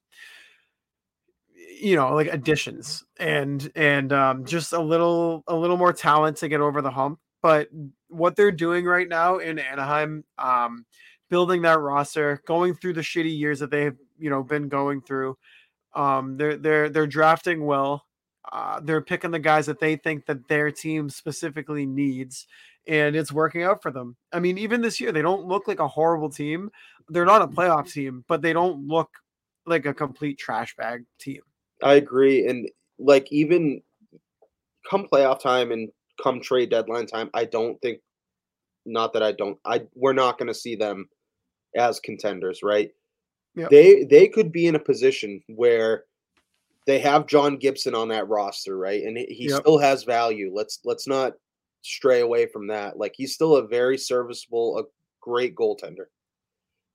[1.80, 6.48] you know, like additions and and um, just a little a little more talent to
[6.48, 7.18] get over the hump.
[7.42, 7.70] But
[8.06, 10.86] what they're doing right now in Anaheim, um,
[11.28, 15.36] building that roster, going through the shitty years that they've you know been going through.
[15.96, 18.06] Um, they're they're they're drafting well.
[18.52, 22.46] Uh, they're picking the guys that they think that their team specifically needs,
[22.86, 24.16] and it's working out for them.
[24.32, 26.70] I mean, even this year, they don't look like a horrible team.
[27.08, 27.58] They're not a mm-hmm.
[27.58, 29.10] playoff team, but they don't look
[29.66, 31.40] like a complete trash bag team.
[31.82, 32.46] I agree.
[32.46, 32.68] And
[32.98, 33.82] like even
[34.88, 35.90] come playoff time and
[36.22, 38.00] come trade deadline time, I don't think
[38.86, 41.08] not that I don't I we're not gonna see them
[41.76, 42.90] as contenders, right?
[43.56, 43.70] Yep.
[43.70, 46.04] They they could be in a position where
[46.86, 49.02] they have John Gibson on that roster, right?
[49.02, 49.62] And he he Yep.
[49.62, 50.50] still has value.
[50.52, 51.32] Let's let's not
[51.84, 52.98] stray away from that.
[52.98, 54.84] Like he's still a very serviceable, a
[55.20, 56.06] great goaltender.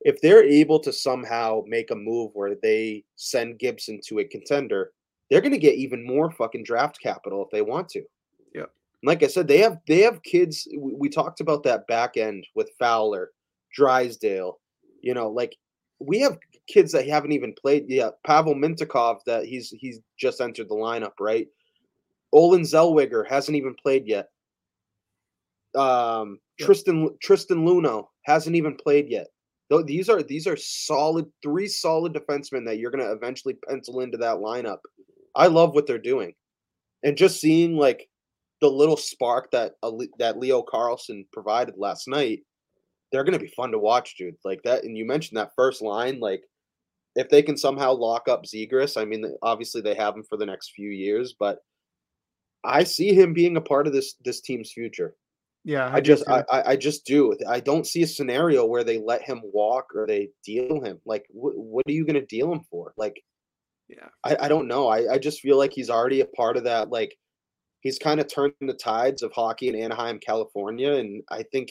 [0.01, 4.91] If they're able to somehow make a move where they send Gibson to a contender,
[5.29, 8.03] they're going to get even more fucking draft capital if they want to.
[8.55, 8.65] Yeah.
[9.03, 10.67] Like I said, they have they have kids.
[10.77, 13.31] We, talked about that back end with Fowler,
[13.75, 14.59] Drysdale.
[15.01, 15.55] You know, like
[15.99, 18.13] we have kids that haven't even played yet.
[18.25, 21.47] Pavel Mintyukov that he's he's just entered the lineup, right?
[22.31, 24.29] Olen Zellweger hasn't even played yet.
[25.75, 26.39] Um.
[26.59, 29.27] Tristan Tristan Luneau hasn't even played yet.
[29.85, 34.17] These are these are solid three solid defensemen that you're going to eventually pencil into
[34.17, 34.79] that lineup.
[35.35, 36.33] I love what they're doing,
[37.03, 38.09] and just seeing like
[38.61, 39.73] the little spark that
[40.17, 42.39] that Leo Carlsson provided last night.
[43.11, 44.35] They're going to be fun to watch, dude.
[44.43, 46.19] Like that, and you mentioned that first line.
[46.19, 46.43] Like
[47.15, 50.45] if they can somehow lock up Zegras, I mean, obviously they have him for the
[50.45, 51.59] next few years, but
[52.63, 55.15] I see him being a part of this this team's future.
[55.65, 56.27] Yeah, I do just.
[56.27, 57.35] I, I I just do.
[57.47, 60.99] I don't see a scenario where they let him walk or they deal him.
[61.05, 62.93] Like wh- what are you going to deal him for?
[62.97, 63.21] Like
[63.89, 64.87] yeah, I, I don't know.
[64.87, 66.89] I, I just feel like he's already a part of that.
[66.89, 67.15] Like
[67.81, 71.69] he's kind of turned the tides of hockey in Anaheim, California, and I think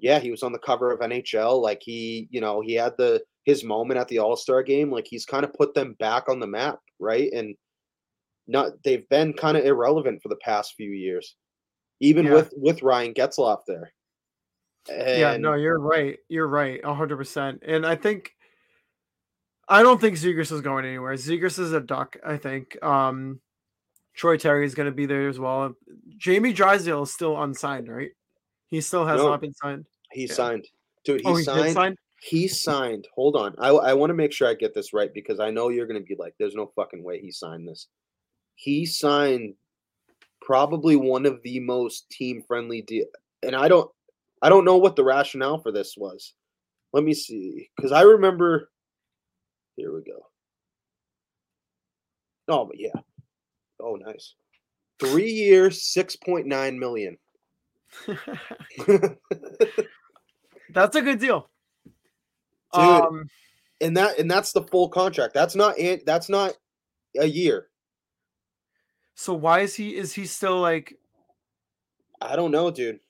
[0.00, 1.60] yeah, he was on the cover of NHL.
[1.60, 4.90] Like he, you know, he had the his moment at the All Star game.
[4.90, 7.30] Like he's kind of put them back on the map, right?
[7.32, 7.54] And
[8.46, 11.36] not they've been kind of irrelevant for the past few years,
[12.00, 12.34] even Yeah.
[12.34, 13.92] with with Ryan Getzlaf there.
[14.88, 15.36] yeah.
[15.36, 16.18] No, you're right.
[16.28, 17.62] You're right, hundred percent.
[17.66, 18.32] And I think
[19.68, 21.14] I don't think Zegras is going anywhere.
[21.14, 22.16] Zegras is a duck.
[22.24, 22.82] I think.
[22.84, 23.40] Um,
[24.14, 25.74] Troy Terry is going to be there as well.
[26.16, 28.12] Jamie Drysdale is still unsigned, right?
[28.68, 29.28] He still has No.
[29.28, 29.84] not been signed.
[30.12, 30.32] he Yeah.
[30.32, 30.66] signed,
[31.04, 31.20] dude.
[31.20, 31.64] He oh, he signed.
[31.64, 31.96] did sign.
[32.22, 33.06] He signed.
[33.14, 33.54] Hold on.
[33.58, 36.00] I, I want to make sure I get this right because I know you're going
[36.00, 37.88] to be like, there's no fucking way he signed this.
[38.54, 39.54] He signed
[40.46, 43.06] probably one of the most team friendly deal.
[43.42, 43.90] And I don't,
[44.40, 46.32] I don't know what the rationale for this was.
[46.92, 47.68] Let me see.
[47.76, 48.70] Because I remember,
[49.74, 50.28] here we go.
[52.48, 53.00] Oh, but yeah.
[53.80, 54.34] Oh, nice.
[55.00, 57.18] Three years, 6.9 million.
[60.72, 61.50] That's a good deal.
[62.72, 62.82] Dude.
[62.82, 63.28] Um,
[63.80, 65.34] and that and that's the full contract.
[65.34, 66.54] That's not that's not
[67.18, 67.68] a year.
[69.16, 69.96] So why is he?
[69.96, 70.96] Is he still like?
[72.20, 73.00] I don't know, dude.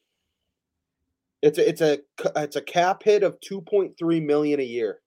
[1.43, 1.99] It's a, it's a
[2.37, 5.01] it's a cap hit of 2.3 million a year.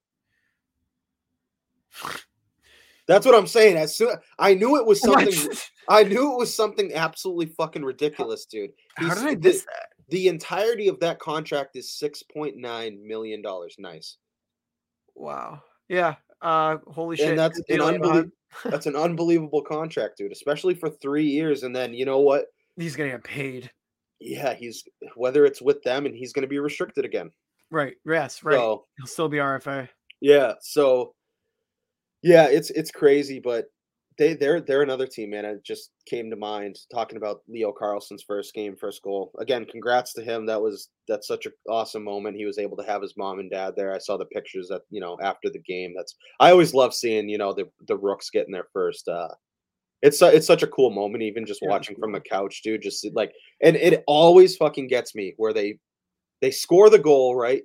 [3.07, 3.77] That's what I'm saying.
[3.77, 5.33] As soon I knew it was something
[5.87, 8.71] I knew it was something absolutely fucking ridiculous, dude.
[8.95, 9.87] How did I the- miss that?
[10.09, 13.75] The entirety of that contract is 6.9 million dollars.
[13.77, 14.17] Nice.
[15.15, 15.61] Wow.
[15.87, 16.15] Yeah.
[16.41, 17.29] Uh, holy shit.
[17.29, 18.31] And that's an unbelievable
[18.65, 22.45] that's an unbelievable contract, dude, especially for 3 years and then you know what?
[22.77, 23.71] He's gonna get paid.
[24.19, 24.83] Yeah, he's
[25.15, 27.31] whether it's with them and he's to be restricted again.
[27.71, 27.95] Right.
[28.05, 28.43] Yes.
[28.43, 28.55] Right.
[28.55, 29.87] So, He'll still be RFA.
[30.21, 31.13] Yeah, so
[32.21, 33.65] yeah, it's it's crazy, but
[34.19, 35.45] they they're they're another team, man.
[35.45, 39.31] It just came to mind talking about Leo Carlsson's first game, first goal.
[39.39, 40.45] Again, congrats to him.
[40.45, 42.35] That was that's such an awesome moment.
[42.35, 43.93] He was able to have his mom and dad there.
[43.93, 45.93] I saw the pictures that you know after the game.
[45.95, 49.07] That's I always love seeing you know the the rooks getting their first.
[49.07, 49.29] uh
[50.01, 52.81] It's it's such a cool moment, even just Yeah, watching from the couch, dude.
[52.81, 55.79] Just like, and it always fucking gets me where they
[56.41, 57.63] they score the goal right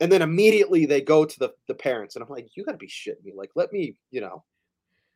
[0.00, 2.86] and then immediately they go to the the parents and i'm like you gotta be
[2.86, 4.44] shitting me like let me you know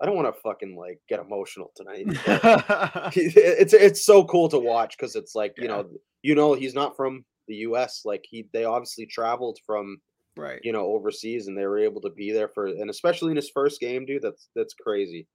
[0.00, 2.04] i don't want to fucking like get emotional tonight
[3.16, 5.76] it's it's so cool to watch because it's like you Yeah.
[5.76, 5.90] know
[6.22, 8.02] you know he's not from the U.S.
[8.04, 9.96] Like he, they obviously traveled from
[10.36, 10.60] right.
[10.62, 13.50] you know overseas, and they were able to be there for, and especially in his
[13.50, 14.22] first game, dude.
[14.22, 15.26] That's that's crazy.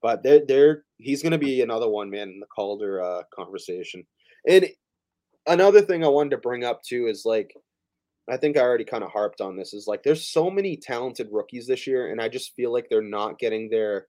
[0.00, 4.06] But they're, they're he's gonna be another one, man, in the Calder uh, conversation.
[4.48, 4.68] And
[5.46, 7.52] another thing I wanted to bring up too is like,
[8.32, 9.74] I think I already kind of harped on this.
[9.74, 13.02] Is like, there's so many talented rookies this year, and I just feel like they're
[13.02, 14.06] not getting their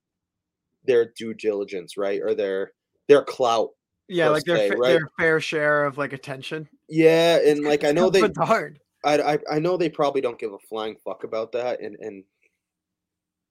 [0.85, 2.71] their due diligence, right, or their
[3.07, 3.69] their clout.
[4.07, 4.89] Yeah, like their fa- right?
[4.89, 6.67] their fair share of like attention.
[6.89, 8.79] Yeah, and like I know they, hard.
[9.05, 12.23] I, I I know they probably don't give a flying fuck about that, and and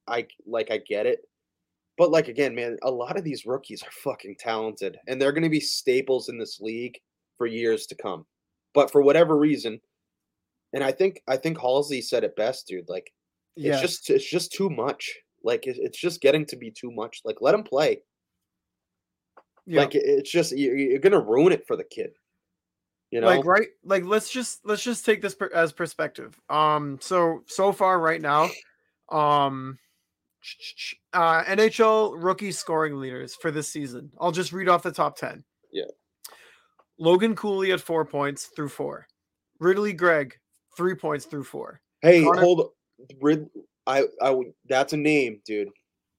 [0.07, 1.21] I like I get it,
[1.97, 5.43] but like again, man, a lot of these rookies are fucking talented, and they're going
[5.43, 6.97] to be staples in this league
[7.37, 8.25] for years to come.
[8.73, 9.81] But for whatever reason,
[10.73, 12.89] and I think I think Halsey said it best, dude.
[12.89, 13.11] Like
[13.55, 15.11] Yeah, it's just it's just too much.
[15.43, 17.21] Like it, it's just getting to be too much.
[17.25, 18.01] Like let him play.
[19.65, 19.81] yeah.
[19.81, 22.11] Like it- it's just you- you're going to ruin it for the kid.
[23.11, 26.97] You know, like right like let's just let's just take this per- as perspective um
[27.01, 28.49] so so far right now
[29.11, 29.77] um
[31.13, 35.43] uh nhl rookie scoring leaders for this season i'll just read off the top 10
[35.73, 35.83] Yeah.
[36.97, 39.07] logan cooley at four points through four
[39.59, 40.37] ridly greig
[40.81, 42.69] three points through four Hey, Connor- hold.
[43.21, 43.47] Rid,
[43.87, 44.35] I, I,
[44.67, 45.69] that's a name, dude.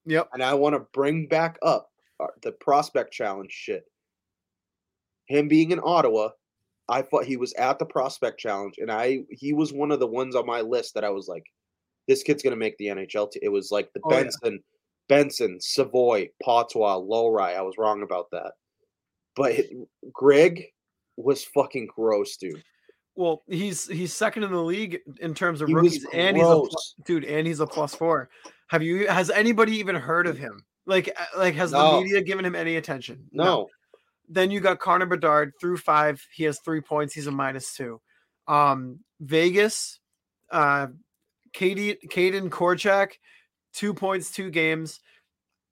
[0.06, 1.90] yep And I want to bring back up
[2.20, 3.84] uh, the prospect challenge shit.
[5.26, 6.30] Him being in Ottawa,
[6.88, 10.06] I thought he was at the prospect challenge, and I he was one of the
[10.06, 11.44] ones on my list that I was like,
[12.08, 13.30] this kid's gonna make the NHL.
[13.30, 13.40] T-.
[13.42, 14.22] It was like the Oh, yeah.
[14.24, 14.60] Benson,
[15.08, 17.56] Benson, Savoie, Poitras, Lohrei.
[17.56, 18.52] I was wrong about that,
[19.36, 19.70] but it-
[20.12, 20.64] Greig
[21.16, 22.62] was fucking gross, dude.
[23.14, 26.48] Well he's he's second in the league in terms of He rookies and he's a
[26.48, 26.94] pl- gross.
[27.04, 28.30] dude and he's a plus four
[28.68, 31.96] have you has anybody even heard of him like uh, like has No.
[31.96, 33.68] the media given him any attention No,
[34.28, 36.24] Then you got Connor Bedard through five.
[36.34, 37.12] He has three points.
[37.12, 38.00] He's a minus two.
[38.48, 40.00] Um, Vegas,
[40.50, 40.86] uh,
[41.52, 43.12] Katie, Kaedan Korczak,
[43.74, 45.00] two points, two games.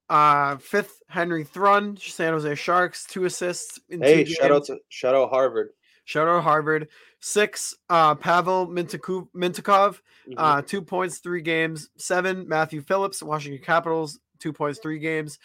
[0.09, 3.79] Uh, fifth, Henry Thrun, San Jose Sharks, two assists.
[3.89, 5.69] In hey, two shout out to shout out Harvard.
[6.11, 6.89] Shout out Harvard.
[7.21, 10.33] Six, uh, Pavel Mintyukov, Mintyukov Mhm.
[10.35, 11.89] uh, two points, three games.
[11.97, 15.39] Seven, Matthew Phillips, Washington Capitals, two points, three games.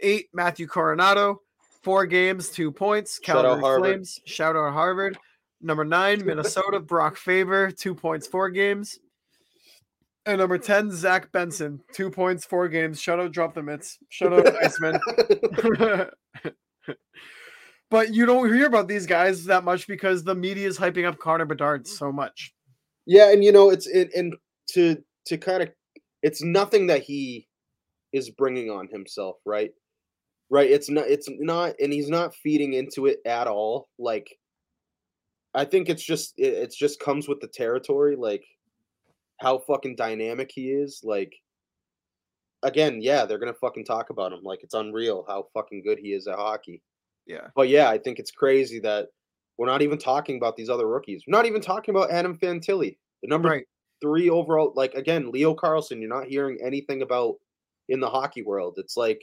[0.00, 1.36] Eight, Matthew Coronato,
[1.82, 3.20] four games, two points.
[3.22, 3.84] Shout out Calgary Harvard.
[3.90, 5.18] Flames, shout out Harvard.
[5.60, 8.98] Number nine, Minnesota, Brock Faber, two points, four games.
[10.24, 13.00] And number 10, Zach Benson, two points, four games.
[13.02, 13.98] Shout out Drop the Mitts.
[14.08, 14.98] Shout out Iceman.
[17.90, 21.18] but you don't hear about these guys that much because the media is hyping up
[21.18, 22.52] Connor Bedard so much.
[23.06, 24.34] Yeah, and you know it's it, and
[24.70, 25.70] to to kind of
[26.22, 27.46] it's nothing that he
[28.12, 29.70] is bringing on himself, right?
[30.50, 30.70] Right.
[30.70, 31.06] It's not.
[31.08, 33.88] It's not, and he's not feeding into it at all.
[33.98, 34.28] Like,
[35.54, 38.16] I think it's just it, it's just comes with the territory.
[38.16, 38.44] Like,
[39.40, 41.00] how fucking dynamic he is.
[41.02, 41.34] Like,
[42.62, 44.40] again, yeah, they're gonna fucking talk about him.
[44.44, 46.82] Like, it's unreal how fucking good he is at hockey.
[47.26, 47.48] Yeah.
[47.54, 49.08] But yeah, I think it's crazy that
[49.58, 51.24] we're not even talking about these other rookies.
[51.26, 53.66] We're not even talking about Adam Fantilli, the number Right.
[54.00, 54.72] three overall.
[54.76, 56.00] Like again, Leo Carlsson.
[56.00, 57.36] You're not hearing anything about
[57.88, 58.74] in the hockey world.
[58.78, 59.22] It's like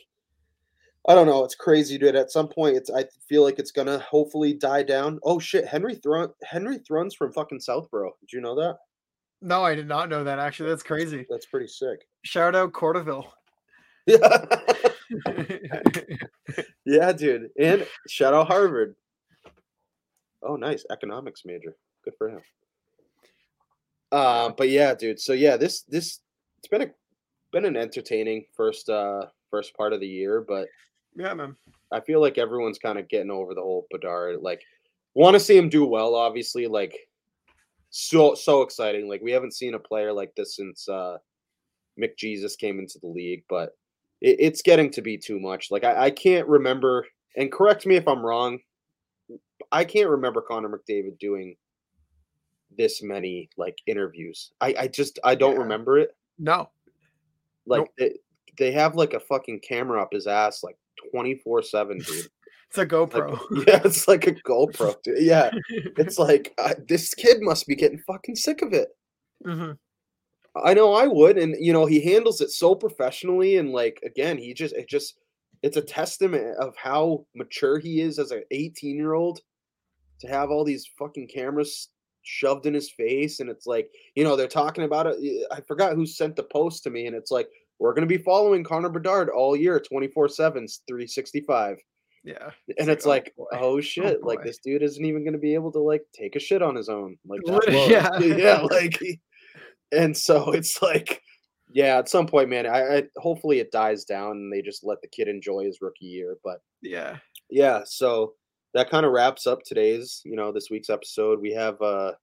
[1.07, 1.43] I don't know.
[1.43, 2.15] It's crazy, dude.
[2.15, 5.19] At some point, it's I feel like it's gonna hopefully die down.
[5.23, 6.29] Oh shit, Henry Thrun.
[6.43, 8.11] Henry Thrun's from fucking Southboro.
[8.21, 8.77] Did you know that?
[9.41, 10.69] No, I did not know that actually.
[10.69, 11.25] That's crazy.
[11.29, 12.07] That's pretty sick.
[12.23, 13.25] Shout out Cordaville.
[14.05, 14.45] Yeah,
[16.85, 17.49] yeah, dude.
[17.59, 18.95] And shout out Harvard.
[20.41, 21.75] Oh, nice economics major.
[22.03, 22.41] Good for him.
[24.11, 25.19] Uh, but yeah, dude.
[25.19, 26.19] So yeah, this this
[26.59, 26.91] it's been a
[27.51, 30.67] been an entertaining first uh first part of the year, but
[31.15, 31.55] yeah, man.
[31.91, 34.41] I feel like everyone's kind of getting over the whole Bedard.
[34.41, 34.61] Like,
[35.13, 36.15] want to see him do well.
[36.15, 36.97] Obviously, like
[37.91, 39.07] so so exciting.
[39.07, 41.17] Like we haven't seen a player like this since uh
[41.99, 43.71] McJesus came into the league, but
[44.23, 45.69] it, it's getting to be too much.
[45.69, 47.05] Like I, I can't remember,
[47.37, 48.57] and correct me if I'm wrong.
[49.71, 51.55] I can't remember Connor McDavid doing
[52.75, 54.51] this many like interviews.
[54.59, 55.61] I I just I don't Yeah.
[55.61, 56.15] remember it.
[56.39, 56.69] No.
[57.67, 57.89] Like Nope.
[57.99, 58.11] they,
[58.57, 60.77] they have like a fucking camera up his ass like
[61.11, 62.07] 24 7 dude
[62.69, 63.39] It's a like, GoPro.
[63.67, 65.21] yeah it's like a gopro dude.
[65.23, 65.49] yeah
[65.97, 68.89] it's like uh, this kid must be getting fucking sick of it
[69.45, 69.77] Mhm.
[70.63, 74.37] I know i would and you know he handles it so professionally and like again
[74.37, 75.17] he just it just
[75.63, 79.39] it's a testament of how mature he is as an 18 year old
[80.19, 81.89] to have all these fucking cameras
[82.21, 85.17] shoved in his face and it's like you know they're talking about it
[85.51, 87.49] I forgot who sent the post to me and it's like
[87.79, 91.77] we're going to be following connor bedard all year 24 7 365
[92.23, 92.35] Yeah.
[92.45, 95.53] And It's it's like, like, oh, oh shit, like this dude isn't even gonna be
[95.53, 97.17] able to like take a shit on his own.
[97.25, 97.87] Like that Lit- low.
[97.87, 98.19] yeah.
[98.19, 99.19] yeah, like he-
[99.93, 101.21] and so it's like
[101.71, 105.01] yeah, at some point, man, I, I hopefully it dies down and they just let
[105.01, 106.37] the kid enjoy his rookie year.
[106.43, 107.17] But Yeah.
[107.49, 108.33] yeah, so
[108.75, 111.39] that kind of wraps up today's, you know, this week's episode.
[111.41, 112.13] We have uh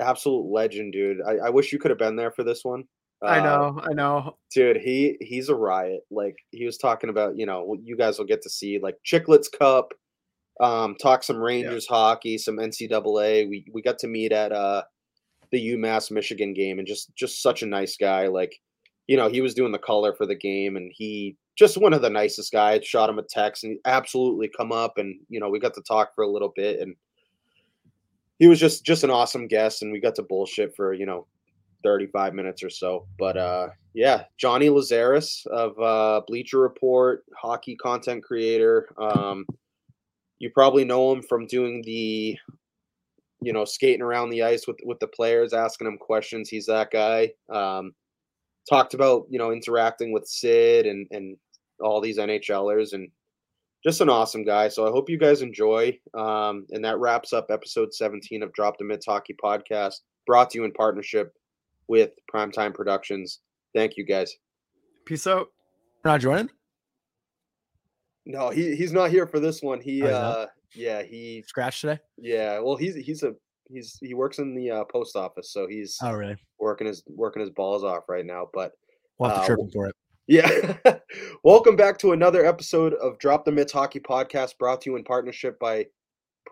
[0.00, 1.18] absolute legend, dude.
[1.26, 2.84] I, I wish you could have been there for this one.
[3.22, 3.80] I Uh, know.
[3.82, 4.36] I know.
[4.52, 8.26] dude he he's a riot like he was talking about you know you guys will
[8.26, 9.92] get to see like chiclets cup
[10.60, 14.82] um talk some rangers hockey some ncaa we we got to meet at uh
[15.54, 18.60] the umass michigan game and just just such a nice guy like
[19.06, 22.02] you know he was doing the color for the game and he just one of
[22.02, 25.48] the nicest guys shot him a text and he absolutely come up and you know
[25.48, 26.94] we got to talk for a little bit and
[28.38, 31.26] he was just just an awesome guest and we got to bullshit for you know
[31.82, 38.24] 35 minutes or so but uh yeah, Jonny Lazarus of uh, Bleacher Report, hockey content
[38.24, 38.88] creator.
[38.98, 39.46] Um,
[40.40, 42.36] you probably know him from doing the,
[43.44, 46.48] you know, skating around the ice with with the players, asking them questions.
[46.48, 47.32] He's that guy.
[47.52, 47.94] Um,
[48.68, 51.36] talked about you know interacting with Sid and and
[51.80, 53.08] all these NHLers and
[53.84, 54.68] just an awesome guy.
[54.68, 55.98] So I hope you guys enjoy.
[56.14, 60.58] Um, and that wraps up episode 17 of Drop the Mitts Hockey Podcast, brought to
[60.58, 61.34] you in partnership
[61.86, 63.40] with Primetime Productions.
[63.74, 64.34] Thank you guys.
[65.04, 65.48] Peace out.
[66.04, 66.48] Not joining.
[68.26, 69.80] No, he he's not here for this one.
[69.80, 71.98] He Oh, he's uh yeah, he scratched today.
[72.18, 73.34] yeah, well he's he's a
[73.70, 76.36] he's he works in the uh, post office, so he's Oh, really?
[76.58, 78.72] working his working his balls off right now, but
[79.18, 79.94] We'll have to Uh, trip for it.
[80.26, 80.98] yeah.
[81.44, 85.04] Welcome back to another episode of Drop the Mitts Hockey Podcast brought to you in
[85.04, 85.86] partnership by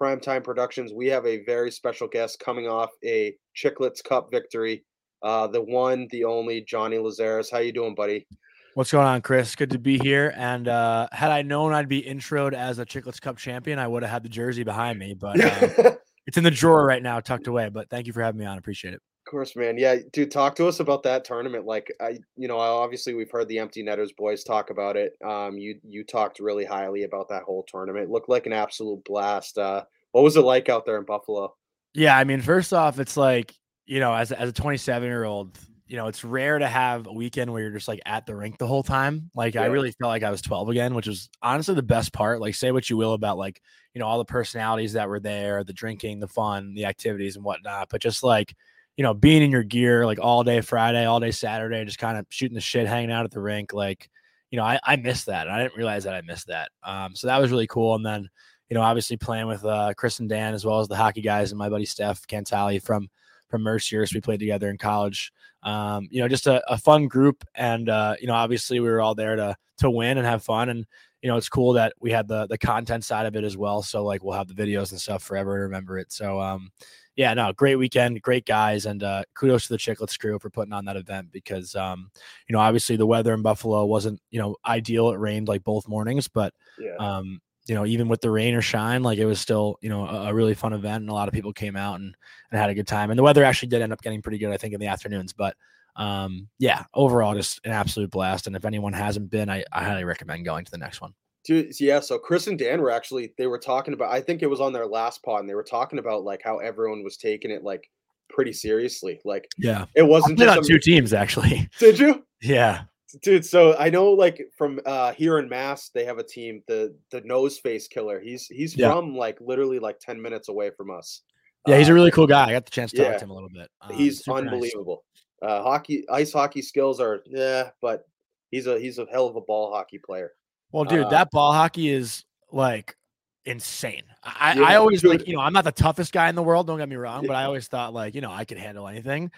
[0.00, 0.92] Primetime Productions.
[0.92, 4.84] We have a very special guest coming off a Chiclets Cup victory.
[5.22, 7.50] Uh the one, the only Jonny Lazarus.
[7.50, 8.26] How you doing, buddy?
[8.74, 9.54] What's going on, Chris?
[9.54, 10.32] Good to be here.
[10.34, 14.02] And uh, had I known I'd be introed as a Chiclets Cup champion, I would
[14.02, 15.12] have had the jersey behind me.
[15.12, 15.92] But uh,
[16.26, 17.68] it's in the drawer right now, tucked away.
[17.68, 18.56] But thank you for having me on.
[18.56, 19.02] Appreciate it.
[19.26, 19.76] Of course, man.
[19.76, 21.66] Yeah, dude, talk to us about that tournament.
[21.66, 25.12] Like, I, you know, obviously we've heard the Empty Netters boys talk about it.
[25.22, 28.04] Um, you you talked really highly about that whole tournament.
[28.04, 29.58] It looked like an absolute blast.
[29.58, 31.54] Uh, what was it like out there in Buffalo?
[31.92, 33.54] Yeah, I mean, first off, it's like
[33.84, 35.58] you know, as as a 27 year old,
[35.93, 38.57] you know, it's rare to have a weekend where you're just like at the rink
[38.57, 39.30] the whole time.
[39.34, 42.40] Like, I really felt like I was 12 again, which was honestly the best part.
[42.40, 43.61] Like, say what you will about like
[43.93, 47.45] you know all the personalities that were there, the drinking, the fun, the activities, and
[47.45, 48.55] whatnot, but just like
[48.97, 52.16] you know, being in your gear like all day Friday, all day Saturday, just kind
[52.16, 54.09] of shooting the shit, hanging out at the rink, like.
[54.51, 55.47] You know, I, I missed that.
[55.47, 56.68] And I didn't realize that I missed that.
[56.84, 57.95] Um, so that was really cool.
[57.95, 58.28] And then,
[58.68, 61.53] you know, obviously playing with uh, Chris and Dan as well as the hockey guys
[61.53, 63.09] and my buddy Steph Cantali from
[63.49, 64.05] from Mercier.
[64.05, 65.32] So we played together in college.
[65.62, 69.00] Um, you know, just a, a fun group, and uh, you know, obviously we were
[69.00, 70.68] all there to to win and have fun.
[70.68, 70.86] And
[71.22, 73.82] you know, it's cool that we had the the content side of it as well.
[73.82, 76.12] So like we'll have the videos and stuff forever to remember it.
[76.12, 76.70] So um,
[77.14, 80.72] yeah, no, great weekend, great guys, and uh, kudos to the Chiclets crew for putting
[80.72, 82.10] on that event because um,
[82.48, 85.10] you know, obviously the weather in Buffalo wasn't you know ideal.
[85.10, 87.40] It rained like both mornings, but Yeah, um,
[87.72, 90.26] you know, even with the rain or shine, like it was still, you know, a,
[90.28, 92.14] a really fun event and a lot of people came out and,
[92.50, 93.08] and had a good time.
[93.10, 95.32] And the weather actually did end up getting pretty good, I think, in the afternoons.
[95.32, 95.56] But
[95.96, 98.46] um, yeah, overall, just an absolute blast.
[98.46, 101.14] And if anyone hasn't been, I, I highly recommend going to the next one.
[101.44, 101.80] dude.
[101.80, 104.12] Yeah, so Chris and Dan were actually they were talking about.
[104.12, 106.58] I think it was on their last pod, and they were talking about like how
[106.58, 107.88] everyone was taking it like
[108.28, 109.18] pretty seriously.
[109.24, 109.86] Like Yeah.
[109.94, 111.70] it wasn't just on two teams, actually.
[111.78, 112.22] Did you?
[112.42, 112.82] yeah.
[113.22, 116.94] Dude so i know like from uh here in mass they have a team the
[117.10, 118.92] the nose face killer he's he's Yeah.
[118.92, 121.22] from like literally like 10 minutes away from us
[121.66, 121.78] Yeah.
[121.78, 122.48] He's Uh, a really cool guy.
[122.48, 123.68] I got the chance to talk to him a little bit.
[123.82, 124.52] Um, he's super nice.
[124.52, 125.04] unbelievable
[125.42, 128.04] uh hockey ice hockey skills are yeah but
[128.50, 130.32] he's a he's a hell of a ball hockey player
[130.70, 132.96] Well, dude, Uh, that ball hockey is like
[133.44, 134.04] insane.
[134.22, 136.66] I, Yeah, I always like, you know, I'm not the toughest guy in the world,
[136.68, 139.30] don't get me wrong, but I always thought like, you know, I could handle anything.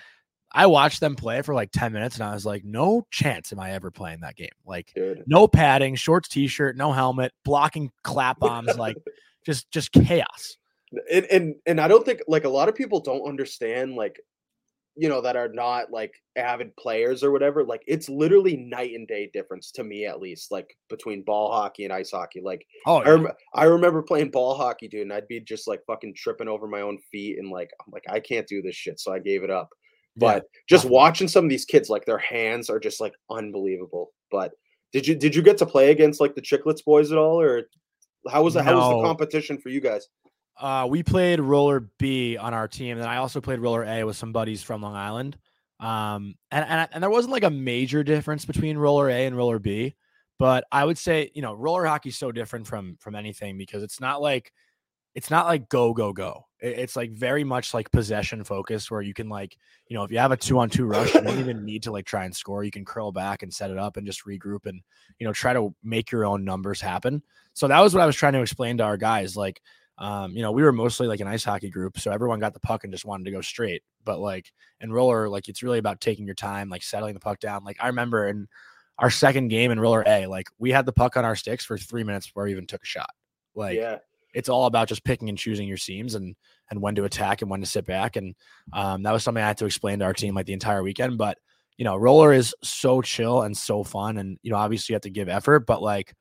[0.55, 3.59] I watched them play for like 10 minutes and I was like, no chance am
[3.61, 4.49] I ever playing that game.
[4.65, 8.97] Like, dude no padding, shorts, t-shirt, no helmet, blocking clap bombs, like
[9.45, 10.57] just just chaos.
[11.13, 14.21] and and and i don't think like a lot of people don't understand like
[14.97, 19.09] you know that are not like avid players or whatever like it's literally night and
[19.09, 22.99] day difference to me at least like between ball hockey and ice hockey like Oh,
[22.99, 26.49] I, rem- I remember playing ball hockey, dude, and I'd be just like fucking tripping
[26.49, 29.19] over my own feet and like I'm like I can't do this shit, so I
[29.19, 29.71] gave it up.
[30.17, 34.13] Yeah, But just watching some of these kids, like their hands are just like unbelievable.
[34.31, 34.53] But
[34.93, 37.65] did you did you get to play against like the Chiclets boys at all, or
[38.31, 38.65] how was it?
[38.65, 40.09] How was the competition for you guys?
[40.59, 44.17] Uh, we played roller B on our team, and I also played roller A with
[44.17, 45.37] some buddies from Long Island.
[45.81, 49.59] Um, and and, and there wasn't like a major difference between roller A and roller
[49.59, 49.97] B,
[50.39, 53.83] But I would say, you know, roller hockey is so different from from anything because
[53.83, 54.53] it's not like
[55.15, 56.47] it's not like go go go.
[56.65, 59.57] It's like very much like possession focused, where you can like,
[59.89, 61.93] you know, if you have a two on two rush, you don't even need to
[61.93, 62.65] like try and score.
[62.65, 64.81] You can curl back and set it up and just regroup and
[65.19, 67.23] you know try to make your own numbers happen.
[67.53, 69.37] So that was what I was trying to explain to our guys.
[69.37, 69.61] Like,
[69.99, 72.61] um, you know, we were mostly like an ice hockey group, so everyone got the
[72.61, 73.83] puck and just wanted to go straight.
[74.05, 74.51] But like
[74.81, 77.63] in roller, like it's really about taking your time, like settling the puck down.
[77.65, 78.49] Like I remember in
[78.99, 81.77] our second game in roller A, like we had the puck on our sticks for
[81.77, 83.11] three minutes before we even took a shot.
[83.55, 83.99] Like yeah
[84.35, 86.35] it's all about just picking and choosing your seams and
[86.71, 88.17] and when to attack and when to sit back.
[88.17, 88.35] And
[88.73, 91.19] um, that was something I had to explain to our team like the entire weekend.
[91.19, 91.39] But
[91.77, 95.03] you know, roller is so chill and so fun, and you know, obviously you have
[95.03, 96.15] to give effort, but like.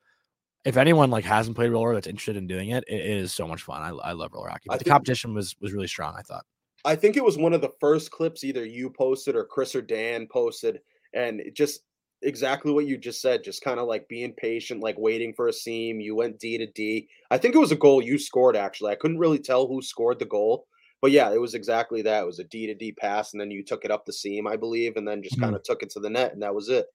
[0.66, 3.64] If anyone like hasn't played roller that's interested in doing it, it, is so much
[3.64, 3.82] fun.
[3.82, 4.68] I, I love roller hockey.
[4.68, 6.16] But the competition was was really strong.
[6.18, 6.45] I thought.
[6.86, 9.82] I think it was one of the first clips either you posted or Chris or
[9.82, 10.80] Dan posted,
[11.14, 11.82] and it just
[12.24, 15.54] exactly what you just said, just kind of like being patient, like waiting for a
[15.54, 16.00] seam.
[16.00, 17.08] You went D to D.
[17.32, 18.92] I think it was a goal you scored actually.
[18.92, 20.66] I couldn't really tell who scored the goal,
[21.02, 22.24] but yeah, it was exactly that.
[22.24, 24.48] It was a D to D pass, and then you took it up the seam,
[24.48, 25.46] I believe, and then just mm-hmm.
[25.46, 26.86] kind of took it to the net, and that was it.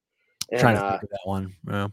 [0.51, 1.55] And, Trying to uh, think of that one.
[1.68, 1.89] Yeah.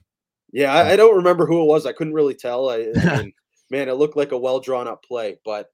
[0.51, 1.85] Yeah, I, I, don't remember who it was.
[1.85, 2.69] I couldn't really tell.
[2.69, 3.33] I, I mean,
[3.69, 5.69] man, it looked like a well drawn up play, but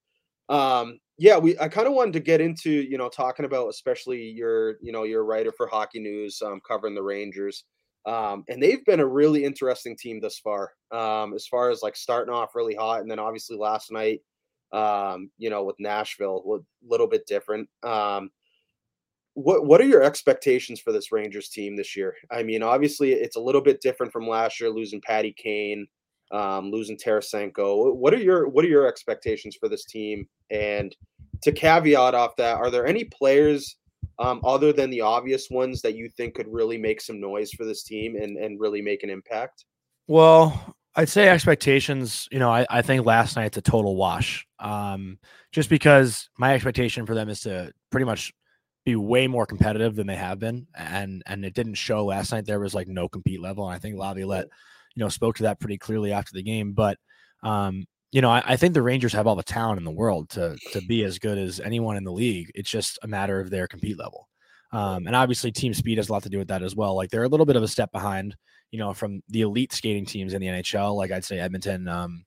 [0.50, 4.24] um, yeah, we I kind of wanted to get into you know talking about especially
[4.24, 7.64] your you know your writer for Hockey News um, covering the Rangers,
[8.08, 10.72] um, and they've been a really interesting team thus far.
[10.90, 14.22] Um, as far as like starting off really hot, and then obviously last night,
[14.74, 17.70] um, you know, with Nashville, a little bit different.
[17.84, 18.32] Um,
[19.36, 22.16] what what are your expectations for this Rangers team this year?
[22.32, 25.86] I mean, obviously it's a little bit different from last year, losing Patty Kane
[26.32, 27.94] um, losing Tarasenko.
[27.96, 30.28] What are your what are your expectations for this team?
[30.50, 30.96] And
[31.44, 33.78] to caveat off that, are there any players
[34.20, 37.66] um, other than the obvious ones that you think could really make some noise for
[37.66, 39.66] this team and and really make an impact?
[40.08, 42.28] Well, I'd say expectations.
[42.32, 44.46] You know, I, I think last night's a total wash.
[44.60, 45.18] Um,
[45.52, 48.34] just because my expectation for them is to pretty much
[48.84, 52.46] be way more competitive than they have been, and and it didn't show last night.
[52.46, 54.48] There was like no compete level, and I think Laviolette
[54.96, 56.74] you know, spoke to that pretty clearly after the game.
[56.74, 56.98] But
[57.44, 60.30] um, you know, I, I, think the Rangers have all the talent in the world
[60.32, 62.52] to to be as good as anyone in the league.
[62.56, 64.28] It's just a matter of their compete level.
[64.74, 66.96] Um, and obviously, team speed has a lot to do with that as well.
[66.96, 68.36] Like they're a little bit of a step behind,
[68.72, 70.96] you know, from the elite skating teams in the NHL.
[70.96, 72.26] Like I'd say Edmonton, um,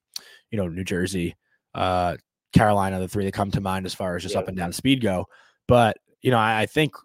[0.51, 1.35] you know, New Jersey,
[1.73, 2.17] uh,
[2.53, 4.41] Carolina, the three that come to mind as far as just yeah.
[4.41, 5.27] up and down speed go.
[5.67, 6.95] But you know, I, I think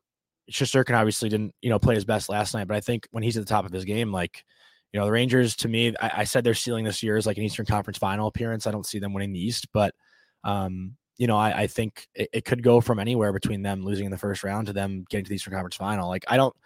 [0.51, 2.66] Shesterkin obviously didn't, you know, play his best last night.
[2.66, 4.45] But I think when he's at the top of his game, like
[4.93, 7.36] you know, the Rangers to me, I, I, said their ceiling this year is like
[7.36, 8.66] an Eastern Conference final appearance.
[8.66, 9.95] I don't see them winning the East, but
[10.43, 14.07] um, you know, I, I think it, it, could go from anywhere between them losing
[14.07, 16.09] in the first round to them getting to the Eastern Conference final.
[16.09, 16.57] Like I don't,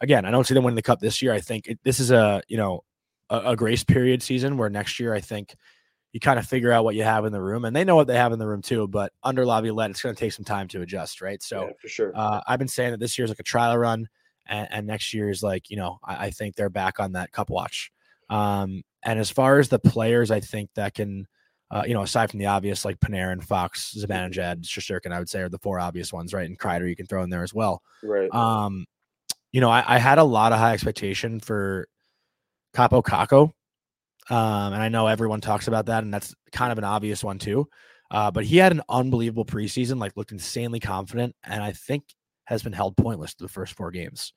[0.00, 1.32] again, I don't see them winning the cup this year.
[1.32, 2.84] I think it, this is a you know
[3.28, 5.56] a, a, grace period season where next year I think
[6.12, 8.06] you kind of figure out what you have in the room, and they know what
[8.06, 8.86] they have in the room too.
[8.86, 11.42] But under Laviolette, it's going to take some time to adjust, right?
[11.42, 13.76] So yeah, for sure, uh, I've been saying that this year is like a trial
[13.76, 14.08] run.
[14.46, 17.32] And, and next year is like you know I, I think they're back on that
[17.32, 17.90] cup watch
[18.30, 21.26] um, and as far as the players, I think that can,
[21.70, 25.40] uh, you know, aside from the obvious like Panarin, Fox, Zibanejad, Shesterkin, I would say
[25.40, 26.46] are the four obvious ones, right?
[26.46, 27.82] And Kreider you can throw in there as well.
[28.02, 28.32] Right.
[28.34, 28.86] Um,
[29.52, 31.86] you know, I, I had a lot of high expectation for
[32.74, 33.52] Kaapo Kakko.
[34.30, 37.38] Um, and I know everyone talks about that, and that's kind of an obvious one
[37.38, 37.68] too.
[38.10, 42.04] Uh, but he had an unbelievable preseason, like looked insanely confident, and I think
[42.44, 44.32] has been held pointless the first four games.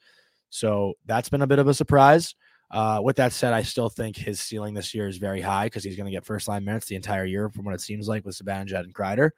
[0.49, 2.35] So that's been a bit of a surprise.
[2.69, 5.83] Uh, with that said, I still think his ceiling this year is very high because
[5.83, 8.25] he's going to get first line minutes the entire year, from what it seems like
[8.25, 9.31] with Zibanejad and Kreider.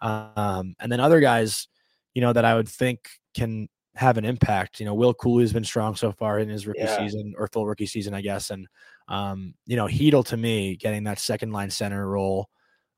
[0.00, 1.68] Um, and then other guys,
[2.14, 4.80] you know, that I would think can have an impact.
[4.80, 6.98] You know, Will Cuylle has been strong so far in his rookie yeah.
[6.98, 8.50] season or full rookie season, I guess.
[8.50, 8.66] And
[9.08, 12.48] um, you know, Chytil to me getting that second line center role.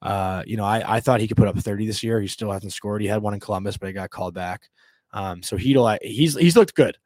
[0.03, 2.21] Uh, you know, I, I thought he could put up 30 this year.
[2.21, 3.03] He still hasn't scored.
[3.03, 4.69] He had one in Columbus, but he got called back.
[5.13, 6.97] Um, so I, he's he's looked good.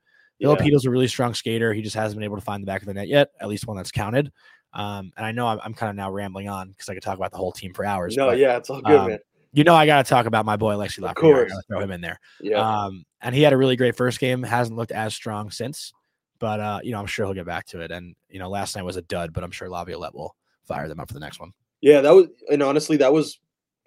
[0.41, 0.79] Filip yeah.
[0.85, 1.75] a really strong skater.
[1.75, 3.67] He just hasn't been able to find the back of the net yet, at least
[3.67, 4.33] one that's counted.
[4.73, 7.17] Um, and I know I'm, I'm kind of now rambling on because I could talk
[7.17, 8.17] about the whole team for hours.
[8.17, 9.19] No, but, yeah, it's all good, um, man.
[9.53, 11.11] You know, I got to talk about my boy Alexi Lafreniere.
[11.11, 12.21] Of course, throw him in there.
[12.41, 12.61] Yeah.
[12.61, 14.43] Um, and he had a really great first game.
[14.45, 15.93] Hasn't looked as strong since,
[16.39, 17.91] but uh, you know, I'm sure he'll get back to it.
[17.91, 20.37] And you know, last night was a dud, but I'm sure Laviolette will
[20.67, 21.53] fire them up for the next one.
[21.81, 23.41] Yeah, that was, and honestly, that was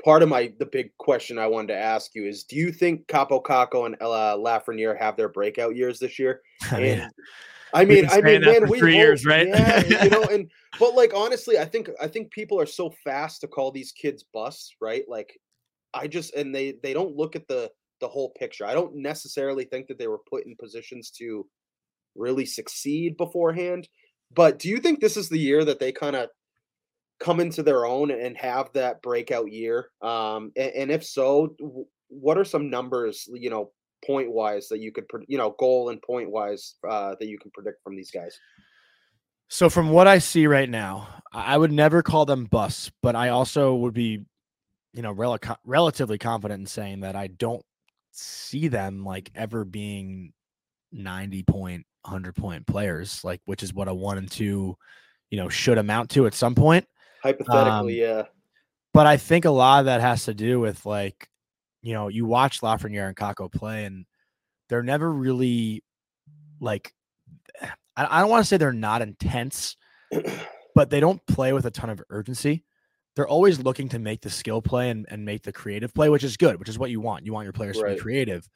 [0.04, 3.08] part of my the big question I wanted to ask you is: Do you think
[3.08, 6.42] Kaapo Kakko and uh, Lafreniere have their breakout years this year?
[6.72, 7.10] And,
[7.76, 9.48] I mean, I mean, man, we three years, right?
[9.48, 13.42] Yeah, you know, and but like honestly, I think I think people are so fast
[13.42, 15.04] to call these kids busts, right?
[15.08, 15.40] Like,
[15.94, 18.66] I just and they they don't look at the the whole picture.
[18.66, 21.48] I don't necessarily think that they were put in positions to
[22.16, 23.90] really succeed beforehand,
[24.32, 26.30] but do you think this is the year that they kind of
[27.20, 29.90] come into their own and have that breakout year?
[30.02, 31.56] Um, and, and if so,
[32.10, 33.72] what are some numbers, you know,
[34.06, 37.52] point wise that you could, you know, goal and point wise uh, that you can
[37.52, 38.38] predict from these guys?
[39.50, 43.30] So from what I see right now, I would never call them busts, but I
[43.30, 44.26] also would be,
[44.94, 47.64] you know, rel- relatively confident in saying that I don't
[48.12, 50.34] see them like ever being
[50.92, 54.76] 90 point, 100 point players, like which is what a one and two,
[55.30, 56.88] you know, should amount to at some point.
[57.24, 58.24] Hypothetically, um, yeah.
[58.94, 61.30] But I think a lot of that has to do with like,
[61.82, 64.06] you know, you watch Lafreniere and Kakko play, and
[64.70, 65.84] they're never really
[66.60, 66.94] like.
[67.96, 69.78] I, I don't want to say they're not intense,
[70.76, 72.66] but they don't play with a ton of urgency.
[73.16, 76.24] They're always looking to make the skill play and, and make the creative play, which
[76.24, 77.26] is good, which is what you want.
[77.26, 77.90] You want your players right.
[77.90, 78.50] to be creative.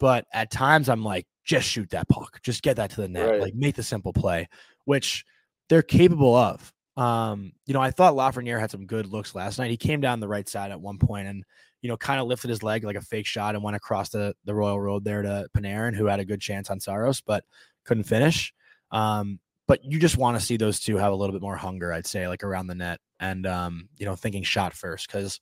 [0.00, 2.40] But at times I'm like, just shoot that puck.
[2.42, 3.28] Just get that to the net.
[3.28, 3.40] Right.
[3.40, 4.48] Like make the simple play,
[4.86, 5.26] which
[5.68, 6.72] they're capable of.
[6.98, 9.70] Um, you know, I thought Lafreniere had some good looks last night.
[9.70, 11.44] He came down the right side at one point and,
[11.80, 14.34] you know, kind of lifted his leg like a fake shot and went across the,
[14.44, 17.44] the Royal Road there to Panarin, who had a good chance on Saros, but
[17.84, 18.52] couldn't finish.
[18.90, 19.38] Um,
[19.68, 22.06] but you just want to see those two have a little bit more hunger, I'd
[22.06, 25.38] say, like around the net and, um, you know, thinking shot first because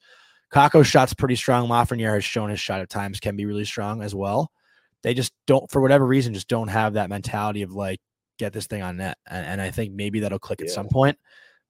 [0.52, 1.70] Kakko's shot's pretty strong.
[1.70, 4.50] Lafreniere has shown his shot at times can be really strong as well.
[5.02, 8.00] They just don't, for whatever reason, just don't have that mentality of like,
[8.38, 9.16] get this thing on net.
[9.26, 10.66] And, and I think maybe that'll click yeah.
[10.66, 11.16] at some point.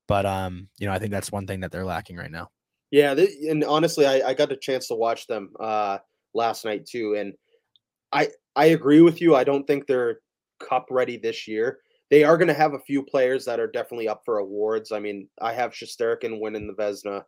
[0.08, 2.48] But um, you know, I think that's one thing that they're lacking right now.
[2.90, 5.98] Yeah, they, and honestly, I, I got a chance to watch them uh
[6.34, 7.34] last night too, and
[8.12, 9.34] I I agree with you.
[9.34, 10.20] I don't think they're
[10.60, 11.80] cup ready this year.
[12.10, 14.92] They are going to have a few players that are definitely up for awards.
[14.92, 17.24] I mean, I have Shesterkin winning the Vezina,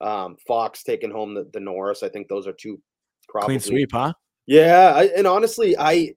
[0.00, 2.04] um, Fox taking home the, the Norris.
[2.04, 2.80] I think those are two
[3.28, 4.12] probably clean sweep, huh?
[4.46, 6.14] Yeah, I, and honestly, I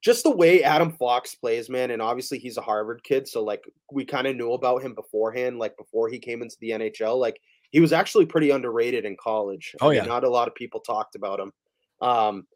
[0.00, 3.64] just the way Adam Fox plays, man, and obviously he's a Harvard kid, so like
[3.92, 7.18] we kind of knew about him beforehand, like before he came into the NHL.
[7.18, 7.40] Like
[7.70, 9.74] he was actually pretty underrated in college.
[9.80, 11.52] Oh I yeah, not a lot of people talked about him.
[12.00, 12.46] Um,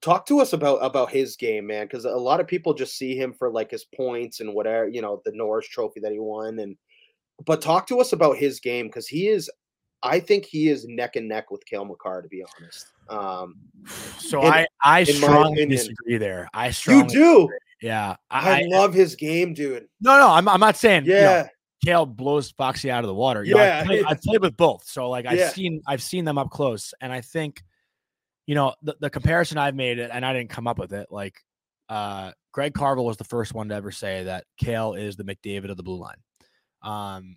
[0.00, 3.16] talk to us about about his game, man, because a lot of people just see
[3.16, 6.58] him for like his points and whatever, you know, the Norris Trophy that he won,
[6.58, 6.76] and
[7.44, 9.50] but talk to us about his game because he is,
[10.04, 12.86] I think he is neck and neck with Cale Makar, to be honest.
[13.08, 13.56] Um,
[14.18, 16.48] so in, I I strongly disagree there.
[16.52, 17.34] I strongly you do.
[17.34, 17.58] Disagree.
[17.82, 19.86] Yeah, I, I, love his game, dude.
[20.00, 21.14] No, no, I'm I'm not saying yeah.
[21.14, 21.48] You know,
[21.84, 23.44] Cale blows Foxy out of the water.
[23.44, 25.50] You yeah, know, I've, played, I've, played, with both, so like I've yeah.
[25.50, 27.62] seen I've seen them up close, and I think,
[28.46, 31.08] you know, the, the comparison I've made it, and I didn't come up with it.
[31.10, 31.38] Like,
[31.88, 35.70] uh, Greg Carvel was the first one to ever say that Cale is the McDavid
[35.70, 36.16] of the blue line.
[36.82, 37.36] Um,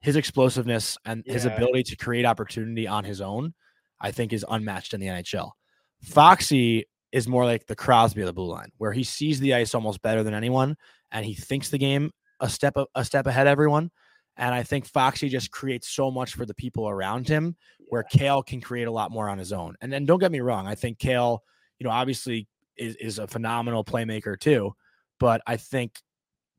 [0.00, 1.32] his explosiveness and yeah.
[1.32, 3.54] his ability to create opportunity on his own
[4.00, 5.52] I think is unmatched in the NHL.
[6.02, 9.74] Foxy is more like the Crosby of the blue line, where he sees the ice
[9.74, 10.76] almost better than anyone,
[11.10, 13.90] and he thinks the game a step a step ahead everyone.
[14.36, 17.56] And I think Foxy just creates so much for the people around him,
[17.88, 19.74] where Cale can create a lot more on his own.
[19.80, 21.42] And then don't get me wrong, I think Cale,
[21.78, 22.46] you know, obviously
[22.76, 24.74] is, is a phenomenal playmaker too.
[25.18, 26.00] But I think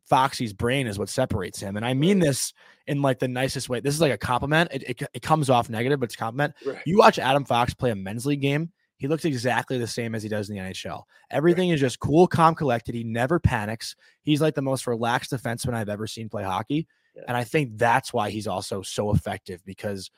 [0.09, 1.77] Foxy's brain is what separates him.
[1.77, 2.53] And I mean this
[2.87, 3.79] in like the nicest way.
[3.79, 4.71] This is like a compliment.
[4.73, 6.55] It, it, it comes off negative, but it's compliment.
[6.65, 6.81] Right.
[6.85, 10.21] You watch Adam Fox play a men's league game, he looks exactly the same as
[10.21, 11.03] he does in the NHL.
[11.31, 11.75] Everything right.
[11.75, 12.93] is just cool, calm, collected.
[12.93, 13.95] He never panics.
[14.23, 16.85] He's like the most relaxed defenseman I've ever seen play hockey.
[17.15, 17.23] Yeah.
[17.29, 20.11] And I think that's why he's also so effective because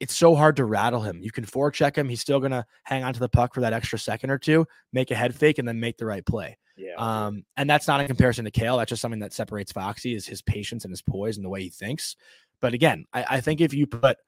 [0.00, 1.20] it's so hard to rattle him.
[1.22, 2.08] You can forecheck him.
[2.08, 4.66] He's still going to hang on to the puck for that extra second or two,
[4.92, 6.56] make a head fake, and then make the right play.
[6.76, 6.94] Yeah.
[6.96, 8.78] Um, and that's not a comparison to Cale.
[8.78, 11.62] That's just something that separates Foxy is his patience and his poise and the way
[11.62, 12.16] he thinks.
[12.60, 14.18] But again, I, I think if you put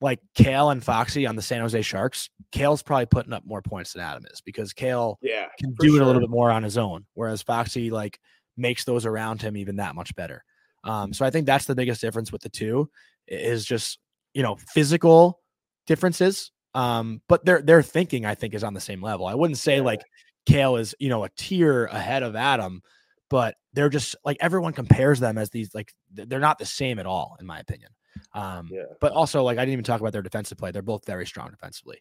[0.00, 3.92] like Cale and Foxy on the San Jose Sharks, Cale's probably putting up more points
[3.92, 5.96] than Adam is because Cale yeah, can do sure.
[5.96, 8.20] it a little bit more on his own, whereas Foxy like
[8.56, 10.44] makes those around him even that much better.
[10.84, 12.90] Um, so I think that's the biggest difference with the two
[13.26, 13.98] is just
[14.34, 15.40] you know physical
[15.86, 16.52] differences.
[16.74, 19.26] Um, but their their thinking I think is on the same level.
[19.26, 19.82] I wouldn't say yeah.
[19.82, 20.02] like
[20.46, 22.82] Cale is, you know, a tier ahead of Adam,
[23.28, 27.06] but they're just like everyone compares them as these like they're not the same at
[27.06, 27.90] all, in my opinion.
[28.32, 28.84] Um, yeah.
[29.00, 30.70] but also like I didn't even talk about their defensive play.
[30.70, 31.98] They're both very strong defensively.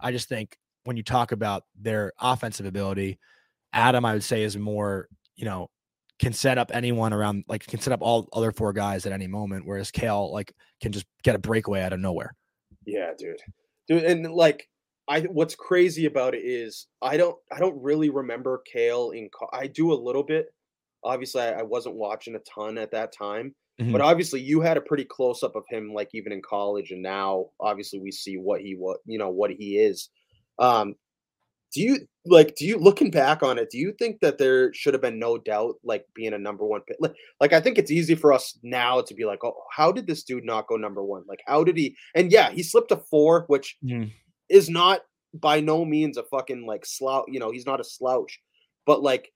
[0.00, 3.18] I just think when you talk about their offensive ability,
[3.72, 5.68] Adam, I would say, is more, you know,
[6.18, 9.26] can set up anyone around like can set up all other four guys at any
[9.26, 12.34] moment, whereas Cale like can just get a breakaway out of nowhere.
[12.84, 13.40] Yeah, dude.
[13.86, 14.68] Dude, and like
[15.08, 19.66] I what's crazy about it is I don't I don't really remember Cale in I
[19.66, 20.46] do a little bit.
[21.04, 23.92] Obviously, I, I wasn't watching a ton at that time, mm-hmm.
[23.92, 27.02] but obviously you had a pretty close up of him, like even in college, and
[27.02, 30.10] now obviously we see what he what you know what he is.
[30.58, 30.94] Um,
[31.72, 34.94] do you like do you looking back on it do you think that there should
[34.94, 37.90] have been no doubt like being a number one pick like, like i think it's
[37.90, 41.02] easy for us now to be like oh how did this dude not go number
[41.02, 44.10] one like how did he and yeah he slipped a four which Mm.
[44.48, 45.00] Is not
[45.34, 48.40] by no means a fucking like slouch you know he's not a slouch
[48.86, 49.30] but like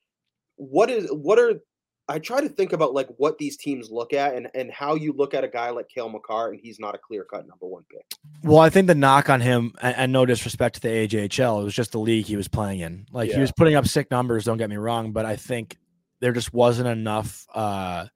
[0.57, 1.61] what is what are
[2.09, 5.13] i try to think about like what these teams look at and and how you
[5.13, 7.85] look at a guy like Cale Makar and he's not a clear cut number one
[7.91, 8.05] pick
[8.43, 11.65] Well, I think the knock on him, and, and no disrespect to the AJHL, it
[11.65, 13.07] was just the league he was playing in.
[13.13, 13.37] Like Yeah.
[13.37, 14.45] he was putting up sick numbers.
[14.45, 15.77] Don't get me wrong, but I think
[16.21, 18.07] there just wasn't enough uh,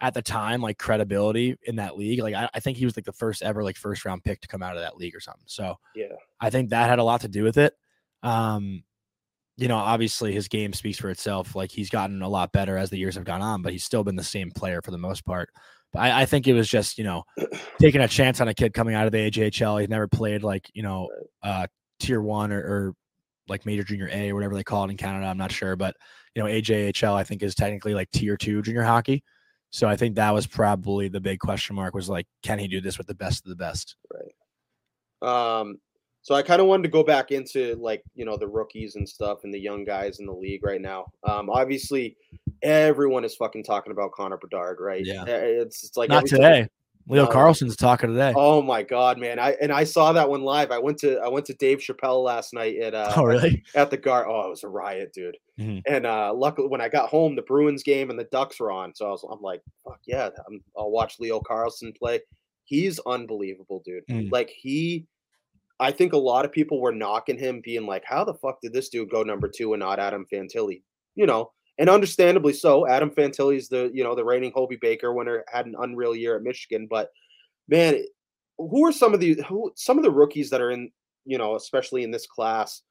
[0.00, 2.20] at the time, like credibility in that league.
[2.20, 4.48] Like I, I think he was like the first ever like first round pick to
[4.48, 5.44] come out of that league or something.
[5.46, 6.06] So yeah
[6.40, 7.74] I think that had a lot to do with it.
[8.22, 8.82] Um,
[9.56, 11.54] you know, obviously his game speaks for itself.
[11.54, 14.02] Like he's gotten a lot better as the years have gone on, but he's still
[14.02, 15.50] been the same player for the most part.
[15.92, 17.24] But I, I think it was just, you know,
[17.78, 19.80] taking a chance on a kid coming out of the AJHL.
[19.80, 21.08] He's never played like, you know,
[21.42, 21.66] uh
[21.98, 22.94] tier one or, or
[23.48, 25.26] like major junior A or whatever they call it in Canada.
[25.26, 25.76] I'm not sure.
[25.76, 25.94] But
[26.34, 29.22] you know, AJHL I think is technically like tier two junior hockey.
[29.70, 32.80] So I think that was probably the big question mark was like, can he do
[32.80, 33.96] this with the best of the best?
[34.12, 35.60] Right.
[35.60, 35.78] Um,
[36.22, 39.08] so I kind of wanted to go back into like you know the rookies and
[39.08, 41.06] stuff and the young guys in the league right now.
[41.26, 42.16] Um, obviously,
[42.62, 45.04] everyone is fucking talking about Connor Bedard, right?
[45.04, 45.24] Yeah.
[45.26, 46.68] Eh, it's, it's like Not every time- today.
[47.10, 47.26] Leo.
[47.26, 48.32] Carlsson's talking today.
[48.36, 49.38] Oh my god, man!
[49.38, 50.70] I and I saw that one live.
[50.70, 53.62] I went to I went to Dave Chappelle last night at uh oh really?
[53.74, 54.26] at the guard.
[54.28, 55.36] Oh, it was a riot, dude.
[55.58, 55.82] Mhm.
[55.86, 58.94] And uh luckily when I got home, the Bruins game and the Ducks were on.
[58.94, 62.20] So I was I'm like, fuck yeah, I'm, I'll watch Leo Carlsson play.
[62.64, 64.06] He's unbelievable, dude.
[64.08, 64.30] Mm.
[64.30, 65.06] Like he
[65.80, 68.72] I think a lot of people were knocking him, being like, How the fuck did
[68.72, 70.82] this dude go number two and not Adam Fantilli?
[71.14, 71.50] You know,
[71.80, 72.86] and understandably so.
[72.86, 76.36] Adam Fantilli is the, you know, the reigning Hobey Baker winner, had an unreal year
[76.36, 77.08] at Michigan, but
[77.68, 78.04] man,
[78.58, 80.90] who are some of the who some of the rookies that are in,
[81.24, 82.82] you know, especially in this class?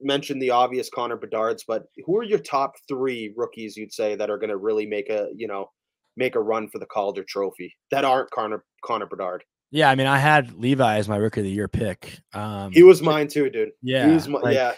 [0.00, 4.30] Mentioned the obvious Connor Bedard's, but who are your top three rookies you'd say that
[4.30, 5.68] are going to really make a you know
[6.16, 9.42] make a run for the Calder Trophy that aren't Connor Connor Bedard?
[9.70, 12.20] Yeah, I mean, I had Levi as my rookie of the year pick.
[12.32, 13.72] Um, He was mine too, dude.
[13.82, 14.74] yeah, he was my, like, yeah.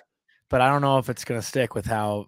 [0.49, 2.27] but I don't know if it's gonna stick with how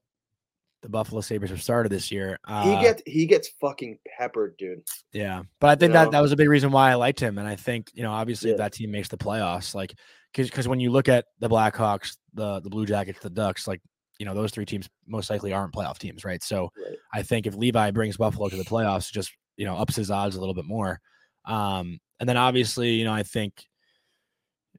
[0.82, 2.38] the Buffalo Sabres have started this year.
[2.46, 4.82] Uh, He gets he gets fucking peppered, dude.
[5.12, 6.10] yeah, but I think you that know?
[6.10, 8.50] that was a big reason why I liked him, and I think you know, obviously,
[8.50, 9.94] if that team makes the playoffs, like,
[10.34, 13.80] because when you look at the Blackhawks, the the Blue Jackets, the Ducks, like,
[14.18, 16.42] you know, those three teams most likely aren't playoff teams, right?
[16.42, 16.96] So Right.
[17.14, 20.36] I think if Levi brings Buffalo to the playoffs, just you know ups his odds
[20.36, 21.00] a little bit more.
[21.44, 23.64] Um, and then obviously, you know, I think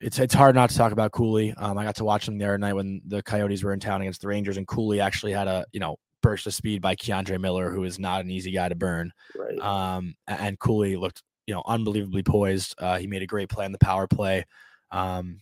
[0.03, 1.53] it's it's hard not to talk about Cooley.
[1.53, 4.01] Um, I got to watch him the other night when the Coyotes were in town
[4.01, 7.39] against the Rangers, and Cooley actually had a you know burst of speed by K'Andre
[7.39, 9.11] Miller, who is not an easy guy to burn.
[9.35, 9.59] Right.
[9.59, 12.75] Um, and Cooley looked you know unbelievably poised.
[12.77, 14.45] Uh, he made a great play on the power play.
[14.91, 15.39] Um,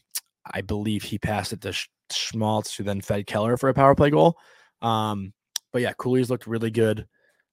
[0.54, 3.96] I believe he passed it to Sch- Schmaltz, who then fed Keller for a power
[3.96, 4.38] play goal.
[4.82, 5.34] Um,
[5.74, 7.08] but yeah, Cooley's looked really good.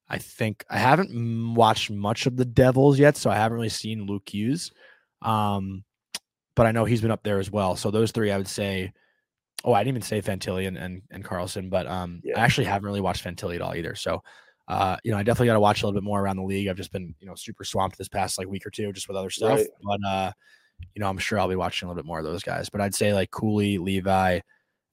[0.08, 4.06] I think I haven't watched much of the Devils yet, so I haven't really seen
[4.06, 4.72] Luke Hughes.
[5.20, 5.84] Um,
[6.58, 7.74] but I know he's been up there as well.
[7.76, 8.92] So those three, I would say.
[9.64, 12.38] Oh, I didn't even say Fantilli and, and, and Carlsson, but um, Yeah.
[12.40, 13.96] I actually haven't really watched Fantilli at all either.
[13.96, 14.22] So,
[14.68, 16.68] uh, you know, I definitely got to watch a little bit more around the league.
[16.68, 19.16] I've just been, you know, super swamped this past like week or two just with
[19.16, 19.58] other stuff.
[19.58, 19.66] Right.
[19.82, 20.32] But uh,
[20.94, 22.68] you know, I'm sure I'll be watching a little bit more of those guys.
[22.70, 24.38] But I'd say like Cooley, Levi,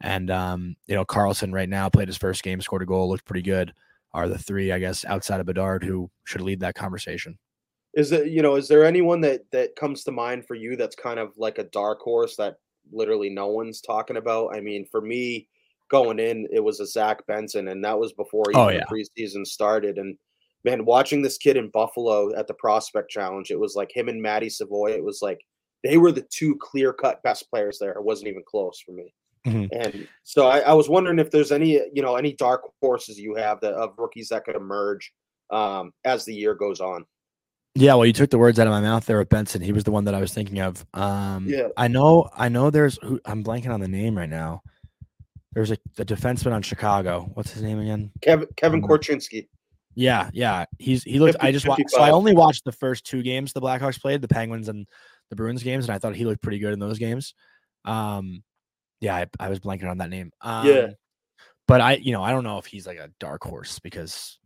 [0.01, 3.25] and um, you know, Carlsson right now played his first game, scored a goal, looked
[3.25, 3.71] pretty good.
[4.13, 7.37] Are the three, I guess, outside of Bedard who should lead that conversation?
[7.95, 10.95] Is it you know is there anyone that that comes to mind for you that's
[10.95, 12.57] kind of like a dark horse that
[12.91, 14.55] literally no one's talking about?
[14.55, 15.47] I mean, for me,
[15.89, 19.45] going in, it was a Zach Benson, and that was before even Oh, the preseason
[19.45, 19.97] started.
[19.97, 20.17] And
[20.63, 24.21] man, watching this kid in Buffalo at the Prospect Challenge, it was like him and
[24.21, 24.91] Matty Savoie.
[24.91, 25.39] It was like
[25.83, 27.91] they were the two clear cut best players there.
[27.91, 29.13] It wasn't even close for me.
[29.45, 29.69] Mhm.
[29.71, 33.35] And so I, I was wondering if there's any you know any dark horses you
[33.35, 35.13] have that of rookies that could emerge
[35.51, 37.05] um, as the year goes on.
[37.77, 39.61] Yeah, well, you took the words out of my mouth there with Benson.
[39.61, 40.85] He was the one that I was thinking of.
[40.93, 41.67] Um, Yeah.
[41.75, 42.69] I know, I know.
[42.69, 44.61] There's, who, I'm blanking on the name right now.
[45.53, 47.29] There's a, a defenseman on Chicago.
[47.33, 48.11] What's his name again?
[48.21, 49.47] Kevin Kevin Um, Korchinski.
[49.93, 50.65] Yeah, yeah.
[50.79, 51.37] He's he looked.
[51.39, 51.89] I just watched.
[51.89, 54.85] So I only watched the first two games the Blackhawks played, the Penguins and
[55.29, 57.33] the Bruins games, and I thought he looked pretty good in those games.
[57.85, 58.43] Um,
[58.99, 60.31] yeah, I, I was blanking on that name.
[60.41, 60.87] Um, Yeah.
[61.67, 64.37] but I, you know, I don't know if he's like a dark horse because,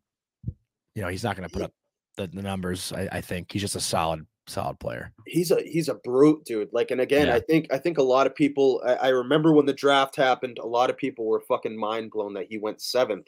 [0.93, 1.73] you know, he's not going to put up
[2.19, 2.91] the, the numbers.
[2.93, 5.11] I, I think he's just a solid, solid player.
[5.25, 6.69] He's a he's a brute, dude.
[6.71, 7.35] Like, and again, Yeah.
[7.35, 8.81] I think I think a lot of people.
[8.85, 12.33] I, I remember when the draft happened, a lot of people were fucking mind blown
[12.35, 13.27] that he went seventh,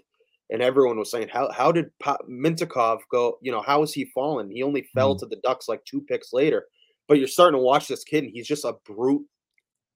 [0.49, 3.37] and everyone was saying, "How how did pa- Mintyukov go?
[3.41, 4.51] You know, how has he fallen?
[4.51, 5.19] He only fell Mhm.
[5.19, 6.67] to the Ducks like two picks later."
[7.07, 9.25] But you're starting to watch this kid, and he's just a brute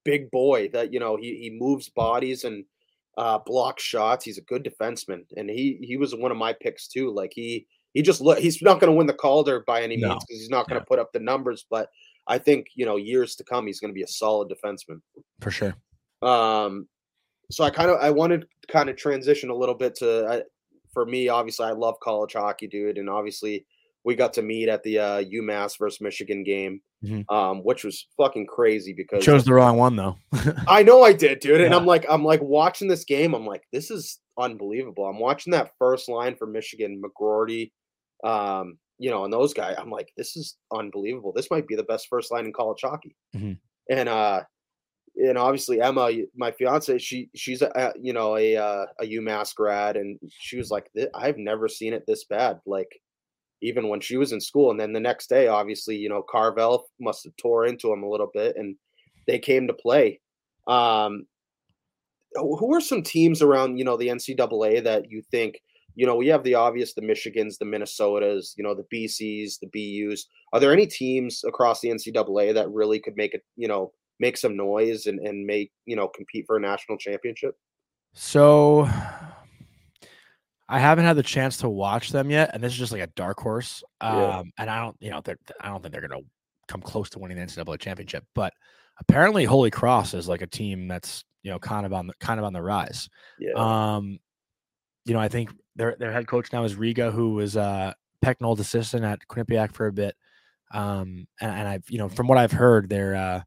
[0.04, 2.66] big boy that you know he he moves bodies and
[3.18, 4.26] uh, blocks shots.
[4.26, 7.12] He's a good defenseman, and he he was one of my picks too.
[7.12, 7.66] Like he
[7.96, 10.10] he just look he's not going to win the Calder by any No.
[10.10, 10.90] means because he's not going to Yeah.
[10.90, 11.90] put up the numbers, but
[12.28, 15.02] I think you know years to come he's going to be a solid defenseman.
[15.42, 15.76] for sure.
[16.22, 16.88] Um,
[17.52, 20.42] so I kind of I wanted to kind of transition a little bit to I,
[20.94, 21.30] for me.
[21.30, 23.66] Obviously, I love college hockey, dude, and obviously
[24.04, 27.26] we got to meet at the uh, UMass versus Michigan game, Mhm.
[27.32, 30.16] um, which was fucking crazy because Chose the wrong one though.
[30.68, 31.62] I know I did, dude.
[31.62, 31.78] And Yeah.
[31.78, 33.34] I'm like, I'm like watching this game.
[33.34, 35.06] I'm like, this is unbelievable.
[35.06, 37.72] I'm watching that first line for Michigan, McGroarty,
[38.26, 39.76] um, you know, and those guys.
[39.78, 41.34] I'm like, this is unbelievable.
[41.34, 43.16] This might be the best first line in college hockey.
[43.36, 43.58] Mhm.
[43.90, 44.44] And uh,
[45.16, 49.96] and obviously Emma, my fiance, she she's a, you know a uh, a UMass grad,
[49.96, 52.60] and she was like, I've never seen it this bad.
[52.66, 53.00] Like
[53.62, 54.72] even when she was in school.
[54.72, 58.10] And then the next day, obviously, you know, Carvel must have tore into him a
[58.10, 58.76] little bit, and
[59.28, 60.20] they came to play.
[60.68, 61.26] Um,
[62.36, 65.62] who are some teams around, you know, the NCAA that you think,
[65.96, 69.68] you know, we have the obvious, the Michigans, the Minnesotas, you know, the BCs, the
[70.10, 70.28] BUs.
[70.54, 74.38] Are there any teams across the NCAA that really could make it, you know, make
[74.38, 77.56] some noise and, and make, you know, compete for a national championship?
[78.14, 78.90] So
[80.68, 83.08] I haven't had the chance to watch them yet, and this is just like a
[83.08, 83.84] dark horse.
[84.02, 84.44] Um, Yeah.
[84.58, 85.22] and I don't, you know,
[85.62, 86.28] I don't think they're going to
[86.68, 88.24] come close to winning the NCAA championship.
[88.34, 88.54] But
[89.00, 92.40] apparently, Holy Cross is like a team that's you know kind of on the kind
[92.40, 93.08] of on the rise.
[93.40, 93.52] Yeah.
[93.56, 94.18] Um,
[95.06, 98.60] you know, I think their their head coach now is Riga, who was uh Pecknold's
[98.60, 100.16] assistant at Quinnipiac for a bit.
[100.72, 103.42] Um, and, and I've you know from what I've heard, they're uh,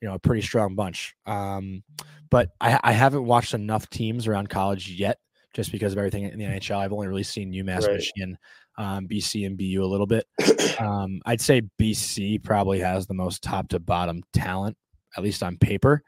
[0.00, 1.14] you know a pretty strong bunch.
[1.26, 1.82] Um,
[2.30, 5.18] but I, I haven't watched enough teams around college yet,
[5.54, 6.76] just because of everything in the NHL.
[6.76, 7.94] I've only really seen UMass, Right.
[7.94, 8.38] Michigan,
[8.76, 10.26] um, BC, and BU a little bit.
[10.78, 14.76] Um, I'd say BC probably has the most top to bottom talent,
[15.16, 16.04] at least on paper.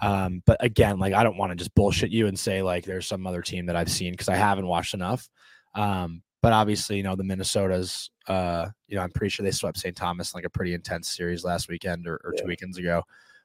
[0.00, 3.06] Um, but again, like I don't want to just bullshit you and say like there's
[3.06, 5.28] some other team that I've seen because I haven't watched enough.
[5.74, 9.78] Um, but obviously, you know, the Minnesotas, uh, you know, I'm pretty sure they swept
[9.78, 9.96] St.
[9.96, 13.02] Thomas in, like a pretty intense series last weekend or, or two weekends ago.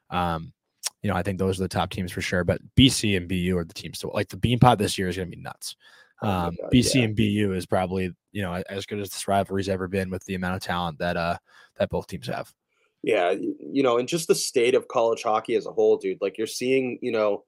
[0.09, 0.51] Um,
[1.03, 2.43] you know, I think those are the top teams for sure.
[2.43, 5.29] But BC and BU are the teams to like the Beanpot this year is going
[5.29, 5.75] to be nuts.
[6.23, 7.01] Oh Um, God, BC yeah.
[7.03, 10.33] and BU is probably you know as good as this rivalry's ever been with the
[10.33, 11.37] amount of talent that uh
[11.77, 12.51] that both teams have.
[13.07, 16.19] Yeah, you know, and just the state of college hockey as a whole, dude.
[16.19, 17.45] Like you're seeing, you know,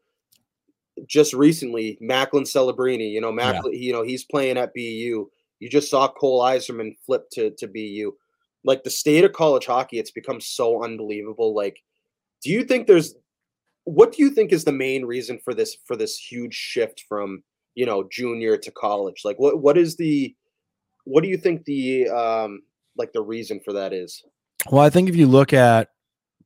[1.05, 3.51] just recently, Macklin Celebrini, you know, Yeah.
[3.51, 5.29] Macklin, you know, he's playing at BU.
[5.59, 8.13] You just saw Cole Eiserman flip to to BU.
[8.63, 11.53] Like the state of college hockey, it's become so unbelievable.
[11.53, 11.83] Like,
[12.41, 13.15] do you think there's
[13.83, 17.43] what do you think is the main reason for this for this huge shift from
[17.75, 19.23] you know junior to college?
[19.25, 20.33] Like, what what is the
[21.03, 22.61] what do you think the um
[22.95, 24.23] like the reason for that is?
[24.69, 25.89] Well, I think if you look at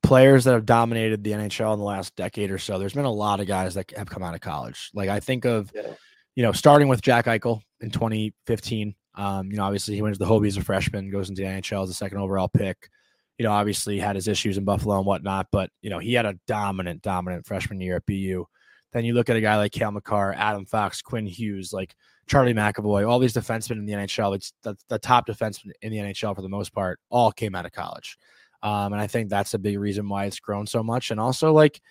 [0.02, 3.12] players that have dominated the NHL in the last decade or so, there's been a
[3.12, 4.92] lot of guys that have come out of college.
[4.94, 5.94] Like I think of, Yeah.
[6.36, 8.96] you know, starting with Jack Eichel in 2015.
[9.16, 11.48] Um, you know, obviously he went to the Hobey as a freshman, goes into the
[11.48, 12.90] NHL as a second overall pick.
[13.38, 16.26] You know, obviously had his issues in Buffalo and whatnot, but you know, he had
[16.26, 18.46] a dominant, dominant freshman year at BU.
[18.92, 21.96] Then you look at a guy like Cale Makar, Adam Fox, Quinn Hughes, like
[22.28, 25.98] Charlie McAvoy, all these defensemen in the NHL, like the, the top defensemen in the
[25.98, 28.18] NHL for the most part, all came out of college.
[28.62, 31.12] Um, and I think that's a big reason why it's grown so much.
[31.12, 31.82] And also, like,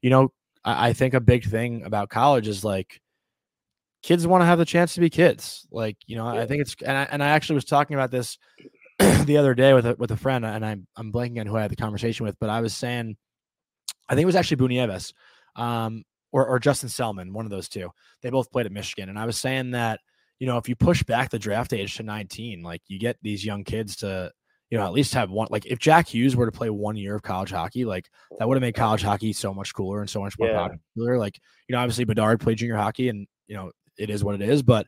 [0.00, 0.32] you know,
[0.64, 3.00] I, I think a big thing about college is like
[4.02, 5.66] kids want to have the chance to be kids.
[5.70, 6.40] Like, you know, Yeah.
[6.40, 8.38] I think it's and I, and I actually was talking about this
[8.98, 11.62] the other day with a, with a friend, and I'm I'm blanking on who I
[11.62, 13.16] had the conversation with, but I was saying,
[14.08, 15.12] I think it was actually Beniers,
[15.56, 16.02] um,
[16.32, 17.90] or or Justin Selman, one of those two.
[18.22, 20.00] They both played at Michigan, and I was saying that
[20.38, 23.44] you know if you push back the draft age to 19, like you get these
[23.44, 24.32] young kids to
[24.70, 25.48] you know at least have one.
[25.50, 28.56] Like if Jack Hughes were to play one year of college hockey, like that would
[28.56, 30.68] have made college hockey so much cooler and so much more Yeah.
[30.96, 31.18] popular.
[31.18, 31.38] Like
[31.68, 34.62] you know, obviously Bedard played junior hockey, and you know it is what it is.
[34.62, 34.86] But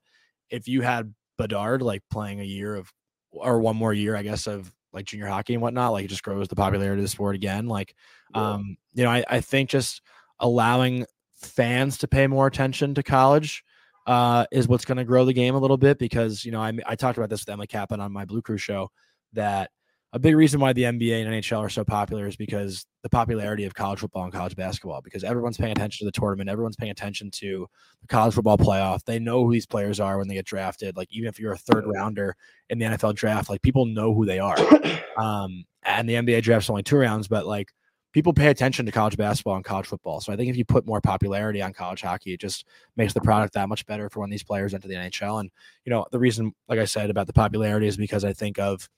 [0.50, 2.90] if you had Bedard like playing a year of
[3.30, 6.22] or one more year, I guess, of like junior hockey and whatnot, like it just
[6.22, 7.66] grows the popularity of the sport again.
[7.66, 7.94] Like,
[8.34, 8.52] Yeah.
[8.52, 10.00] um, you know, I, I think just
[10.38, 11.04] allowing
[11.44, 13.64] fans to pay more attention to college
[14.06, 16.72] uh, is what's going to grow the game a little bit because, you know, I,
[16.86, 18.90] I talked about this with Emily Kaplan on my Blue Crew show
[19.32, 19.70] that
[20.14, 23.64] a big reason why the NBA and NHL are so popular is because the popularity
[23.64, 26.92] of college football and college basketball, because everyone's paying attention to the tournament, everyone's paying
[26.92, 27.66] attention to
[28.00, 29.02] the college football playoff.
[29.04, 30.96] They know who these players are when they get drafted.
[30.96, 32.36] Like even if you're a third rounder
[32.70, 34.56] in the NFL draft, like people know who they are.
[35.16, 37.68] Um, and the NBA draft's only two rounds, but like
[38.14, 40.20] people pay attention to college basketball and college football.
[40.20, 42.64] So I think if you put more popularity on college hockey, it just
[42.96, 45.40] makes the product that much better for when these players enter the NHL.
[45.40, 45.50] And
[45.84, 48.88] you know, the reason, like I said, about the popularity is because I think of,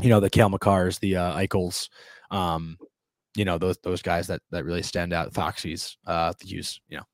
[0.00, 1.88] you know, the Cale Makars, the uh, Eichels,
[2.30, 2.78] um,
[3.34, 5.34] you know those those guys that that really stand out.
[5.34, 7.04] Foxy's, uh, the Hughes, you know.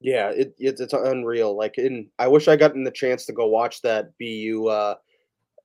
[0.00, 1.56] Yeah, it, it's it's unreal.
[1.56, 4.94] Like, in I wish I gotten the chance to go watch that BU, uh,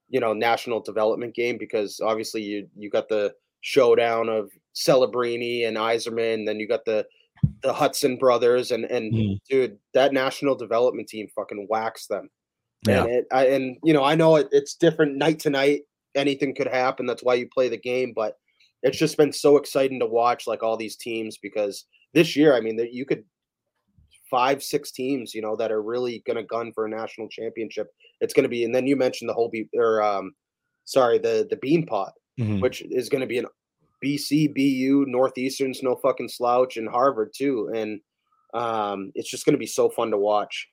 [0.10, 4.52] you know, national development game because obviously you you got the showdown of
[4.86, 7.06] Celebrini and Eiserman, then you got the
[7.64, 9.40] the Hutson brothers, and and Mhm.
[9.50, 12.30] dude, that national development team fucking waxed them.
[12.88, 13.04] Yeah.
[13.04, 15.82] And it, I, and you know, I know it, it's different night to night.
[16.16, 17.06] Anything could happen.
[17.06, 18.14] That's why you play the game.
[18.14, 18.38] But
[18.84, 22.62] it's just been so exciting to watch, like all these teams, because this year, I
[22.62, 23.24] mean, that you could
[24.30, 27.88] five, six teams, you know, that are really going to gun for a national championship.
[28.22, 30.34] It's going to be, and then you mentioned the Hobey or um,
[30.86, 32.62] sorry, the the bean pot, Mhm.
[32.62, 33.48] which is going to be an
[34.04, 37.72] BC, BU, Northeastern's no fucking slouch, and Harvard too.
[37.74, 38.02] And
[38.54, 40.68] um, it's just going to be so fun to watch.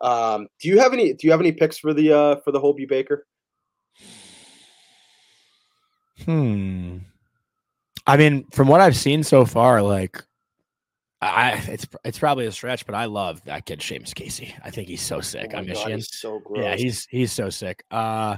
[0.00, 1.12] Um, do you have any?
[1.12, 3.26] Do you have any picks for the uh, for the Hobey Baker?
[6.24, 6.98] Hmm.
[8.06, 10.24] I mean, from what I've seen so far, like
[11.20, 14.54] I it's it's probably a stretch, but I love that kid Seamus Casey.
[14.64, 16.64] I think he's so sick Oh on my God, he's so gross.
[16.64, 17.84] Yeah, he's he's so sick.
[17.92, 18.36] Uh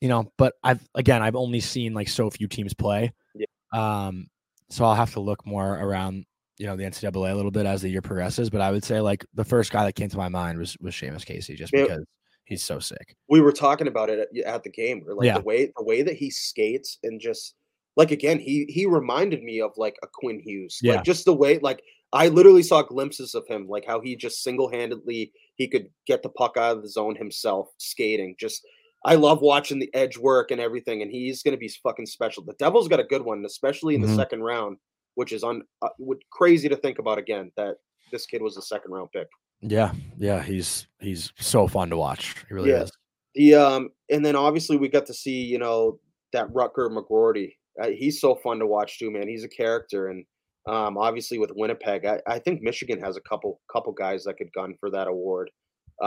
[0.00, 3.12] you know, but I've again I've only seen like so few teams play.
[3.34, 3.46] Yeah.
[3.72, 4.28] Um
[4.70, 6.24] so I'll have to look more around,
[6.58, 8.50] you know, the NCAA a little bit as the year progresses.
[8.50, 10.94] But I would say like the first guy that came to my mind was was
[10.94, 11.82] Seamus Casey, just Yeah.
[11.84, 12.04] because
[12.44, 13.16] he's so sick.
[13.28, 15.02] we were talking about it at, at the game.
[15.04, 15.38] Where like Yeah.
[15.38, 17.54] the way the way that he skates and just
[17.96, 20.78] like again, he he reminded me of like a Quinn Hughes.
[20.82, 20.96] Yeah.
[20.96, 21.82] Like just the way like
[22.12, 26.22] I literally saw glimpses of him, like how he just single handedly he could get
[26.22, 28.34] the puck out of the zone himself, skating.
[28.38, 28.64] Just
[29.04, 32.42] I love watching the edge work and everything, and he's gonna be fucking special.
[32.42, 34.16] The Devils got a good one, especially in the Mhm.
[34.16, 34.78] second round,
[35.14, 37.76] which is on uh, would crazy to think about again that
[38.10, 39.28] this kid was a second round pick.
[39.60, 42.34] Yeah, yeah, he's he's so fun to watch.
[42.48, 42.82] He really Yeah.
[42.82, 42.92] is.
[43.34, 46.00] The um, and then obviously we got to see you know
[46.32, 47.54] that Rutger McGroarty.
[47.80, 49.28] Uh, he's so fun to watch too, man.
[49.28, 50.24] He's a character, and
[50.66, 54.52] um, obviously with Winnipeg, I, I think Michigan has a couple couple guys that could
[54.52, 55.50] gun for that award.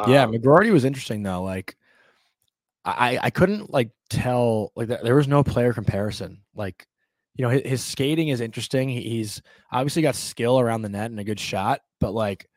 [0.08, 1.42] yeah, Um, McGroarty was interesting though.
[1.42, 1.76] Like,
[2.84, 6.42] I I couldn't like tell like there was no player comparison.
[6.56, 6.86] Like,
[7.36, 8.90] you know, his, his skating is interesting.
[8.90, 9.42] He- He's
[9.72, 12.48] obviously got skill around the net and a good shot, but like,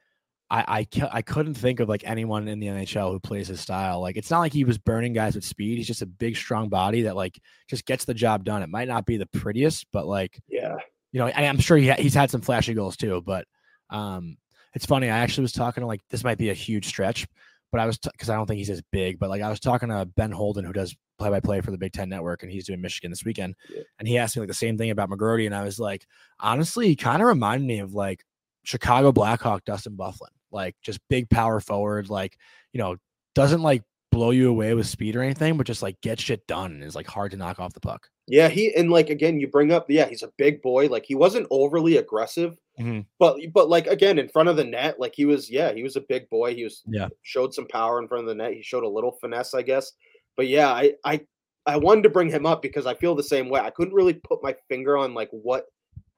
[0.50, 4.00] I I I couldn't think of like anyone in the NHL who plays his style.
[4.00, 5.76] Like, it's not like he was burning guys with speed.
[5.78, 7.38] He's just a big, strong body that like
[7.68, 8.62] just gets the job done.
[8.62, 10.76] It might not be the prettiest, but like yeah,
[11.12, 13.22] you know, and I'm sure he ha- he's had some flashy goals too.
[13.24, 13.46] But
[13.90, 14.36] um,
[14.74, 15.08] it's funny.
[15.10, 17.26] I actually was talking to like this might be a huge stretch,
[17.74, 19.18] but I was because I don't think he's as big.
[19.18, 21.76] But like I was talking to Ben Holden, who does play by play for the
[21.76, 23.56] Big Ten Network, and he's doing Michigan this weekend.
[23.68, 23.82] Yeah.
[23.98, 26.06] And he asked me like the same thing about McGroarty, and I was like,
[26.38, 28.24] honestly, he kind of reminded me of like
[28.62, 32.38] Chicago Blackhawk Dustin Byfuglien, like just big power forward, like
[32.72, 32.94] you know,
[33.34, 33.82] doesn't like
[34.12, 36.94] blow you away with speed or anything, but just like get shit done and is
[36.94, 38.08] like hard to knock off the puck.
[38.28, 38.48] yeah.
[38.48, 40.86] He and like again, you bring up yeah, he's a big boy.
[40.86, 43.06] Like he wasn't overly aggressive, Mhm.
[43.20, 45.96] but but like again in front of the net, like he was yeah, he was
[45.96, 46.54] a big boy.
[46.54, 47.08] He was Yeah.
[47.22, 48.54] showed some power in front of the net.
[48.54, 49.92] He showed a little finesse, I guess.
[50.36, 51.20] But yeah, I I
[51.66, 53.60] I wanted to bring him up because I feel the same way.
[53.60, 55.66] I couldn't really put my finger on like what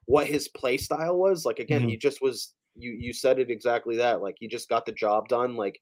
[0.06, 1.44] what his play style was.
[1.44, 1.90] Like again, Mhm.
[1.90, 4.22] he just was you you said it exactly that.
[4.22, 5.56] Like he just got the job done.
[5.56, 5.78] Like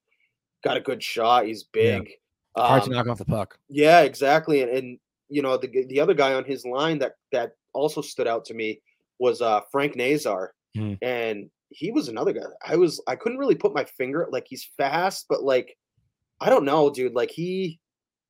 [0.63, 1.45] got a good shot.
[1.45, 1.99] He's Yeah.
[1.99, 2.11] big.
[2.57, 3.57] Hard to Um, knock off the puck.
[3.69, 4.61] yeah, exactly.
[4.61, 4.99] And, and
[5.29, 8.53] you know, the the other guy on his line that that also stood out to
[8.53, 8.81] me
[9.19, 10.53] was uh Frank Nazar.
[10.75, 10.97] Mhm.
[11.01, 12.41] And he was another guy.
[12.65, 15.77] I was I couldn't really put my finger like he's fast, but like
[16.39, 17.13] I don't know, dude.
[17.13, 17.79] Like he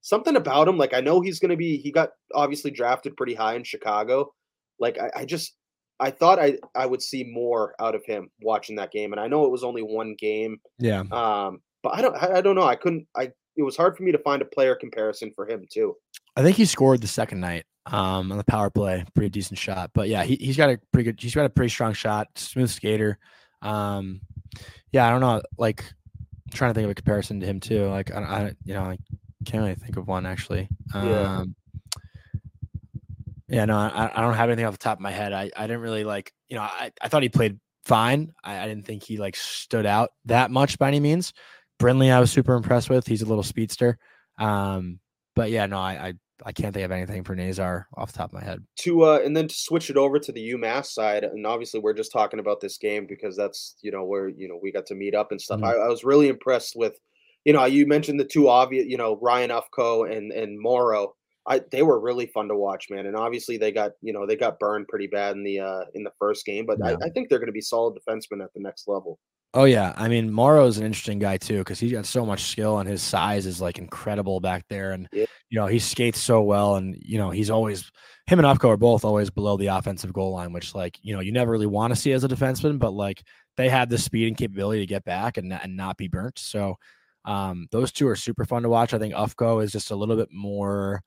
[0.02, 3.56] something about him, like I know he's gonna be he got obviously drafted pretty high
[3.56, 4.34] in Chicago.
[4.80, 5.56] Like I, I just
[6.00, 9.12] I thought I I would see more out of him watching that game.
[9.12, 10.60] And I know it was only one game.
[10.80, 11.04] Yeah.
[11.12, 12.68] Um, but I don't I, I don't know.
[12.68, 15.66] I couldn't I it was hard for me to find a player comparison for him
[15.72, 15.96] too.
[16.36, 19.06] I think he scored the second night um, on the power play.
[19.14, 19.92] Pretty decent shot.
[19.94, 22.70] But yeah, he, he's got a pretty good, he's got a pretty strong shot, smooth
[22.70, 23.18] skater.
[23.62, 24.22] Um,
[24.92, 25.42] yeah, I don't know.
[25.58, 27.88] Like, I'm trying to think of a comparison to him too.
[27.88, 28.98] Like, I, I you know, I
[29.46, 30.68] can't really think of one actually.
[30.94, 31.40] Yeah.
[31.40, 31.56] Um,
[33.48, 35.32] yeah, no, I, I don't have anything off the top of my head.
[35.32, 38.34] I, I didn't really like, you know, I, I thought he played fine.
[38.44, 41.34] I, I didn't think he like stood out that much by any means.
[41.78, 43.06] Brindley, I was super impressed with.
[43.06, 44.00] He's a little speedster.
[44.40, 45.00] Um,
[45.36, 46.14] but yeah, no, I, I
[46.44, 48.66] I can't think of anything for Nazar off the top of my head.
[48.80, 51.94] To uh and then to switch it over to the UMass side, and obviously we're
[51.94, 54.96] just talking about this game because that's you know where you know we got to
[54.96, 55.62] meet up and stuff.
[55.62, 55.66] Mhm.
[55.68, 57.00] I, I was really impressed with,
[57.46, 61.16] you know, you mentioned the two obvious, you know, Ryan Ufko and and Morrow.
[61.48, 63.06] I they were really fun to watch, man.
[63.06, 66.04] And obviously they got you know they got burned pretty bad in the uh in
[66.04, 66.96] the first game, but Yeah.
[67.02, 69.20] I, I think they're going to be solid defensemen at the next level.
[69.58, 72.80] Oh yeah, I mean Morrow's an interesting guy too because he's got so much skill
[72.80, 75.26] and his size is like incredible back there, and Yeah.
[75.50, 77.90] you know he skates so well, and you know he's always
[78.28, 81.22] him and Ufko are both always below the offensive goal line, which like you know
[81.22, 83.24] you never really want to see as a defenseman, but like
[83.56, 86.38] they have the speed and capability to get back and and not be burnt.
[86.38, 86.76] So
[87.24, 88.94] um, those two are super fun to watch.
[88.94, 91.02] I think Ufko is just a little bit more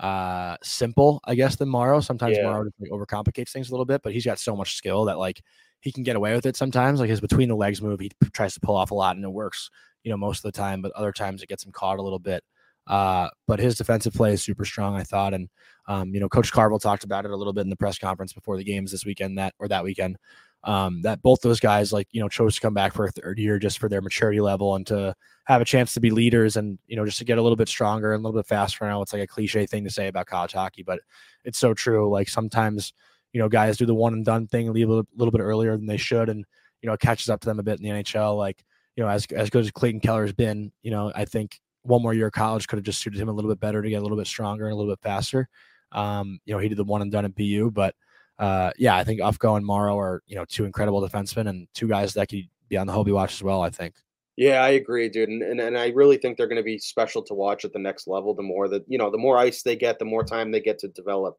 [0.00, 2.00] uh simple, I guess, than Morrow.
[2.00, 2.44] Sometimes Yeah.
[2.44, 5.40] Morrow like, overcomplicates things a little bit, but he's got so much skill that like
[5.82, 7.00] he can get away with it sometimes.
[7.00, 9.28] Like his between the legs move, he tries to pull off a lot and it
[9.28, 9.68] works,
[10.04, 12.20] you know, most of the time, but other times it gets him caught a little
[12.20, 12.44] bit.
[12.86, 15.34] Uh, but his defensive play is super strong, I thought.
[15.34, 15.48] And
[15.88, 18.32] um, you know, Coach Carvel talked about it a little bit in the press conference
[18.32, 20.16] before the games this weekend that or that weekend.
[20.64, 23.40] Um, that both those guys like, you know, chose to come back for a third
[23.40, 25.12] year just for their maturity level and to
[25.46, 27.68] have a chance to be leaders and you know just to get a little bit
[27.68, 28.84] stronger and a little bit faster.
[28.84, 31.00] Now it's like a cliche thing to say about college hockey, but
[31.44, 32.08] it's so true.
[32.08, 32.92] Like sometimes
[33.32, 35.86] you know guys do the one and done thing, leave a little, bit earlier than
[35.86, 36.44] they should, and
[36.80, 38.36] you know it catches up to them a bit in the NHL.
[38.36, 38.64] Like
[38.96, 42.02] you know as as good as Clayton Keller has been, you know I think one
[42.02, 43.96] more year of college could have just suited him a little bit better to get
[43.96, 45.48] a little bit stronger and a little bit faster.
[45.92, 47.94] Um, you know he did the one and done at BU, but
[48.38, 51.88] uh, yeah, I think Ufko and Morrow are you know two incredible defensemen and two
[51.88, 53.62] guys that could be on the Hobey watch as well.
[53.62, 53.94] I think.
[54.36, 57.22] Yeah, I agree, dude, and and, and I really think they're going to be special
[57.24, 58.34] to watch at the next level.
[58.34, 60.78] The more that you know, the more ice they get, the more time they get
[60.80, 61.38] to develop.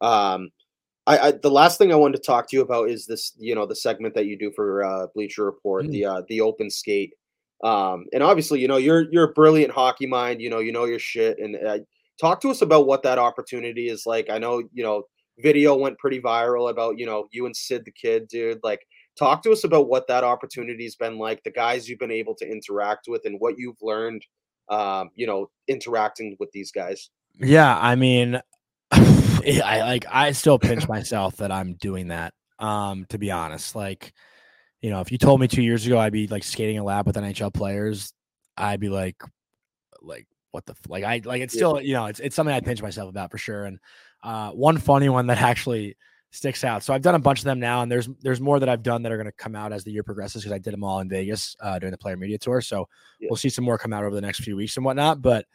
[0.00, 0.50] Um,
[1.06, 3.54] I, I the last thing I wanted to talk to you about is this, you
[3.54, 5.90] know, the segment that you do for uh, Bleacher Report, Mm.
[5.92, 7.14] the uh, the open skate.
[7.62, 10.40] Um, and obviously, you know, you're you're a brilliant hockey mind.
[10.40, 11.78] You know, you know your shit, and uh,
[12.18, 14.30] talk to us about what that opportunity is like.
[14.30, 15.04] I know, you know,
[15.38, 18.60] video went pretty viral about you know you and Sid the kid, dude.
[18.62, 18.80] Like,
[19.18, 22.50] talk to us about what that opportunity's been like, the guys you've been able to
[22.50, 24.24] interact with, and what you've learned.
[24.68, 27.10] Um, you know, interacting with these guys.
[27.40, 28.40] Yeah, I mean,
[29.46, 32.34] I like I still pinch myself that I'm doing that.
[32.58, 34.12] Um, to be honest, like,
[34.80, 37.06] you know, if you told me two years ago I'd be like skating a lap
[37.06, 38.12] with NHL players,
[38.56, 39.16] I'd be like,
[40.02, 42.60] like what the f- like I like it's still you know it's it's something I
[42.60, 43.64] pinch myself about for sure.
[43.64, 43.78] And
[44.22, 45.96] uh, one funny one that actually
[46.32, 46.82] sticks out.
[46.82, 49.02] So I've done a bunch of them now, and there's there's more that I've done
[49.02, 51.00] that are going to come out as the year progresses because I did them all
[51.00, 52.60] in Vegas uh, during the Player Media Tour.
[52.60, 52.88] So
[53.20, 53.28] Yeah.
[53.30, 55.22] we'll see some more come out over the next few weeks and whatnot.
[55.22, 55.46] But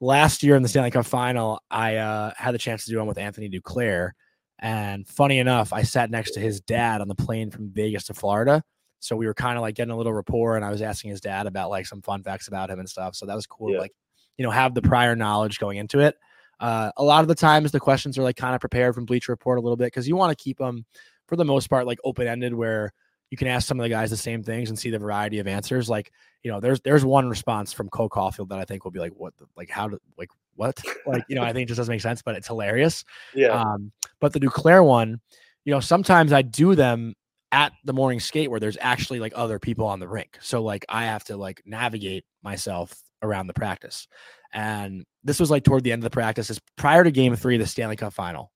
[0.00, 3.06] last year in the Stanley Cup final, I uh, had the chance to do one
[3.06, 4.12] with Anthony Duclair.
[4.58, 8.14] And funny enough, I sat next to his dad on the plane from Vegas to
[8.14, 8.62] Florida.
[8.98, 11.20] So we were kind of like getting a little rapport, and I was asking his
[11.22, 13.14] dad about like some fun facts about him and stuff.
[13.14, 13.68] So that was cool.
[13.68, 13.80] to, Yeah.
[13.80, 13.92] Like,
[14.36, 16.16] you know, have the prior knowledge going into it.
[16.60, 19.32] Uh, a lot of the times, the questions are like kind of prepared from Bleacher
[19.32, 20.84] Report a little bit because you want to keep them,
[21.26, 22.92] for the most part, like open ended, where
[23.30, 25.46] you can ask some of the guys the same things and see the variety of
[25.46, 25.88] answers.
[25.88, 26.12] Like,
[26.42, 29.12] you know, there's there's one response from Cole Caufield that I think will be like,
[29.16, 31.92] what, the, like, how do, like, what, like, you know, I think it just doesn't
[31.92, 33.04] make sense, but it's hilarious.
[33.34, 35.20] Yeah, Um, but the Duclair one,
[35.64, 37.14] you know, sometimes I do them
[37.52, 40.38] at the morning skate where there's actually like other people on the rink.
[40.40, 44.06] So like I have to like navigate myself around the practice.
[44.52, 47.56] And this was like toward the end of the practice, is prior to game three
[47.56, 48.52] of the Stanley Cup final.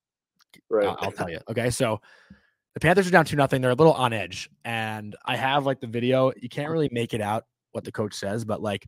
[0.69, 0.87] right.
[0.87, 1.39] I'll, I'll tell you.
[1.49, 1.69] Okay.
[1.69, 2.01] So
[2.75, 3.61] the Panthers are down two nothing.
[3.61, 4.49] They're a little on edge.
[4.63, 6.31] And I have like the video.
[6.39, 8.85] You can't really make it out what the coach says, but like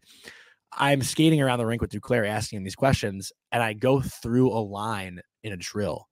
[0.77, 4.51] I'm skating around the rink with Duclair asking him these questions, and I go through
[4.51, 6.07] a line in a drill.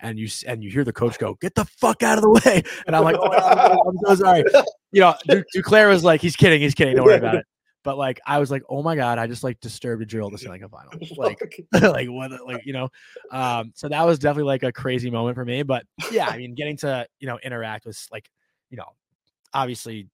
[0.00, 2.62] And you and you hear the coach go, "Get the fuck out of the way!"
[2.86, 4.44] And I'm like, "Oh, I'm, so sorry."
[4.92, 6.94] You know, Du- Duclair was like, "He's kidding, he's kidding.
[6.94, 7.44] Don't worry about it."
[7.84, 10.38] But like, I was like, "Oh my god!" I just like disturbed a drill to
[10.38, 10.92] Stanley Cup final.
[11.16, 11.40] Like,
[11.72, 12.88] like what like you know
[13.30, 16.54] um so that was definitely like a crazy moment for me but yeah i mean
[16.54, 18.30] getting to you know interact with like
[18.70, 18.86] you know
[19.52, 20.08] obviously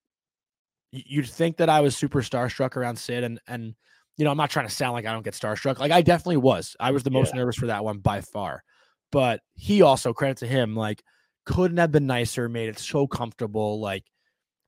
[0.91, 3.74] you'd think that i was super starstruck around sid and and
[4.16, 6.36] you know i'm not trying to sound like i don't get starstruck like i definitely
[6.36, 8.62] was i was the most nervous for that one by far
[9.11, 11.03] but he also credit to him like
[11.45, 14.05] couldn't have been nicer made it so comfortable like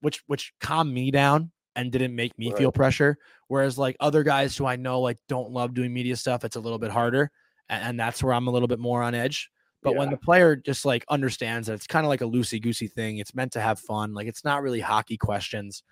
[0.01, 2.59] which which calmed me down and didn't make me Right.
[2.59, 6.45] feel pressure whereas like other guys who i know like don't love doing media stuff
[6.45, 7.31] it's a little bit harder
[7.69, 9.51] and, and that's where i'm a little bit more on edge
[9.83, 12.89] but when the player just like understands that it's kind of like a loosey goosey
[12.89, 15.85] thing it's meant to have fun like it's not really hockey questions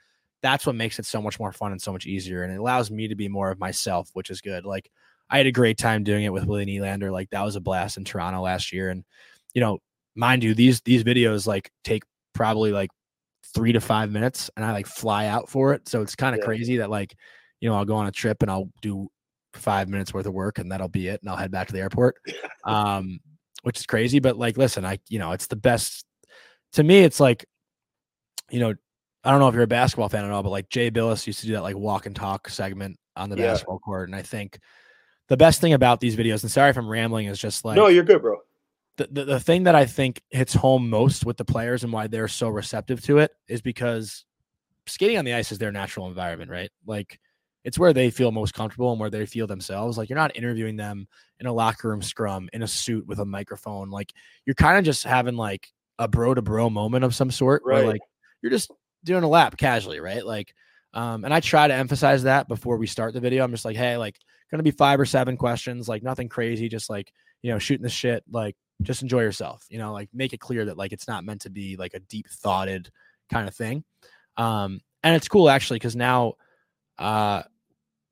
[0.43, 2.91] that's what makes it so much more fun and so much easier and it allows
[2.91, 4.91] me to be more of myself which is good like
[5.31, 7.13] i had a great time doing it with willie Nylander.
[7.13, 9.05] like that was a blast in toronto last year and
[9.55, 9.79] you know
[10.17, 12.03] mind you these these videos like take
[12.33, 12.91] probably like
[13.55, 15.89] three to five minutes and I like fly out for it.
[15.89, 16.47] So it's kind of Yeah.
[16.47, 17.15] crazy that like,
[17.61, 19.09] you know, I'll go on a trip and I'll do
[19.55, 21.21] five minutes worth of work and that'll be it.
[21.23, 22.17] And I'll head back to the airport.
[22.67, 23.21] Um,
[23.63, 24.21] which is crazy.
[24.21, 26.07] But like, listen, I, you know, it's the best
[26.73, 27.01] to me.
[27.01, 27.45] It's like,
[28.51, 28.75] you know,
[29.23, 31.41] I don't know if you're a basketball fan at all, but like Jay Bilas used
[31.41, 33.53] to do that like walk and talk segment on the Yeah.
[33.53, 34.09] basketball court.
[34.09, 34.59] And I think
[35.29, 37.89] the best thing about these videos, and sorry if I'm rambling, is just like no,
[37.89, 38.39] you're good, bro.
[38.97, 42.07] The, the, the thing that I think hits home most with the players and why
[42.07, 44.25] they're so receptive to it is because
[44.87, 46.71] skating on the ice is their natural environment, right?
[46.87, 47.19] Like
[47.65, 49.99] it's where they feel most comfortable and where they feel themselves.
[49.99, 51.09] Like you're not interviewing them
[51.41, 53.91] in a locker room scrum in a suit with a microphone.
[53.91, 54.13] Like
[54.47, 57.77] you're kind of just having like a bro to bro moment of some sort Right.
[57.79, 58.01] where like
[58.43, 58.71] you're just
[59.05, 60.25] doing a lap casually, right?
[60.25, 60.55] Like,
[60.93, 63.43] um, and I try to emphasize that before we start the video.
[63.43, 64.19] I'm just like, hey, like
[64.51, 67.13] gonna be five or seven questions, like nothing crazy, just like
[67.43, 70.65] you know, shooting the shit, like just enjoy yourself, you know, like make it clear
[70.67, 72.91] that like it's not meant to be like a deep thoughted
[73.31, 73.85] kind of thing.
[74.37, 76.35] Um, and it's cool actually because now,
[76.99, 77.43] uh,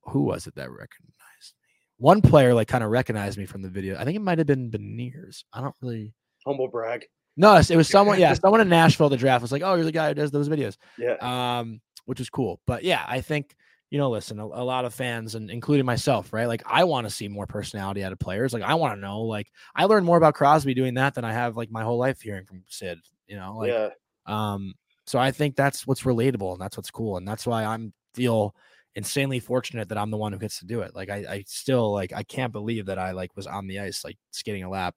[0.03, 1.73] who was it that recognized me?
[1.99, 3.97] One player like kind of recognized me from the video.
[3.99, 5.45] I think it might have been Beniers.
[5.53, 6.15] I don't really.
[6.47, 7.05] Humble brag.
[7.37, 8.19] No, it was someone.
[8.19, 9.09] Yeah, someone in Nashville.
[9.09, 11.15] The draft was like, "Oh, you're the guy who does those videos," Yeah.
[11.61, 12.61] um, which was cool.
[12.67, 13.55] But yeah, I think
[13.93, 16.47] you know, listen, a, a lot of fans and including myself, right?
[16.47, 18.55] Like, I want to see more personality out of players.
[18.55, 19.21] Like, I want to know.
[19.21, 22.23] Like, I learned more about Crosby doing that than I have like my whole life
[22.23, 23.01] hearing from Sid.
[23.27, 23.91] You know, like, yeah.
[24.25, 24.73] um,
[25.07, 27.19] so I think that's what's relatable and that's what's cool.
[27.19, 28.57] And that's why I'm feel
[28.95, 30.97] insanely fortunate that I'm the one who gets to do it.
[30.97, 34.07] Like I, I still like I can't believe that I like was on the ice
[34.07, 34.95] like skating a lap,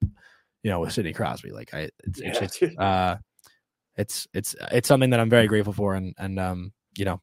[0.63, 1.51] you know, with Sidney Crosby.
[1.51, 2.79] Like I it's, it's Yeah, just dude.
[2.79, 3.17] uh
[3.97, 7.21] it's it's it's something that I'm very grateful for and and um, you know,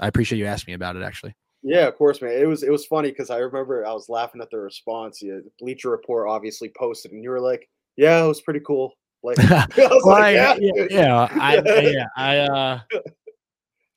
[0.00, 1.34] I appreciate you asking me about it actually.
[1.62, 2.32] Yeah, of course, man.
[2.32, 5.20] It was it was funny because I remember I was laughing at the response.
[5.22, 9.38] Yeah, Bleacher Report obviously posted, and you were like, "Yeah, it was pretty cool." Like,
[9.40, 12.80] I Well, like, I- "Yeah, yeah, yeah, I, I- yeah, I uh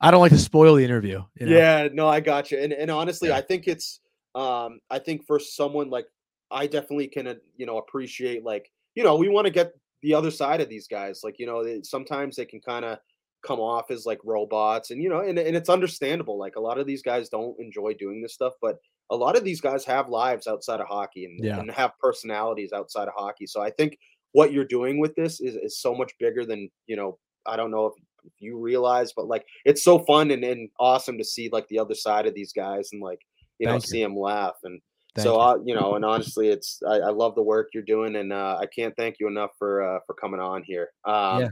[0.02, 1.24] I don't like to spoil the interview.
[1.40, 1.56] You know?
[1.56, 2.60] Yeah, no, I got you.
[2.60, 3.38] And and honestly, Yeah.
[3.38, 4.02] I think it's
[4.36, 6.08] um I think for someone like
[6.52, 9.72] I definitely can uh, you know appreciate like you know we want to get
[10.02, 11.22] the other side of these guys.
[11.24, 13.00] Like you know they, sometimes they can kind of
[13.46, 16.38] come off as like robots, and you know and and it's understandable.
[16.38, 18.78] Like a lot of these guys don't enjoy doing this stuff, but
[19.12, 21.60] a lot of these guys have lives outside of hockey and, Yeah.
[21.60, 23.46] and have personalities outside of hockey.
[23.46, 23.98] So I think
[24.32, 27.18] what you're doing with this is is so much bigger than you know.
[27.46, 27.94] I don't know if
[28.40, 31.94] you realize, but like it's so fun and, and awesome to see like the other
[31.96, 33.20] side of these guys and like
[33.60, 33.80] you know you.
[33.82, 34.80] see them laugh and
[35.16, 35.42] Thank so you.
[35.42, 38.58] uh, you know and honestly it's I, I love the work you're doing and uh,
[38.60, 40.90] I can't thank you enough for uh, for coming on here.
[41.06, 41.50] Um, Yeah.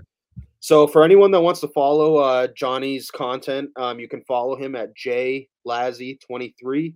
[0.64, 4.76] So for anyone that wants to follow uh, Jonny's content, um, you can follow him
[4.76, 6.94] at J Lazzy23.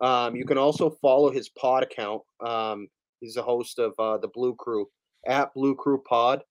[0.00, 2.22] Um, you can also follow his pod account.
[2.44, 2.86] Um,
[3.20, 4.88] he's a host of uh, the Blue Crew
[5.26, 6.42] at Blue Crew Pod.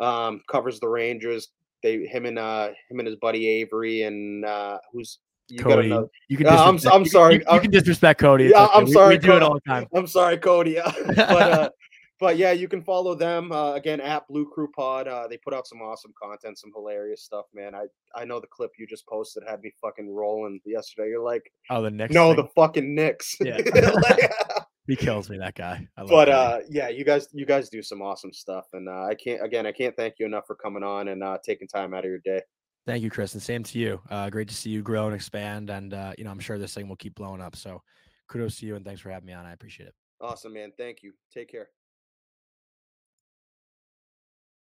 [0.00, 1.48] Um, covers the Rangers.
[1.82, 5.18] They him and uh, him and his buddy Avery and uh, who's
[5.48, 5.88] you Cody.
[5.88, 6.06] another.
[6.28, 8.44] You can Yeah, I'm- I'm sorry, You, you I'm- can disrespect Cody.
[8.46, 8.72] it's Yeah, okay.
[8.74, 9.88] I'm We- We, sorry, do it all the time.
[9.92, 10.78] I'm sorry, Cody.
[11.16, 11.68] but uh,
[12.22, 15.08] but yeah, you can follow them uh, again at Blue Crew Pod.
[15.08, 17.74] Uh, they put out some awesome content, some hilarious stuff, man.
[17.74, 21.08] I I know the clip you just posted had me fucking rolling yesterday.
[21.08, 22.14] You're like, Oh, the next.
[22.14, 22.44] no, thing.
[22.44, 23.36] the fucking Knicks.
[23.40, 23.58] Yeah.
[24.08, 24.32] Like,
[24.86, 25.38] he kills me.
[25.38, 25.88] That guy.
[25.96, 26.32] I love but Cody.
[26.32, 29.66] uh, yeah, you guys you guys do some awesome stuff, and uh, I can't again
[29.66, 32.20] I can't thank you enough for coming on and uh, taking time out of your
[32.24, 32.40] day.
[32.86, 34.00] Thank you, Chris, and same to you.
[34.10, 36.74] Uh, great to see you grow and expand, and uh, you know I'm sure this
[36.74, 37.56] thing will keep blowing up.
[37.56, 37.82] So,
[38.28, 39.44] kudos to you, and thanks for having me on.
[39.46, 39.94] I appreciate it.
[40.20, 40.70] Awesome, man.
[40.78, 41.12] Thank you.
[41.34, 41.68] Take care.